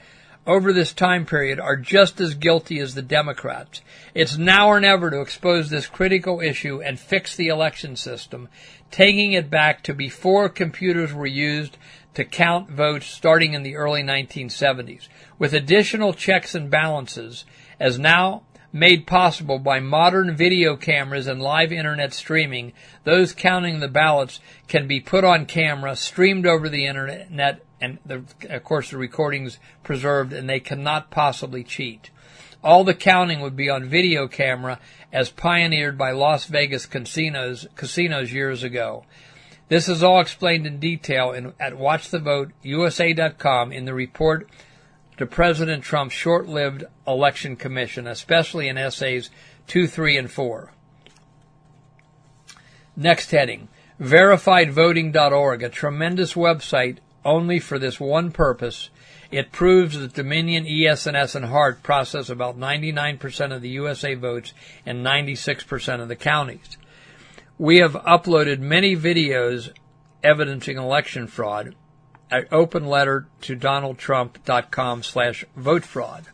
over 0.46 0.72
this 0.72 0.92
time 0.92 1.26
period 1.26 1.58
are 1.58 1.76
just 1.76 2.20
as 2.20 2.34
guilty 2.34 2.78
as 2.78 2.94
the 2.94 3.02
Democrats. 3.02 3.80
It's 4.14 4.36
now 4.36 4.68
or 4.68 4.80
never 4.80 5.10
to 5.10 5.20
expose 5.20 5.70
this 5.70 5.88
critical 5.88 6.40
issue 6.40 6.80
and 6.80 6.98
fix 6.98 7.34
the 7.34 7.48
election 7.48 7.96
system, 7.96 8.48
taking 8.91 9.32
it 9.32 9.51
back 9.51 9.82
to 9.82 9.95
before 9.95 10.49
computers 10.49 11.12
were 11.12 11.26
used 11.26 11.76
to 12.14 12.24
count 12.24 12.70
votes 12.70 13.07
starting 13.07 13.53
in 13.53 13.62
the 13.62 13.76
early 13.76 14.03
1970s, 14.03 15.09
with 15.39 15.53
additional 15.53 16.14
checks 16.14 16.55
and 16.55 16.70
balances, 16.70 17.45
as 17.78 17.99
now 17.99 18.43
made 18.72 19.07
possible 19.07 19.59
by 19.59 19.80
modern 19.80 20.34
video 20.34 20.76
cameras 20.76 21.26
and 21.26 21.43
live 21.43 21.72
internet 21.72 22.12
streaming, 22.12 22.72
those 23.05 23.32
counting 23.32 23.80
the 23.80 23.89
ballots 23.89 24.41
can 24.68 24.87
be 24.87 25.01
put 25.01 25.24
on 25.24 25.47
camera, 25.47 25.97
streamed 25.97 26.47
over 26.47 26.68
the 26.68 26.87
internet, 26.87 27.62
and 27.80 27.99
the, 28.05 28.22
of 28.49 28.64
course 28.64 28.91
the 28.91 28.97
recordings 28.97 29.59
preserved, 29.82 30.32
and 30.32 30.49
they 30.49 30.61
cannot 30.61 31.11
possibly 31.11 31.64
cheat. 31.64 32.11
All 32.62 32.84
the 32.84 32.95
counting 32.95 33.41
would 33.41 33.57
be 33.57 33.70
on 33.70 33.84
video 33.84 34.26
camera 34.26 34.80
as 35.16 35.30
pioneered 35.30 35.96
by 35.96 36.10
Las 36.10 36.44
Vegas 36.44 36.84
casinos, 36.84 37.66
casinos 37.74 38.34
years 38.34 38.62
ago. 38.62 39.06
This 39.68 39.88
is 39.88 40.02
all 40.02 40.20
explained 40.20 40.66
in 40.66 40.78
detail 40.78 41.32
in, 41.32 41.54
at 41.58 41.72
WatchTheVoteUSA.com 41.72 43.72
in 43.72 43.86
the 43.86 43.94
report 43.94 44.46
to 45.16 45.24
President 45.24 45.82
Trump's 45.82 46.12
short-lived 46.12 46.84
election 47.06 47.56
commission, 47.56 48.06
especially 48.06 48.68
in 48.68 48.76
essays 48.76 49.30
2, 49.68 49.86
3, 49.86 50.18
and 50.18 50.30
4. 50.30 50.70
Next 52.94 53.30
heading, 53.30 53.68
verifiedvoting.org, 53.98 55.62
a 55.62 55.70
tremendous 55.70 56.34
website 56.34 56.98
only 57.24 57.58
for 57.58 57.78
this 57.78 57.98
one 57.98 58.32
purpose. 58.32 58.90
It 59.31 59.53
proves 59.53 59.99
that 59.99 60.14
Dominion, 60.14 60.66
ES&S, 60.66 61.35
and 61.35 61.47
HART 61.47 61.83
process 61.83 62.29
about 62.29 62.59
99% 62.59 63.55
of 63.55 63.62
the 63.62 63.68
USA 63.70 64.14
votes 64.14 64.53
in 64.85 65.03
96% 65.03 66.01
of 66.01 66.09
the 66.09 66.16
counties. 66.16 66.77
We 67.59 67.79
have 67.79 67.95
uploaded 67.95 68.61
many 68.61 68.97
videos 68.97 69.70
evidencing 70.22 70.77
election 70.77 71.27
fraud 71.27 71.74
at 72.31 72.53
open 72.53 72.87
letter 72.87 73.27
to 73.43 73.57
donaldtrump.com 73.57 75.03
slash 75.03 75.45
vote 75.57 75.85
fraud. 75.85 76.27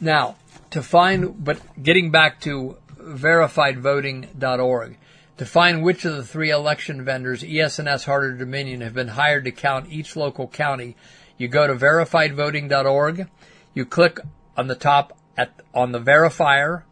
Now, 0.00 0.36
to 0.70 0.82
find, 0.82 1.44
but 1.44 1.60
getting 1.82 2.10
back 2.10 2.40
to 2.40 2.78
verifiedvoting.org, 2.98 4.98
to 5.36 5.44
find 5.44 5.82
which 5.82 6.04
of 6.04 6.16
the 6.16 6.24
three 6.24 6.50
election 6.50 7.04
vendors, 7.04 7.44
ES&S, 7.44 8.04
HART, 8.04 8.24
or 8.24 8.32
Dominion, 8.36 8.80
have 8.82 8.94
been 8.94 9.08
hired 9.08 9.44
to 9.44 9.52
count 9.52 9.90
each 9.90 10.16
local 10.16 10.46
county, 10.46 10.96
you 11.36 11.48
go 11.48 11.66
to 11.66 11.74
verifiedvoting.org, 11.74 13.28
you 13.74 13.84
click 13.84 14.20
on 14.56 14.68
the 14.68 14.76
top 14.76 15.18
at, 15.36 15.52
on 15.74 15.92
the 15.92 16.00
verifier, 16.00 16.84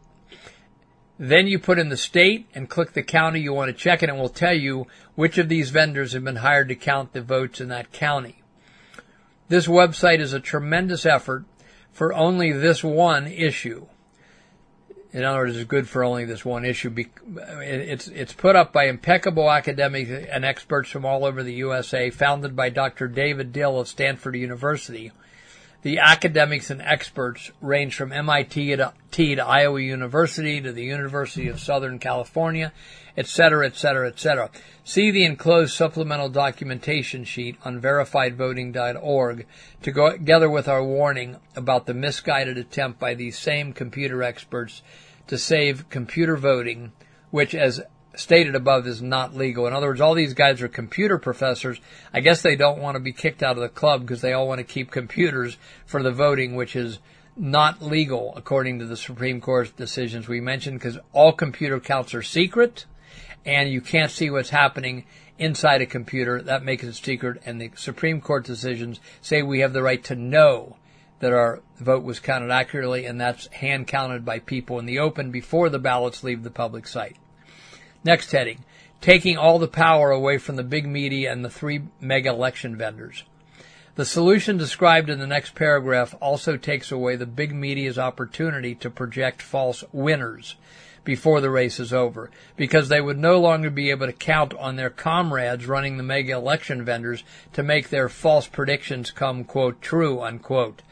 then 1.18 1.46
you 1.46 1.58
put 1.58 1.78
in 1.78 1.88
the 1.88 1.96
state 1.96 2.48
and 2.52 2.68
click 2.68 2.94
the 2.94 3.02
county 3.02 3.40
you 3.40 3.52
want 3.52 3.68
to 3.68 3.72
check, 3.72 4.02
and 4.02 4.10
it 4.10 4.18
will 4.18 4.28
tell 4.28 4.54
you 4.54 4.86
which 5.14 5.38
of 5.38 5.48
these 5.48 5.70
vendors 5.70 6.12
have 6.12 6.24
been 6.24 6.36
hired 6.36 6.68
to 6.68 6.74
count 6.74 7.12
the 7.12 7.22
votes 7.22 7.60
in 7.60 7.68
that 7.68 7.92
county. 7.92 8.42
This 9.48 9.68
website 9.68 10.18
is 10.18 10.32
a 10.32 10.40
tremendous 10.40 11.06
effort 11.06 11.44
for 11.92 12.12
only 12.12 12.50
this 12.50 12.82
one 12.82 13.26
issue 13.28 13.86
in 15.12 15.24
other 15.24 15.40
words, 15.40 15.56
is 15.56 15.64
good 15.64 15.88
for 15.88 16.04
only 16.04 16.24
this 16.24 16.44
one 16.44 16.64
issue. 16.64 16.94
It's 16.96 18.08
it's 18.08 18.32
put 18.32 18.56
up 18.56 18.72
by 18.72 18.86
impeccable 18.86 19.50
academics 19.50 20.10
and 20.10 20.44
experts 20.44 20.88
from 20.88 21.04
all 21.04 21.26
over 21.26 21.42
the 21.42 21.52
USA, 21.54 22.08
founded 22.08 22.56
by 22.56 22.70
Dr. 22.70 23.08
David 23.08 23.52
Dill 23.52 23.78
of 23.78 23.88
Stanford 23.88 24.36
University. 24.36 25.12
The 25.82 25.98
academics 25.98 26.70
and 26.70 26.80
experts 26.80 27.50
range 27.60 27.94
from 27.96 28.12
MIT 28.12 28.76
to, 28.76 28.92
to 29.10 29.38
Iowa 29.40 29.80
University 29.80 30.60
to 30.60 30.72
the 30.72 30.84
University 30.84 31.48
of 31.48 31.60
Southern 31.60 31.98
California, 31.98 32.72
etc., 33.16 33.66
etc., 33.66 34.08
etc. 34.08 34.50
See 34.84 35.10
the 35.10 35.24
enclosed 35.24 35.74
supplemental 35.74 36.28
documentation 36.28 37.24
sheet 37.24 37.56
on 37.64 37.80
verifiedvoting.org 37.80 39.46
together 39.82 40.50
with 40.50 40.68
our 40.68 40.84
warning 40.84 41.36
about 41.54 41.86
the 41.86 41.94
misguided 41.94 42.58
attempt 42.58 42.98
by 42.98 43.14
these 43.14 43.38
same 43.38 43.72
computer 43.72 44.22
experts 44.22 44.82
to 45.28 45.38
save 45.38 45.88
computer 45.88 46.36
voting, 46.36 46.92
which 47.30 47.54
as 47.54 47.80
stated 48.14 48.54
above 48.54 48.86
is 48.86 49.00
not 49.00 49.34
legal. 49.34 49.66
In 49.66 49.72
other 49.72 49.88
words, 49.88 50.00
all 50.00 50.14
these 50.14 50.34
guys 50.34 50.60
are 50.60 50.68
computer 50.68 51.18
professors. 51.18 51.80
I 52.12 52.20
guess 52.20 52.42
they 52.42 52.56
don't 52.56 52.80
want 52.80 52.96
to 52.96 53.00
be 53.00 53.12
kicked 53.12 53.42
out 53.42 53.56
of 53.56 53.62
the 53.62 53.68
club 53.68 54.02
because 54.02 54.20
they 54.20 54.32
all 54.32 54.48
want 54.48 54.58
to 54.58 54.64
keep 54.64 54.90
computers 54.90 55.56
for 55.86 56.02
the 56.02 56.12
voting, 56.12 56.54
which 56.54 56.76
is 56.76 56.98
not 57.36 57.80
legal 57.80 58.34
according 58.36 58.78
to 58.78 58.86
the 58.86 58.96
Supreme 58.96 59.40
Court 59.40 59.74
decisions 59.76 60.28
we 60.28 60.40
mentioned 60.40 60.78
because 60.78 60.98
all 61.12 61.32
computer 61.32 61.80
counts 61.80 62.14
are 62.14 62.22
secret 62.22 62.84
and 63.44 63.70
you 63.70 63.80
can't 63.80 64.10
see 64.10 64.30
what's 64.30 64.50
happening 64.50 65.04
inside 65.38 65.80
a 65.82 65.86
computer. 65.86 66.40
That 66.42 66.64
makes 66.64 66.84
it 66.84 66.94
secret 66.94 67.42
and 67.44 67.60
the 67.60 67.70
Supreme 67.76 68.20
Court 68.20 68.44
decisions 68.44 69.00
say 69.20 69.42
we 69.42 69.60
have 69.60 69.72
the 69.72 69.82
right 69.82 70.02
to 70.04 70.14
know 70.14 70.76
that 71.20 71.32
our 71.32 71.60
vote 71.78 72.02
was 72.02 72.20
counted 72.20 72.50
accurately 72.50 73.04
and 73.06 73.20
that's 73.20 73.46
hand 73.48 73.86
counted 73.86 74.24
by 74.24 74.38
people 74.38 74.78
in 74.78 74.86
the 74.86 74.98
open 74.98 75.30
before 75.30 75.68
the 75.68 75.78
ballots 75.78 76.24
leave 76.24 76.42
the 76.42 76.50
public 76.50 76.86
site. 76.86 77.16
Next 78.04 78.32
heading, 78.32 78.64
taking 79.00 79.36
all 79.36 79.58
the 79.58 79.68
power 79.68 80.10
away 80.10 80.38
from 80.38 80.56
the 80.56 80.64
big 80.64 80.86
media 80.86 81.32
and 81.32 81.44
the 81.44 81.50
three 81.50 81.82
mega 82.00 82.30
election 82.30 82.76
vendors. 82.76 83.24
The 83.94 84.04
solution 84.06 84.56
described 84.56 85.10
in 85.10 85.18
the 85.18 85.26
next 85.26 85.54
paragraph 85.54 86.14
also 86.20 86.56
takes 86.56 86.90
away 86.90 87.16
the 87.16 87.26
big 87.26 87.54
media's 87.54 87.98
opportunity 87.98 88.74
to 88.76 88.88
project 88.88 89.42
false 89.42 89.84
winners 89.92 90.56
before 91.04 91.40
the 91.40 91.50
race 91.50 91.80
is 91.80 91.92
over, 91.92 92.30
because 92.56 92.88
they 92.88 93.00
would 93.00 93.18
no 93.18 93.40
longer 93.40 93.70
be 93.70 93.90
able 93.90 94.06
to 94.06 94.12
count 94.12 94.54
on 94.54 94.76
their 94.76 94.90
comrades 94.90 95.66
running 95.66 95.96
the 95.96 96.02
mega 96.02 96.32
election 96.32 96.84
vendors 96.84 97.24
to 97.52 97.62
make 97.62 97.88
their 97.88 98.08
false 98.08 98.46
predictions 98.46 99.10
come, 99.10 99.44
quote, 99.44 99.80
true, 99.80 100.20
unquote. 100.20 100.82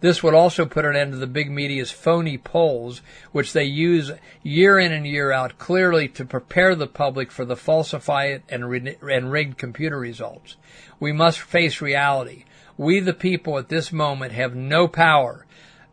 This 0.00 0.22
would 0.22 0.32
also 0.32 0.64
put 0.64 0.86
an 0.86 0.96
end 0.96 1.12
to 1.12 1.18
the 1.18 1.26
big 1.26 1.50
media's 1.50 1.90
phony 1.90 2.38
polls, 2.38 3.02
which 3.32 3.52
they 3.52 3.64
use 3.64 4.10
year 4.42 4.78
in 4.78 4.92
and 4.92 5.06
year 5.06 5.30
out 5.30 5.58
clearly 5.58 6.08
to 6.08 6.24
prepare 6.24 6.74
the 6.74 6.86
public 6.86 7.30
for 7.30 7.44
the 7.44 7.56
falsified 7.56 8.42
and, 8.48 8.64
and 8.64 9.30
rigged 9.30 9.58
computer 9.58 9.98
results. 9.98 10.56
We 10.98 11.12
must 11.12 11.38
face 11.38 11.82
reality. 11.82 12.44
We, 12.78 13.00
the 13.00 13.12
people, 13.12 13.58
at 13.58 13.68
this 13.68 13.92
moment 13.92 14.32
have 14.32 14.54
no 14.54 14.88
power. 14.88 15.46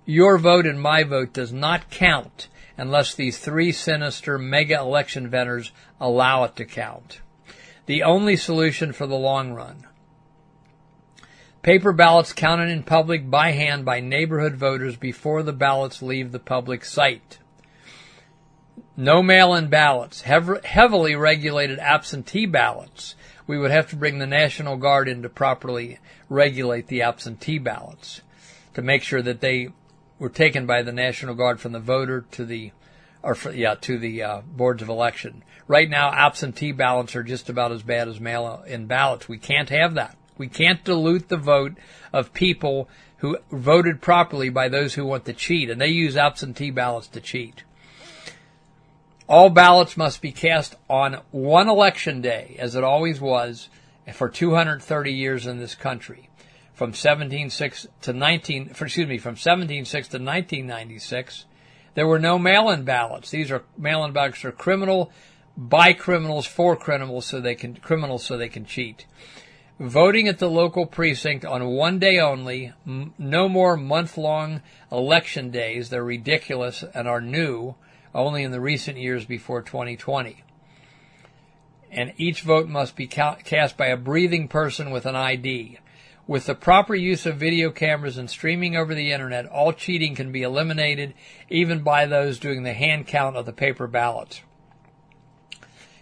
Your 0.05 0.37
vote 0.37 0.65
and 0.65 0.81
my 0.81 1.03
vote 1.03 1.33
does 1.33 1.51
not 1.51 1.89
count 1.89 2.47
unless 2.77 3.13
these 3.13 3.37
three 3.37 3.71
sinister 3.71 4.37
mega 4.37 4.79
election 4.79 5.27
vendors 5.27 5.71
allow 5.99 6.43
it 6.43 6.55
to 6.55 6.65
count. 6.65 7.21
The 7.87 8.03
only 8.03 8.35
solution 8.35 8.93
for 8.93 9.07
the 9.07 9.15
long 9.15 9.53
run 9.53 9.87
Paper 11.67 11.91
ballots 11.91 12.31
counted 12.31 12.69
in 12.69 12.83
public 12.83 13.29
by 13.29 13.51
hand 13.51 13.83
by 13.83 13.99
neighborhood 13.99 14.55
voters 14.55 14.95
before 14.95 15.43
the 15.43 15.51
ballots 15.51 16.01
leave 16.01 16.31
the 16.31 16.39
public 16.39 16.85
site. 16.85 17.39
No 18.95 19.21
mail-in 19.21 19.67
ballots. 19.67 20.21
Hev- 20.21 20.63
heavily 20.63 21.13
regulated 21.13 21.77
absentee 21.79 22.45
ballots. 22.45 23.15
We 23.47 23.57
would 23.57 23.71
have 23.71 23.89
to 23.89 23.97
bring 23.97 24.19
the 24.19 24.25
National 24.25 24.77
Guard 24.77 25.09
in 25.09 25.23
to 25.23 25.29
properly 25.29 25.99
regulate 26.29 26.87
the 26.87 27.01
absentee 27.01 27.59
ballots 27.59 28.21
to 28.73 28.81
make 28.81 29.03
sure 29.03 29.21
that 29.21 29.41
they 29.41 29.67
were 30.19 30.29
taken 30.29 30.65
by 30.65 30.81
the 30.81 30.91
National 30.91 31.35
Guard 31.35 31.59
from 31.59 31.71
the 31.71 31.79
voter 31.79 32.25
to 32.31 32.45
the 32.45 32.71
or 33.23 33.35
for, 33.35 33.51
yeah, 33.51 33.75
to 33.75 33.97
the 33.97 34.23
uh, 34.23 34.41
boards 34.41 34.81
of 34.81 34.89
election. 34.89 35.43
Right 35.67 35.89
now, 35.89 36.11
absentee 36.13 36.71
ballots 36.71 37.15
are 37.15 37.23
just 37.23 37.49
about 37.49 37.71
as 37.71 37.83
bad 37.83 38.07
as 38.07 38.19
mail-in 38.19 38.85
ballots. 38.85 39.27
We 39.27 39.37
can't 39.37 39.69
have 39.69 39.95
that. 39.95 40.15
We 40.37 40.47
can't 40.47 40.83
dilute 40.83 41.27
the 41.27 41.37
vote 41.37 41.73
of 42.13 42.33
people 42.33 42.87
who 43.17 43.37
voted 43.51 44.01
properly 44.01 44.49
by 44.49 44.69
those 44.69 44.93
who 44.93 45.05
want 45.05 45.25
to 45.25 45.33
cheat, 45.33 45.69
and 45.69 45.81
they 45.81 45.87
use 45.87 46.15
absentee 46.15 46.71
ballots 46.71 47.07
to 47.09 47.19
cheat. 47.19 47.63
All 49.27 49.49
ballots 49.49 49.97
must 49.97 50.21
be 50.21 50.31
cast 50.31 50.75
on 50.89 51.21
one 51.31 51.67
election 51.67 52.21
day, 52.21 52.55
as 52.59 52.75
it 52.75 52.83
always 52.83 53.19
was 53.19 53.67
for 54.13 54.29
230 54.29 55.11
years 55.11 55.45
in 55.47 55.59
this 55.59 55.75
country. 55.75 56.29
From 56.77 56.89
176 56.89 57.87
to 58.01 58.13
19, 58.13 58.67
excuse 58.69 59.07
me, 59.07 59.17
from 59.17 59.31
176 59.31 60.09
to 60.09 60.17
1996, 60.17 61.45
there 61.95 62.05
were 62.05 62.19
no 62.19 62.37
mail-in 62.37 62.83
ballots. 62.83 63.31
These 63.31 63.49
are 63.49 63.63
mail-in 63.75 64.13
ballots 64.13 64.45
are 64.45 64.51
criminal 64.51 65.11
by 65.57 65.93
criminals 65.93 66.45
for 66.45 66.75
criminals 66.75 67.25
so 67.25 67.41
they 67.41 67.55
can 67.55 67.77
criminals 67.77 68.23
so 68.23 68.37
they 68.37 68.47
can 68.47 68.63
cheat. 68.63 69.07
Voting 69.79 70.27
at 70.27 70.37
the 70.37 70.51
local 70.51 70.85
precinct 70.85 71.43
on 71.43 71.65
one 71.65 71.97
day 71.97 72.19
only, 72.19 72.73
m- 72.85 73.15
no 73.17 73.49
more 73.49 73.75
month-long 73.75 74.61
election 74.91 75.49
days. 75.49 75.89
They're 75.89 76.03
ridiculous 76.03 76.83
and 76.93 77.07
are 77.07 77.21
new 77.21 77.73
only 78.13 78.43
in 78.43 78.51
the 78.51 78.61
recent 78.61 78.99
years 78.99 79.25
before 79.25 79.63
2020. 79.63 80.43
And 81.89 82.13
each 82.17 82.41
vote 82.41 82.67
must 82.67 82.95
be 82.95 83.07
ca- 83.07 83.37
cast 83.43 83.77
by 83.77 83.87
a 83.87 83.97
breathing 83.97 84.47
person 84.47 84.91
with 84.91 85.07
an 85.07 85.15
ID. 85.15 85.79
With 86.27 86.45
the 86.45 86.55
proper 86.55 86.93
use 86.93 87.25
of 87.25 87.37
video 87.37 87.71
cameras 87.71 88.17
and 88.17 88.29
streaming 88.29 88.75
over 88.75 88.93
the 88.93 89.13
internet, 89.13 89.45
all 89.45 89.71
cheating 89.71 90.13
can 90.13 90.33
be 90.33 90.43
eliminated, 90.43 91.13
even 91.49 91.83
by 91.83 92.05
those 92.05 92.37
doing 92.37 92.63
the 92.63 92.73
hand 92.73 93.07
count 93.07 93.37
of 93.37 93.45
the 93.45 93.53
paper 93.53 93.87
ballots. 93.87 94.41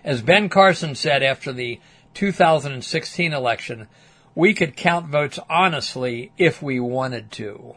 As 0.03 0.23
Ben 0.23 0.49
Carson 0.49 0.95
said 0.95 1.21
after 1.21 1.53
the 1.53 1.80
2016 2.15 3.34
election, 3.34 3.88
we 4.34 4.55
could 4.55 4.76
count 4.76 5.09
votes 5.09 5.38
honestly 5.47 6.32
if 6.39 6.59
we 6.59 6.80
wanted 6.80 7.32
to. 7.34 7.76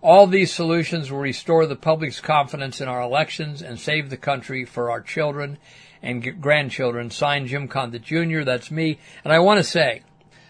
All 0.00 0.26
these 0.26 0.52
solutions 0.52 1.10
will 1.10 1.18
restore 1.18 1.66
the 1.66 1.76
public's 1.76 2.20
confidence 2.20 2.80
in 2.80 2.88
our 2.88 3.00
elections 3.00 3.62
and 3.62 3.78
save 3.78 4.10
the 4.10 4.16
country 4.16 4.64
for 4.64 4.90
our 4.90 5.00
children 5.00 5.58
and 6.02 6.40
grandchildren. 6.40 7.10
Signed 7.10 7.46
Jim 7.46 7.68
Condit 7.68 8.02
Jr., 8.02 8.42
that's 8.42 8.70
me. 8.70 8.98
And 9.24 9.32
I 9.32 9.38
want 9.38 9.58
to 9.58 9.64
say, 9.64 10.02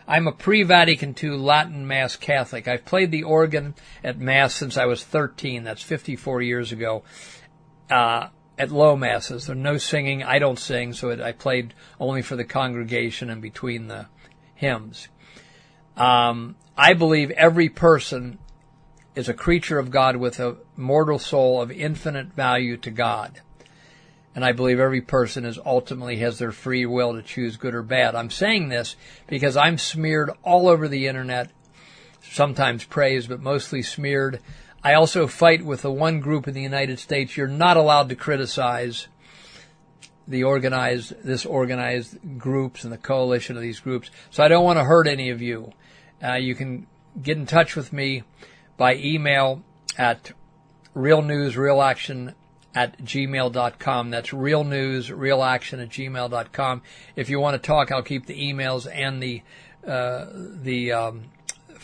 I'm 0.09 0.27
a 0.27 0.33
pre-Vatican 0.33 1.15
II 1.23 1.37
Latin 1.37 1.87
Mass 1.87 2.17
Catholic. 2.17 2.67
I've 2.67 2.87
played 2.87 3.11
the 3.11 3.25
organ 3.25 3.75
at 4.03 4.19
Mass 4.19 4.55
since 4.55 4.79
I 4.79 4.87
was 4.87 5.05
13. 5.05 5.65
That's 5.65 5.83
54 5.83 6.41
years 6.41 6.73
ago. 6.73 7.03
Uh, 7.91 8.29
at 8.59 8.73
low 8.73 8.97
masses. 8.97 9.47
There's 9.47 9.59
no 9.59 9.77
singing. 9.77 10.23
I 10.23 10.39
don't 10.39 10.59
sing, 10.59 10.95
so 10.95 11.11
it, 11.11 11.21
I 11.21 11.33
played 11.33 11.75
only 12.01 12.23
for 12.23 12.37
the 12.37 12.45
congregation 12.45 13.29
and 13.29 13.41
between 13.41 13.89
the 13.89 14.07
hymns. 14.55 15.09
Um, 15.95 16.57
I 16.77 16.95
believe 16.95 17.31
every 17.33 17.69
person 17.69 18.39
is 19.15 19.29
a 19.29 19.35
creature 19.35 19.79
of 19.79 19.91
God 19.91 20.17
with 20.17 20.41
a 20.41 20.57
mortal 20.75 21.19
soul 21.19 21.61
of 21.61 21.71
infinite 21.71 22.33
value 22.33 22.79
to 22.79 22.91
God. 22.91 23.43
And 24.35 24.45
I 24.45 24.53
believe 24.53 24.79
every 24.79 25.01
person 25.01 25.45
is 25.45 25.59
ultimately 25.65 26.17
has 26.19 26.39
their 26.39 26.53
free 26.53 26.87
will 26.87 27.15
to 27.15 27.23
choose 27.23 27.57
good 27.57 27.75
or 27.75 27.83
bad. 27.83 28.15
I'm 28.15 28.31
saying 28.31 28.69
this 28.69 28.95
because 29.27 29.57
I'm 29.57 29.79
smeared 29.79 30.31
all 30.43 30.69
over 30.69 30.87
the 30.87 31.07
internet, 31.07 31.51
sometimes 32.23 32.85
praised, 32.85 33.29
but 33.29 33.41
mostly 33.41 33.83
smeared 33.83 34.41
I 34.83 34.95
also 34.95 35.27
fight 35.27 35.65
with 35.65 35.83
the 35.83 35.91
one 35.91 36.21
group 36.21 36.47
in 36.47 36.55
the 36.55 36.63
United 36.63 36.99
States 36.99 37.37
you're 37.37 37.49
not 37.49 37.77
allowed 37.77 38.09
to 38.11 38.17
criticize 38.17 39.09
the 40.27 40.45
organized, 40.45 41.23
this 41.25 41.45
organized 41.45 42.19
groups 42.39 42.85
and 42.85 42.93
the 42.93 42.99
coalition 42.99 43.57
of 43.57 43.63
these 43.63 43.81
groups. 43.81 44.11
So 44.31 44.43
I 44.43 44.49
don't 44.49 44.65
want 44.65 44.79
to 44.79 44.85
hurt 44.85 45.09
any 45.09 45.31
of 45.31 45.43
you. 45.43 45.73
Uh, 46.23 46.35
you 46.35 46.55
can 46.55 46.87
get 47.21 47.39
in 47.39 47.47
touch 47.47 47.75
with 47.75 47.93
me 47.93 48.23
by 48.77 48.95
email 48.97 49.63
at 49.97 50.33
realnewsrealaction 50.95 52.35
at 52.79 52.97
gmail.com. 53.03 54.11
That's 54.11 54.33
real 54.33 54.63
news, 54.63 55.11
real 55.11 55.43
action 55.43 55.81
at 55.81 55.89
gmail.com. 55.89 56.83
If 57.17 57.29
you 57.29 57.41
want 57.41 57.61
to 57.61 57.67
talk, 57.67 57.91
I'll 57.91 58.05
keep 58.05 58.27
the 58.27 58.41
emails 58.41 58.87
and 58.93 59.21
the, 59.21 59.43
uh, 59.85 60.27
the, 60.33 60.93
um, 60.93 61.25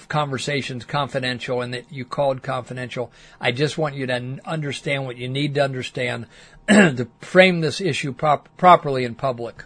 conversations 0.09 0.85
confidential 0.85 1.63
and 1.63 1.75
that 1.75 1.91
you 1.91 2.05
called 2.05 2.43
confidential. 2.43 3.11
I 3.41 3.51
just 3.51 3.77
want 3.77 3.97
you 3.97 4.07
to 4.07 4.39
understand 4.45 5.05
what 5.05 5.17
you 5.17 5.29
need 5.29 5.55
to 5.55 5.65
understand 5.65 6.27
to 6.69 7.09
frame 7.21 7.61
this 7.61 7.81
issue 7.81 8.13
prop- 8.13 8.57
properly 8.57 9.05
in 9.05 9.17
public. 9.17 9.65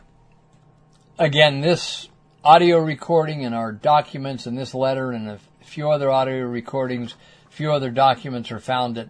Again, 1.19 1.61
this 1.61 2.09
audio 2.43 2.79
recording 2.79 3.45
and 3.45 3.55
our 3.55 3.73
documents 3.73 4.47
and 4.47 4.57
this 4.57 4.73
letter 4.73 5.11
and 5.11 5.29
a 5.29 5.41
few 5.61 5.91
other 5.91 6.11
audio 6.11 6.45
recordings, 6.45 7.15
a 7.49 7.53
few 7.53 7.71
other 7.73 7.91
documents 7.91 8.51
are 8.51 8.61
found 8.61 8.97
at 8.97 9.09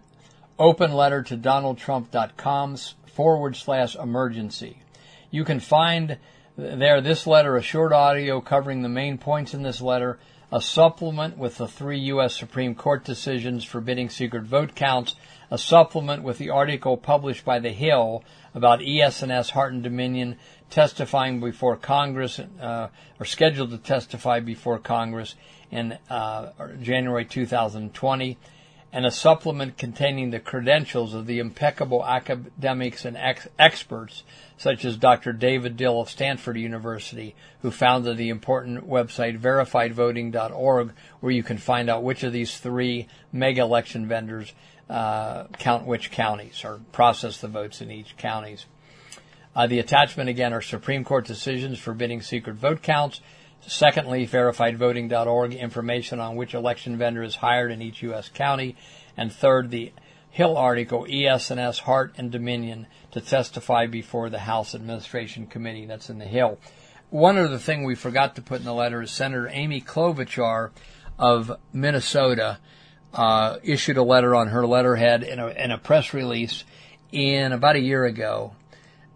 openlettertodonaldtrump.com 0.59 2.77
forward 3.07 3.57
slash 3.57 3.97
emergency. 3.97 4.83
You 5.31 5.45
can 5.45 5.61
find 5.61 6.19
there 6.57 7.01
this 7.01 7.27
letter, 7.27 7.57
a 7.57 7.63
short 7.63 7.93
audio 7.93 8.41
covering 8.41 8.83
the 8.83 8.89
main 8.89 9.19
points 9.19 9.55
in 9.55 9.63
this 9.63 9.81
letter, 9.81 10.19
a 10.51 10.61
supplement 10.61 11.39
with 11.39 11.59
the 11.59 11.69
three 11.69 12.01
U.S. 12.01 12.35
Supreme 12.35 12.75
Court 12.75 13.05
decisions 13.05 13.63
forbidding 13.65 14.11
secret 14.11 14.43
vote 14.45 14.75
counts, 14.75 15.15
a 15.51 15.59
supplement 15.59 16.23
with 16.23 16.39
the 16.39 16.51
article 16.51 16.97
published 16.97 17.45
by 17.45 17.59
The 17.59 17.71
Hill 17.71 18.25
about 18.55 18.83
ES&S 18.83 19.51
Hart 19.51 19.73
and 19.73 19.83
Dominion 19.83 20.37
testifying 20.71 21.41
before 21.41 21.77
Congress, 21.77 22.39
uh, 22.39 22.89
or 23.21 23.27
scheduled 23.27 23.71
to 23.71 23.79
testify 23.79 24.41
before 24.41 24.79
Congress 24.79 25.35
in 25.71 25.99
uh, 26.11 26.51
January 26.81 27.25
2020, 27.25 28.39
and 28.93 29.05
a 29.05 29.11
supplement 29.11 29.77
containing 29.77 30.31
the 30.31 30.41
credentials 30.41 31.13
of 31.13 31.27
the 31.27 31.39
impeccable 31.39 32.05
academics 32.05 33.05
and 33.05 33.17
ex- 33.17 33.49
experts 33.59 34.23
such 34.57 34.85
as 34.85 34.97
Dr. 34.97 35.33
David 35.33 35.77
Dill 35.77 36.01
of 36.01 36.09
Stanford 36.09 36.57
University, 36.57 37.35
who 37.63 37.71
founded 37.71 38.17
the 38.17 38.31
important 38.31 38.89
website 38.89 39.39
verifiedvoting.org, 39.39 40.93
where 41.21 41.33
you 41.33 41.43
can 41.43 41.59
find 41.59 41.91
out 41.91 42.03
which 42.03 42.23
of 42.23 42.33
these 42.33 42.59
three 42.59 43.09
mega 43.33 43.61
election 43.61 44.09
vendors 44.09 44.53
uh, 44.89 45.45
count 45.59 45.87
which 45.87 46.11
counties 46.11 46.65
or 46.65 46.81
process 46.93 47.41
the 47.41 47.49
votes 47.49 47.83
in 47.83 47.91
each 47.91 48.17
counties. 48.17 48.65
Uh, 49.55 49.67
the 49.67 49.79
attachment 49.81 50.31
again 50.31 50.53
are 50.53 50.63
Supreme 50.63 51.05
Court 51.05 51.27
decisions 51.27 51.79
forbidding 51.79 52.23
secret 52.23 52.55
vote 52.57 52.83
counts. 52.83 53.21
Secondly, 53.67 54.27
verifiedvoting.org 54.27 55.55
information 55.55 56.21
on 56.21 56.37
which 56.37 56.55
election 56.55 56.97
vendor 56.97 57.23
is 57.23 57.37
hired 57.37 57.71
in 57.71 57.83
each 57.83 58.03
U.S. 58.03 58.29
county. 58.29 58.77
And 59.17 59.33
third, 59.33 59.71
the 59.71 59.93
Hill 60.31 60.57
article, 60.57 61.07
ES&S 61.09 61.81
Hart 61.81 62.15
and 62.17 62.31
Dominion, 62.31 62.87
to 63.11 63.21
testify 63.21 63.87
before 63.87 64.31
the 64.31 64.39
House 64.39 64.75
Administration 64.75 65.47
Committee. 65.47 65.87
That's 65.87 66.11
in 66.11 66.19
the 66.19 66.27
Hill. 66.27 66.59
One 67.11 67.39
other 67.39 67.59
thing 67.59 67.85
we 67.85 67.95
forgot 67.95 68.37
to 68.37 68.43
put 68.43 68.61
in 68.61 68.65
the 68.65 68.75
letter 68.75 69.03
is 69.03 69.11
Senator 69.11 69.49
Amy 69.51 69.81
Klobuchar 69.81 70.71
of 71.19 71.51
Minnesota 71.73 72.59
uh, 73.15 73.57
issued 73.63 73.97
a 73.97 74.03
letter 74.03 74.35
on 74.35 74.49
her 74.49 74.67
letterhead 74.67 75.23
in 75.23 75.39
a, 75.39 75.49
in 75.49 75.71
a, 75.71 75.79
press 75.79 76.13
release 76.13 76.65
in 77.11 77.53
about 77.53 77.77
a 77.77 77.81
year 77.81 78.05
ago, 78.05 78.55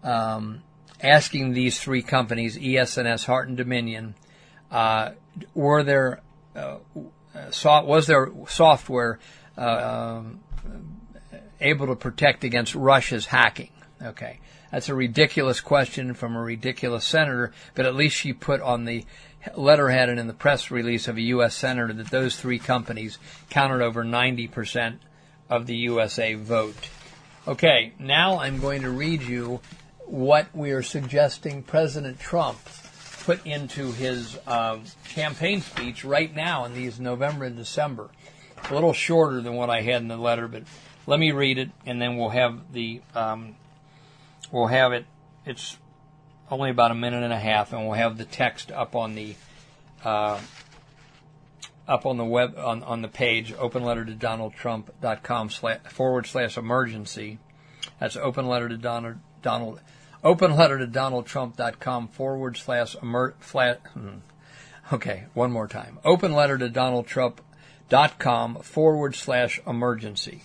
um, 0.03 0.63
asking 1.01 1.53
these 1.53 1.79
three 1.79 2.01
companies, 2.01 2.57
ES&S 2.59 3.25
Hart 3.25 3.47
and 3.47 3.57
Dominion, 3.57 4.15
uh, 4.73 5.11
were 5.53 5.83
there 5.83 6.21
uh, 6.55 6.77
was 7.55 8.07
there 8.07 8.29
software 8.47 9.19
um, 9.57 10.39
able 11.61 11.87
to 11.87 11.95
protect 11.95 12.43
against 12.43 12.75
Russia's 12.75 13.25
hacking? 13.27 13.71
Okay. 14.01 14.39
That's 14.71 14.89
a 14.89 14.95
ridiculous 14.95 15.61
question 15.61 16.15
from 16.15 16.35
a 16.35 16.41
ridiculous 16.41 17.05
senator, 17.05 17.53
but 17.75 17.85
at 17.85 17.93
least 17.93 18.15
she 18.15 18.33
put 18.33 18.59
on 18.59 18.85
the 18.85 19.05
letterhead 19.55 20.09
and 20.09 20.19
in 20.19 20.25
the 20.25 20.33
press 20.33 20.71
release 20.71 21.07
of 21.07 21.17
a 21.17 21.21
U.S. 21.21 21.53
senator 21.53 21.93
that 21.93 22.09
those 22.09 22.35
three 22.35 22.57
companies 22.57 23.19
counted 23.51 23.83
over 23.83 24.03
90% 24.03 24.97
of 25.49 25.67
the 25.67 25.75
USA 25.75 26.33
vote. 26.33 26.89
Okay, 27.47 27.93
now 27.99 28.39
I'm 28.39 28.59
going 28.59 28.81
to 28.81 28.89
read 28.89 29.21
you 29.21 29.59
what 30.05 30.47
we 30.55 30.71
are 30.71 30.81
suggesting 30.81 31.61
President 31.61 32.19
Trump 32.19 32.57
put 33.23 33.45
into 33.45 33.91
his 33.91 34.37
um, 34.47 34.83
campaign 35.09 35.61
speech 35.61 36.03
right 36.03 36.33
now 36.35 36.65
in 36.65 36.73
these 36.73 36.99
November 36.99 37.45
and 37.45 37.55
December. 37.55 38.09
A 38.69 38.73
little 38.73 38.93
shorter 38.93 39.41
than 39.41 39.55
what 39.55 39.69
I 39.69 39.81
had 39.81 40.01
in 40.01 40.07
the 40.07 40.17
letter, 40.17 40.47
but 40.47 40.63
let 41.05 41.19
me 41.19 41.31
read 41.31 41.57
it, 41.57 41.69
and 41.85 42.01
then 42.01 42.17
we'll 42.17 42.29
have 42.29 42.73
the 42.73 43.01
um, 43.15 43.55
we'll 44.51 44.67
have 44.67 44.93
it. 44.93 45.05
It's 45.45 45.77
only 46.49 46.69
about 46.69 46.91
a 46.91 46.95
minute 46.95 47.23
and 47.23 47.33
a 47.33 47.39
half, 47.39 47.73
and 47.73 47.83
we'll 47.83 47.97
have 47.97 48.17
the 48.17 48.25
text 48.25 48.71
up 48.71 48.95
on 48.95 49.15
the 49.15 49.35
uh, 50.03 50.39
up 51.87 52.05
on 52.05 52.17
the 52.17 52.25
web 52.25 52.57
on, 52.57 52.83
on 52.83 53.01
the 53.01 53.07
page 53.07 53.53
open 53.57 53.83
letter 53.83 54.05
to 54.05 54.13
Donald 54.13 54.53
Trump.com 54.53 55.49
slash, 55.49 55.79
forward 55.89 56.25
slash 56.25 56.57
emergency. 56.57 57.39
That's 57.99 58.15
open 58.15 58.47
letter 58.47 58.69
to 58.69 58.77
Donald 58.77 59.17
Donald 59.41 59.79
open 60.23 60.55
letter 60.55 60.77
to 60.77 60.87
Donald 60.87 61.25
Trump.com 61.25 62.07
forward 62.07 62.57
slash 62.57 62.95
emer, 63.01 63.35
flat. 63.39 63.81
Hmm. 63.93 64.17
Okay, 64.91 65.25
one 65.33 65.51
more 65.51 65.67
time. 65.67 65.99
Open 66.03 66.33
letter 66.33 66.57
to 66.57 66.69
Donald 66.69 67.07
Trump 67.07 67.41
com 68.17 68.55
forward 68.55 69.15
slash 69.15 69.59
emergency. 69.67 70.41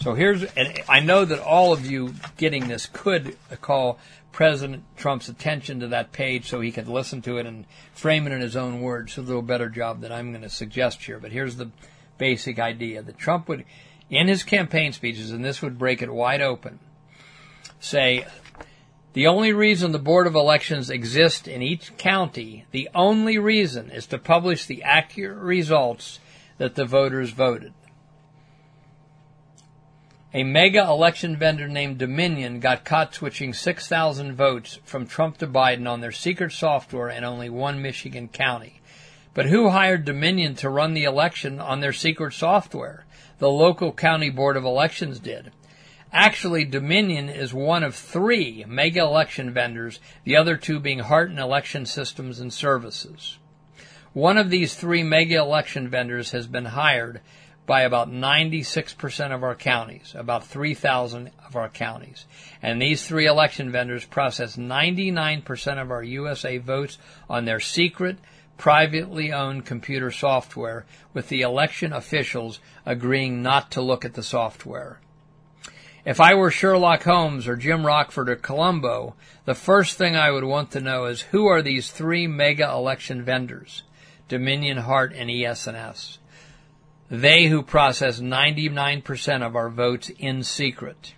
So 0.00 0.14
here's, 0.14 0.42
and 0.42 0.82
I 0.88 1.00
know 1.00 1.24
that 1.24 1.38
all 1.38 1.72
of 1.72 1.86
you 1.86 2.14
getting 2.36 2.66
this 2.66 2.86
could 2.86 3.36
call 3.60 3.98
President 4.32 4.82
Trump's 4.96 5.28
attention 5.28 5.80
to 5.80 5.88
that 5.88 6.10
page 6.10 6.48
so 6.48 6.60
he 6.60 6.72
could 6.72 6.88
listen 6.88 7.22
to 7.22 7.38
it 7.38 7.46
and 7.46 7.66
frame 7.94 8.26
it 8.26 8.32
in 8.32 8.40
his 8.40 8.56
own 8.56 8.80
words. 8.80 9.16
A 9.16 9.22
little 9.22 9.42
better 9.42 9.68
job 9.68 10.00
than 10.00 10.10
I'm 10.10 10.30
going 10.32 10.42
to 10.42 10.50
suggest 10.50 11.04
here. 11.04 11.20
But 11.20 11.32
here's 11.32 11.56
the 11.56 11.70
basic 12.18 12.58
idea 12.58 13.02
that 13.02 13.18
Trump 13.18 13.48
would, 13.48 13.64
in 14.10 14.26
his 14.26 14.42
campaign 14.42 14.92
speeches, 14.92 15.30
and 15.30 15.44
this 15.44 15.62
would 15.62 15.78
break 15.78 16.02
it 16.02 16.12
wide 16.12 16.42
open, 16.42 16.80
say, 17.78 18.26
the 19.12 19.26
only 19.26 19.52
reason 19.52 19.92
the 19.92 19.98
Board 19.98 20.26
of 20.26 20.34
Elections 20.34 20.88
exists 20.88 21.46
in 21.46 21.60
each 21.60 21.96
county, 21.96 22.64
the 22.70 22.88
only 22.94 23.38
reason 23.38 23.90
is 23.90 24.06
to 24.06 24.18
publish 24.18 24.64
the 24.64 24.82
accurate 24.82 25.38
results 25.38 26.18
that 26.58 26.74
the 26.74 26.86
voters 26.86 27.30
voted. 27.30 27.74
A 30.34 30.44
mega 30.44 30.82
election 30.82 31.36
vendor 31.36 31.68
named 31.68 31.98
Dominion 31.98 32.58
got 32.58 32.86
caught 32.86 33.14
switching 33.14 33.52
6,000 33.52 34.34
votes 34.34 34.78
from 34.82 35.06
Trump 35.06 35.36
to 35.38 35.46
Biden 35.46 35.86
on 35.86 36.00
their 36.00 36.12
secret 36.12 36.52
software 36.52 37.10
in 37.10 37.22
only 37.22 37.50
one 37.50 37.82
Michigan 37.82 38.28
county. 38.28 38.80
But 39.34 39.46
who 39.46 39.68
hired 39.68 40.06
Dominion 40.06 40.54
to 40.56 40.70
run 40.70 40.94
the 40.94 41.04
election 41.04 41.60
on 41.60 41.80
their 41.80 41.92
secret 41.92 42.32
software? 42.32 43.04
The 43.40 43.50
local 43.50 43.92
county 43.92 44.30
board 44.30 44.56
of 44.56 44.64
elections 44.64 45.18
did. 45.18 45.52
Actually, 46.14 46.66
Dominion 46.66 47.30
is 47.30 47.54
one 47.54 47.82
of 47.82 47.94
three 47.94 48.66
mega 48.68 49.00
election 49.00 49.50
vendors, 49.50 49.98
the 50.24 50.36
other 50.36 50.58
two 50.58 50.78
being 50.78 50.98
Hart 50.98 51.30
Election 51.32 51.86
Systems 51.86 52.38
and 52.38 52.52
Services. 52.52 53.38
One 54.12 54.36
of 54.36 54.50
these 54.50 54.74
three 54.74 55.02
mega 55.02 55.36
election 55.36 55.88
vendors 55.88 56.32
has 56.32 56.46
been 56.46 56.66
hired 56.66 57.22
by 57.64 57.80
about 57.80 58.10
96% 58.10 59.34
of 59.34 59.42
our 59.42 59.54
counties, 59.54 60.14
about 60.14 60.46
3,000 60.46 61.30
of 61.46 61.56
our 61.56 61.70
counties. 61.70 62.26
And 62.60 62.82
these 62.82 63.06
three 63.06 63.24
election 63.26 63.72
vendors 63.72 64.04
process 64.04 64.58
99% 64.58 65.80
of 65.80 65.90
our 65.90 66.02
USA 66.02 66.58
votes 66.58 66.98
on 67.30 67.46
their 67.46 67.60
secret, 67.60 68.18
privately 68.58 69.32
owned 69.32 69.64
computer 69.64 70.10
software, 70.10 70.84
with 71.14 71.30
the 71.30 71.40
election 71.40 71.94
officials 71.94 72.60
agreeing 72.84 73.42
not 73.42 73.70
to 73.70 73.80
look 73.80 74.04
at 74.04 74.12
the 74.12 74.22
software. 74.22 75.00
If 76.04 76.20
I 76.20 76.34
were 76.34 76.50
Sherlock 76.50 77.04
Holmes 77.04 77.46
or 77.46 77.54
Jim 77.54 77.86
Rockford 77.86 78.28
or 78.28 78.34
Columbo, 78.34 79.14
the 79.44 79.54
first 79.54 79.96
thing 79.96 80.16
I 80.16 80.32
would 80.32 80.42
want 80.42 80.72
to 80.72 80.80
know 80.80 81.04
is 81.04 81.20
who 81.20 81.46
are 81.46 81.62
these 81.62 81.92
three 81.92 82.26
mega 82.26 82.68
election 82.68 83.22
vendors? 83.22 83.84
Dominion, 84.26 84.78
Hart, 84.78 85.12
and 85.14 85.30
ES&S. 85.30 86.18
They 87.08 87.46
who 87.46 87.62
process 87.62 88.18
99% 88.18 89.46
of 89.46 89.54
our 89.54 89.68
votes 89.68 90.10
in 90.18 90.42
secret. 90.42 91.14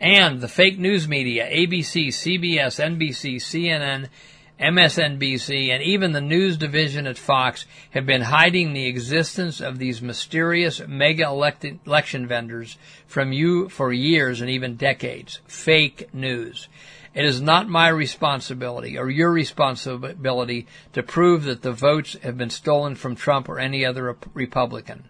And 0.00 0.40
the 0.40 0.48
fake 0.48 0.78
news 0.78 1.08
media, 1.08 1.48
ABC, 1.50 2.08
CBS, 2.08 2.78
NBC, 2.78 3.36
CNN, 3.36 4.08
MSNBC, 4.60 5.68
and 5.68 5.82
even 5.82 6.12
the 6.12 6.20
news 6.20 6.56
division 6.56 7.06
at 7.06 7.16
Fox 7.16 7.64
have 7.90 8.04
been 8.06 8.22
hiding 8.22 8.72
the 8.72 8.86
existence 8.86 9.60
of 9.60 9.78
these 9.78 10.02
mysterious 10.02 10.80
mega 10.86 11.24
election 11.24 12.26
vendors 12.26 12.76
from 13.06 13.32
you 13.32 13.68
for 13.68 13.92
years 13.92 14.40
and 14.40 14.50
even 14.50 14.74
decades. 14.74 15.40
Fake 15.46 16.12
news. 16.12 16.66
It 17.14 17.24
is 17.24 17.40
not 17.40 17.68
my 17.68 17.88
responsibility 17.88 18.98
or 18.98 19.08
your 19.08 19.30
responsibility 19.30 20.66
to 20.92 21.02
prove 21.02 21.44
that 21.44 21.62
the 21.62 21.72
votes 21.72 22.16
have 22.22 22.36
been 22.36 22.50
stolen 22.50 22.96
from 22.96 23.14
Trump 23.16 23.48
or 23.48 23.58
any 23.58 23.84
other 23.84 24.16
Republican. 24.34 25.04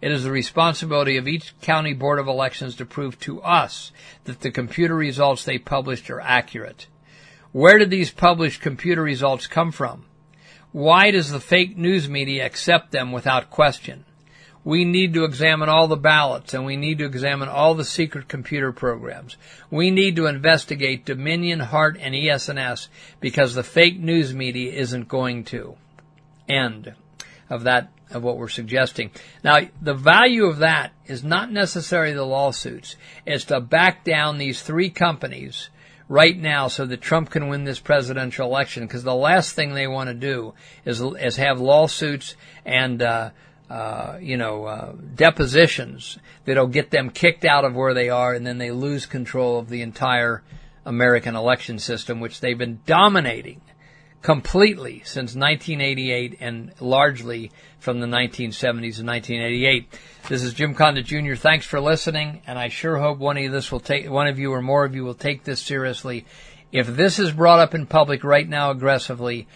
It 0.00 0.12
is 0.12 0.24
the 0.24 0.30
responsibility 0.30 1.16
of 1.16 1.28
each 1.28 1.58
county 1.60 1.94
board 1.94 2.18
of 2.18 2.26
elections 2.26 2.76
to 2.76 2.86
prove 2.86 3.18
to 3.20 3.40
us 3.42 3.92
that 4.24 4.40
the 4.40 4.50
computer 4.50 4.94
results 4.94 5.44
they 5.44 5.58
published 5.58 6.10
are 6.10 6.20
accurate. 6.20 6.86
Where 7.54 7.78
did 7.78 7.88
these 7.88 8.10
published 8.10 8.60
computer 8.62 9.00
results 9.00 9.46
come 9.46 9.70
from? 9.70 10.06
Why 10.72 11.12
does 11.12 11.30
the 11.30 11.38
fake 11.38 11.76
news 11.76 12.08
media 12.08 12.44
accept 12.44 12.90
them 12.90 13.12
without 13.12 13.48
question? 13.48 14.04
We 14.64 14.84
need 14.84 15.14
to 15.14 15.22
examine 15.22 15.68
all 15.68 15.86
the 15.86 15.96
ballots 15.96 16.52
and 16.52 16.66
we 16.66 16.76
need 16.76 16.98
to 16.98 17.04
examine 17.04 17.48
all 17.48 17.76
the 17.76 17.84
secret 17.84 18.26
computer 18.26 18.72
programs. 18.72 19.36
We 19.70 19.92
need 19.92 20.16
to 20.16 20.26
investigate 20.26 21.04
Dominion, 21.04 21.60
Hart, 21.60 21.96
and 22.00 22.12
ES&S 22.12 22.88
because 23.20 23.54
the 23.54 23.62
fake 23.62 24.00
news 24.00 24.34
media 24.34 24.72
isn't 24.72 25.06
going 25.06 25.44
to. 25.44 25.76
End 26.48 26.94
of 27.48 27.62
that, 27.62 27.92
of 28.10 28.24
what 28.24 28.36
we're 28.36 28.48
suggesting. 28.48 29.12
Now, 29.44 29.60
the 29.80 29.94
value 29.94 30.46
of 30.46 30.58
that 30.58 30.90
is 31.06 31.22
not 31.22 31.52
necessarily 31.52 32.14
the 32.14 32.26
lawsuits. 32.26 32.96
It's 33.24 33.44
to 33.44 33.60
back 33.60 34.02
down 34.02 34.38
these 34.38 34.60
three 34.60 34.90
companies 34.90 35.68
right 36.08 36.36
now 36.36 36.68
so 36.68 36.84
that 36.86 37.00
Trump 37.00 37.30
can 37.30 37.48
win 37.48 37.64
this 37.64 37.80
presidential 37.80 38.46
election 38.46 38.86
because 38.86 39.04
the 39.04 39.14
last 39.14 39.54
thing 39.54 39.74
they 39.74 39.86
want 39.86 40.08
to 40.08 40.14
do 40.14 40.54
is, 40.84 41.00
is 41.00 41.36
have 41.36 41.60
lawsuits 41.60 42.36
and, 42.64 43.02
uh, 43.02 43.30
uh, 43.70 44.18
you 44.20 44.36
know, 44.36 44.64
uh, 44.64 44.92
depositions 45.14 46.18
that'll 46.44 46.66
get 46.66 46.90
them 46.90 47.10
kicked 47.10 47.44
out 47.44 47.64
of 47.64 47.74
where 47.74 47.94
they 47.94 48.10
are, 48.10 48.34
and 48.34 48.46
then 48.46 48.58
they 48.58 48.70
lose 48.70 49.06
control 49.06 49.58
of 49.58 49.68
the 49.70 49.80
entire 49.80 50.42
American 50.84 51.34
election 51.34 51.78
system, 51.78 52.20
which 52.20 52.40
they've 52.40 52.58
been 52.58 52.80
dominating 52.84 53.60
completely 54.24 55.02
since 55.04 55.36
1988 55.36 56.38
and 56.40 56.72
largely 56.80 57.52
from 57.78 58.00
the 58.00 58.06
1970s 58.06 58.98
and 58.98 59.06
1988. 59.06 59.86
This 60.30 60.42
is 60.42 60.54
Jim 60.54 60.74
Condit 60.74 61.04
Jr. 61.04 61.34
Thanks 61.34 61.66
for 61.66 61.78
listening, 61.78 62.40
and 62.46 62.58
I 62.58 62.68
sure 62.70 62.96
hope 62.96 63.18
one 63.18 63.36
of 63.36 63.52
this 63.52 63.70
will 63.70 63.80
take 63.80 64.08
one 64.08 64.26
of 64.26 64.38
you 64.38 64.50
or 64.50 64.62
more 64.62 64.86
of 64.86 64.94
you 64.94 65.04
will 65.04 65.12
take 65.12 65.44
this 65.44 65.60
seriously. 65.60 66.24
If 66.72 66.86
this 66.86 67.18
is 67.18 67.32
brought 67.32 67.60
up 67.60 67.74
in 67.74 67.84
public 67.84 68.24
right 68.24 68.48
now 68.48 68.70
aggressively, 68.70 69.46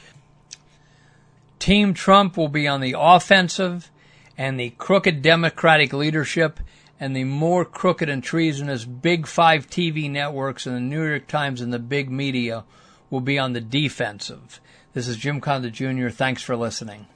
Team 1.58 1.94
Trump 1.94 2.36
will 2.36 2.48
be 2.48 2.68
on 2.68 2.82
the 2.82 2.94
offensive 2.96 3.90
and 4.36 4.60
the 4.60 4.74
crooked 4.76 5.22
Democratic 5.22 5.94
leadership 5.94 6.60
and 7.00 7.16
the 7.16 7.24
more 7.24 7.64
crooked 7.64 8.10
and 8.10 8.22
treasonous 8.22 8.84
Big 8.84 9.26
Five 9.26 9.70
TV 9.70 10.10
networks 10.10 10.66
and 10.66 10.76
the 10.76 10.80
New 10.80 11.08
York 11.08 11.26
Times 11.26 11.62
and 11.62 11.72
the 11.72 11.78
big 11.78 12.10
media 12.10 12.64
will 13.10 13.20
be 13.20 13.38
on 13.38 13.52
the 13.52 13.60
defensive. 13.60 14.60
This 14.92 15.08
is 15.08 15.16
Jim 15.16 15.40
Condit 15.40 15.74
Jr. 15.74 16.08
Thanks 16.08 16.42
for 16.42 16.56
listening. 16.56 17.06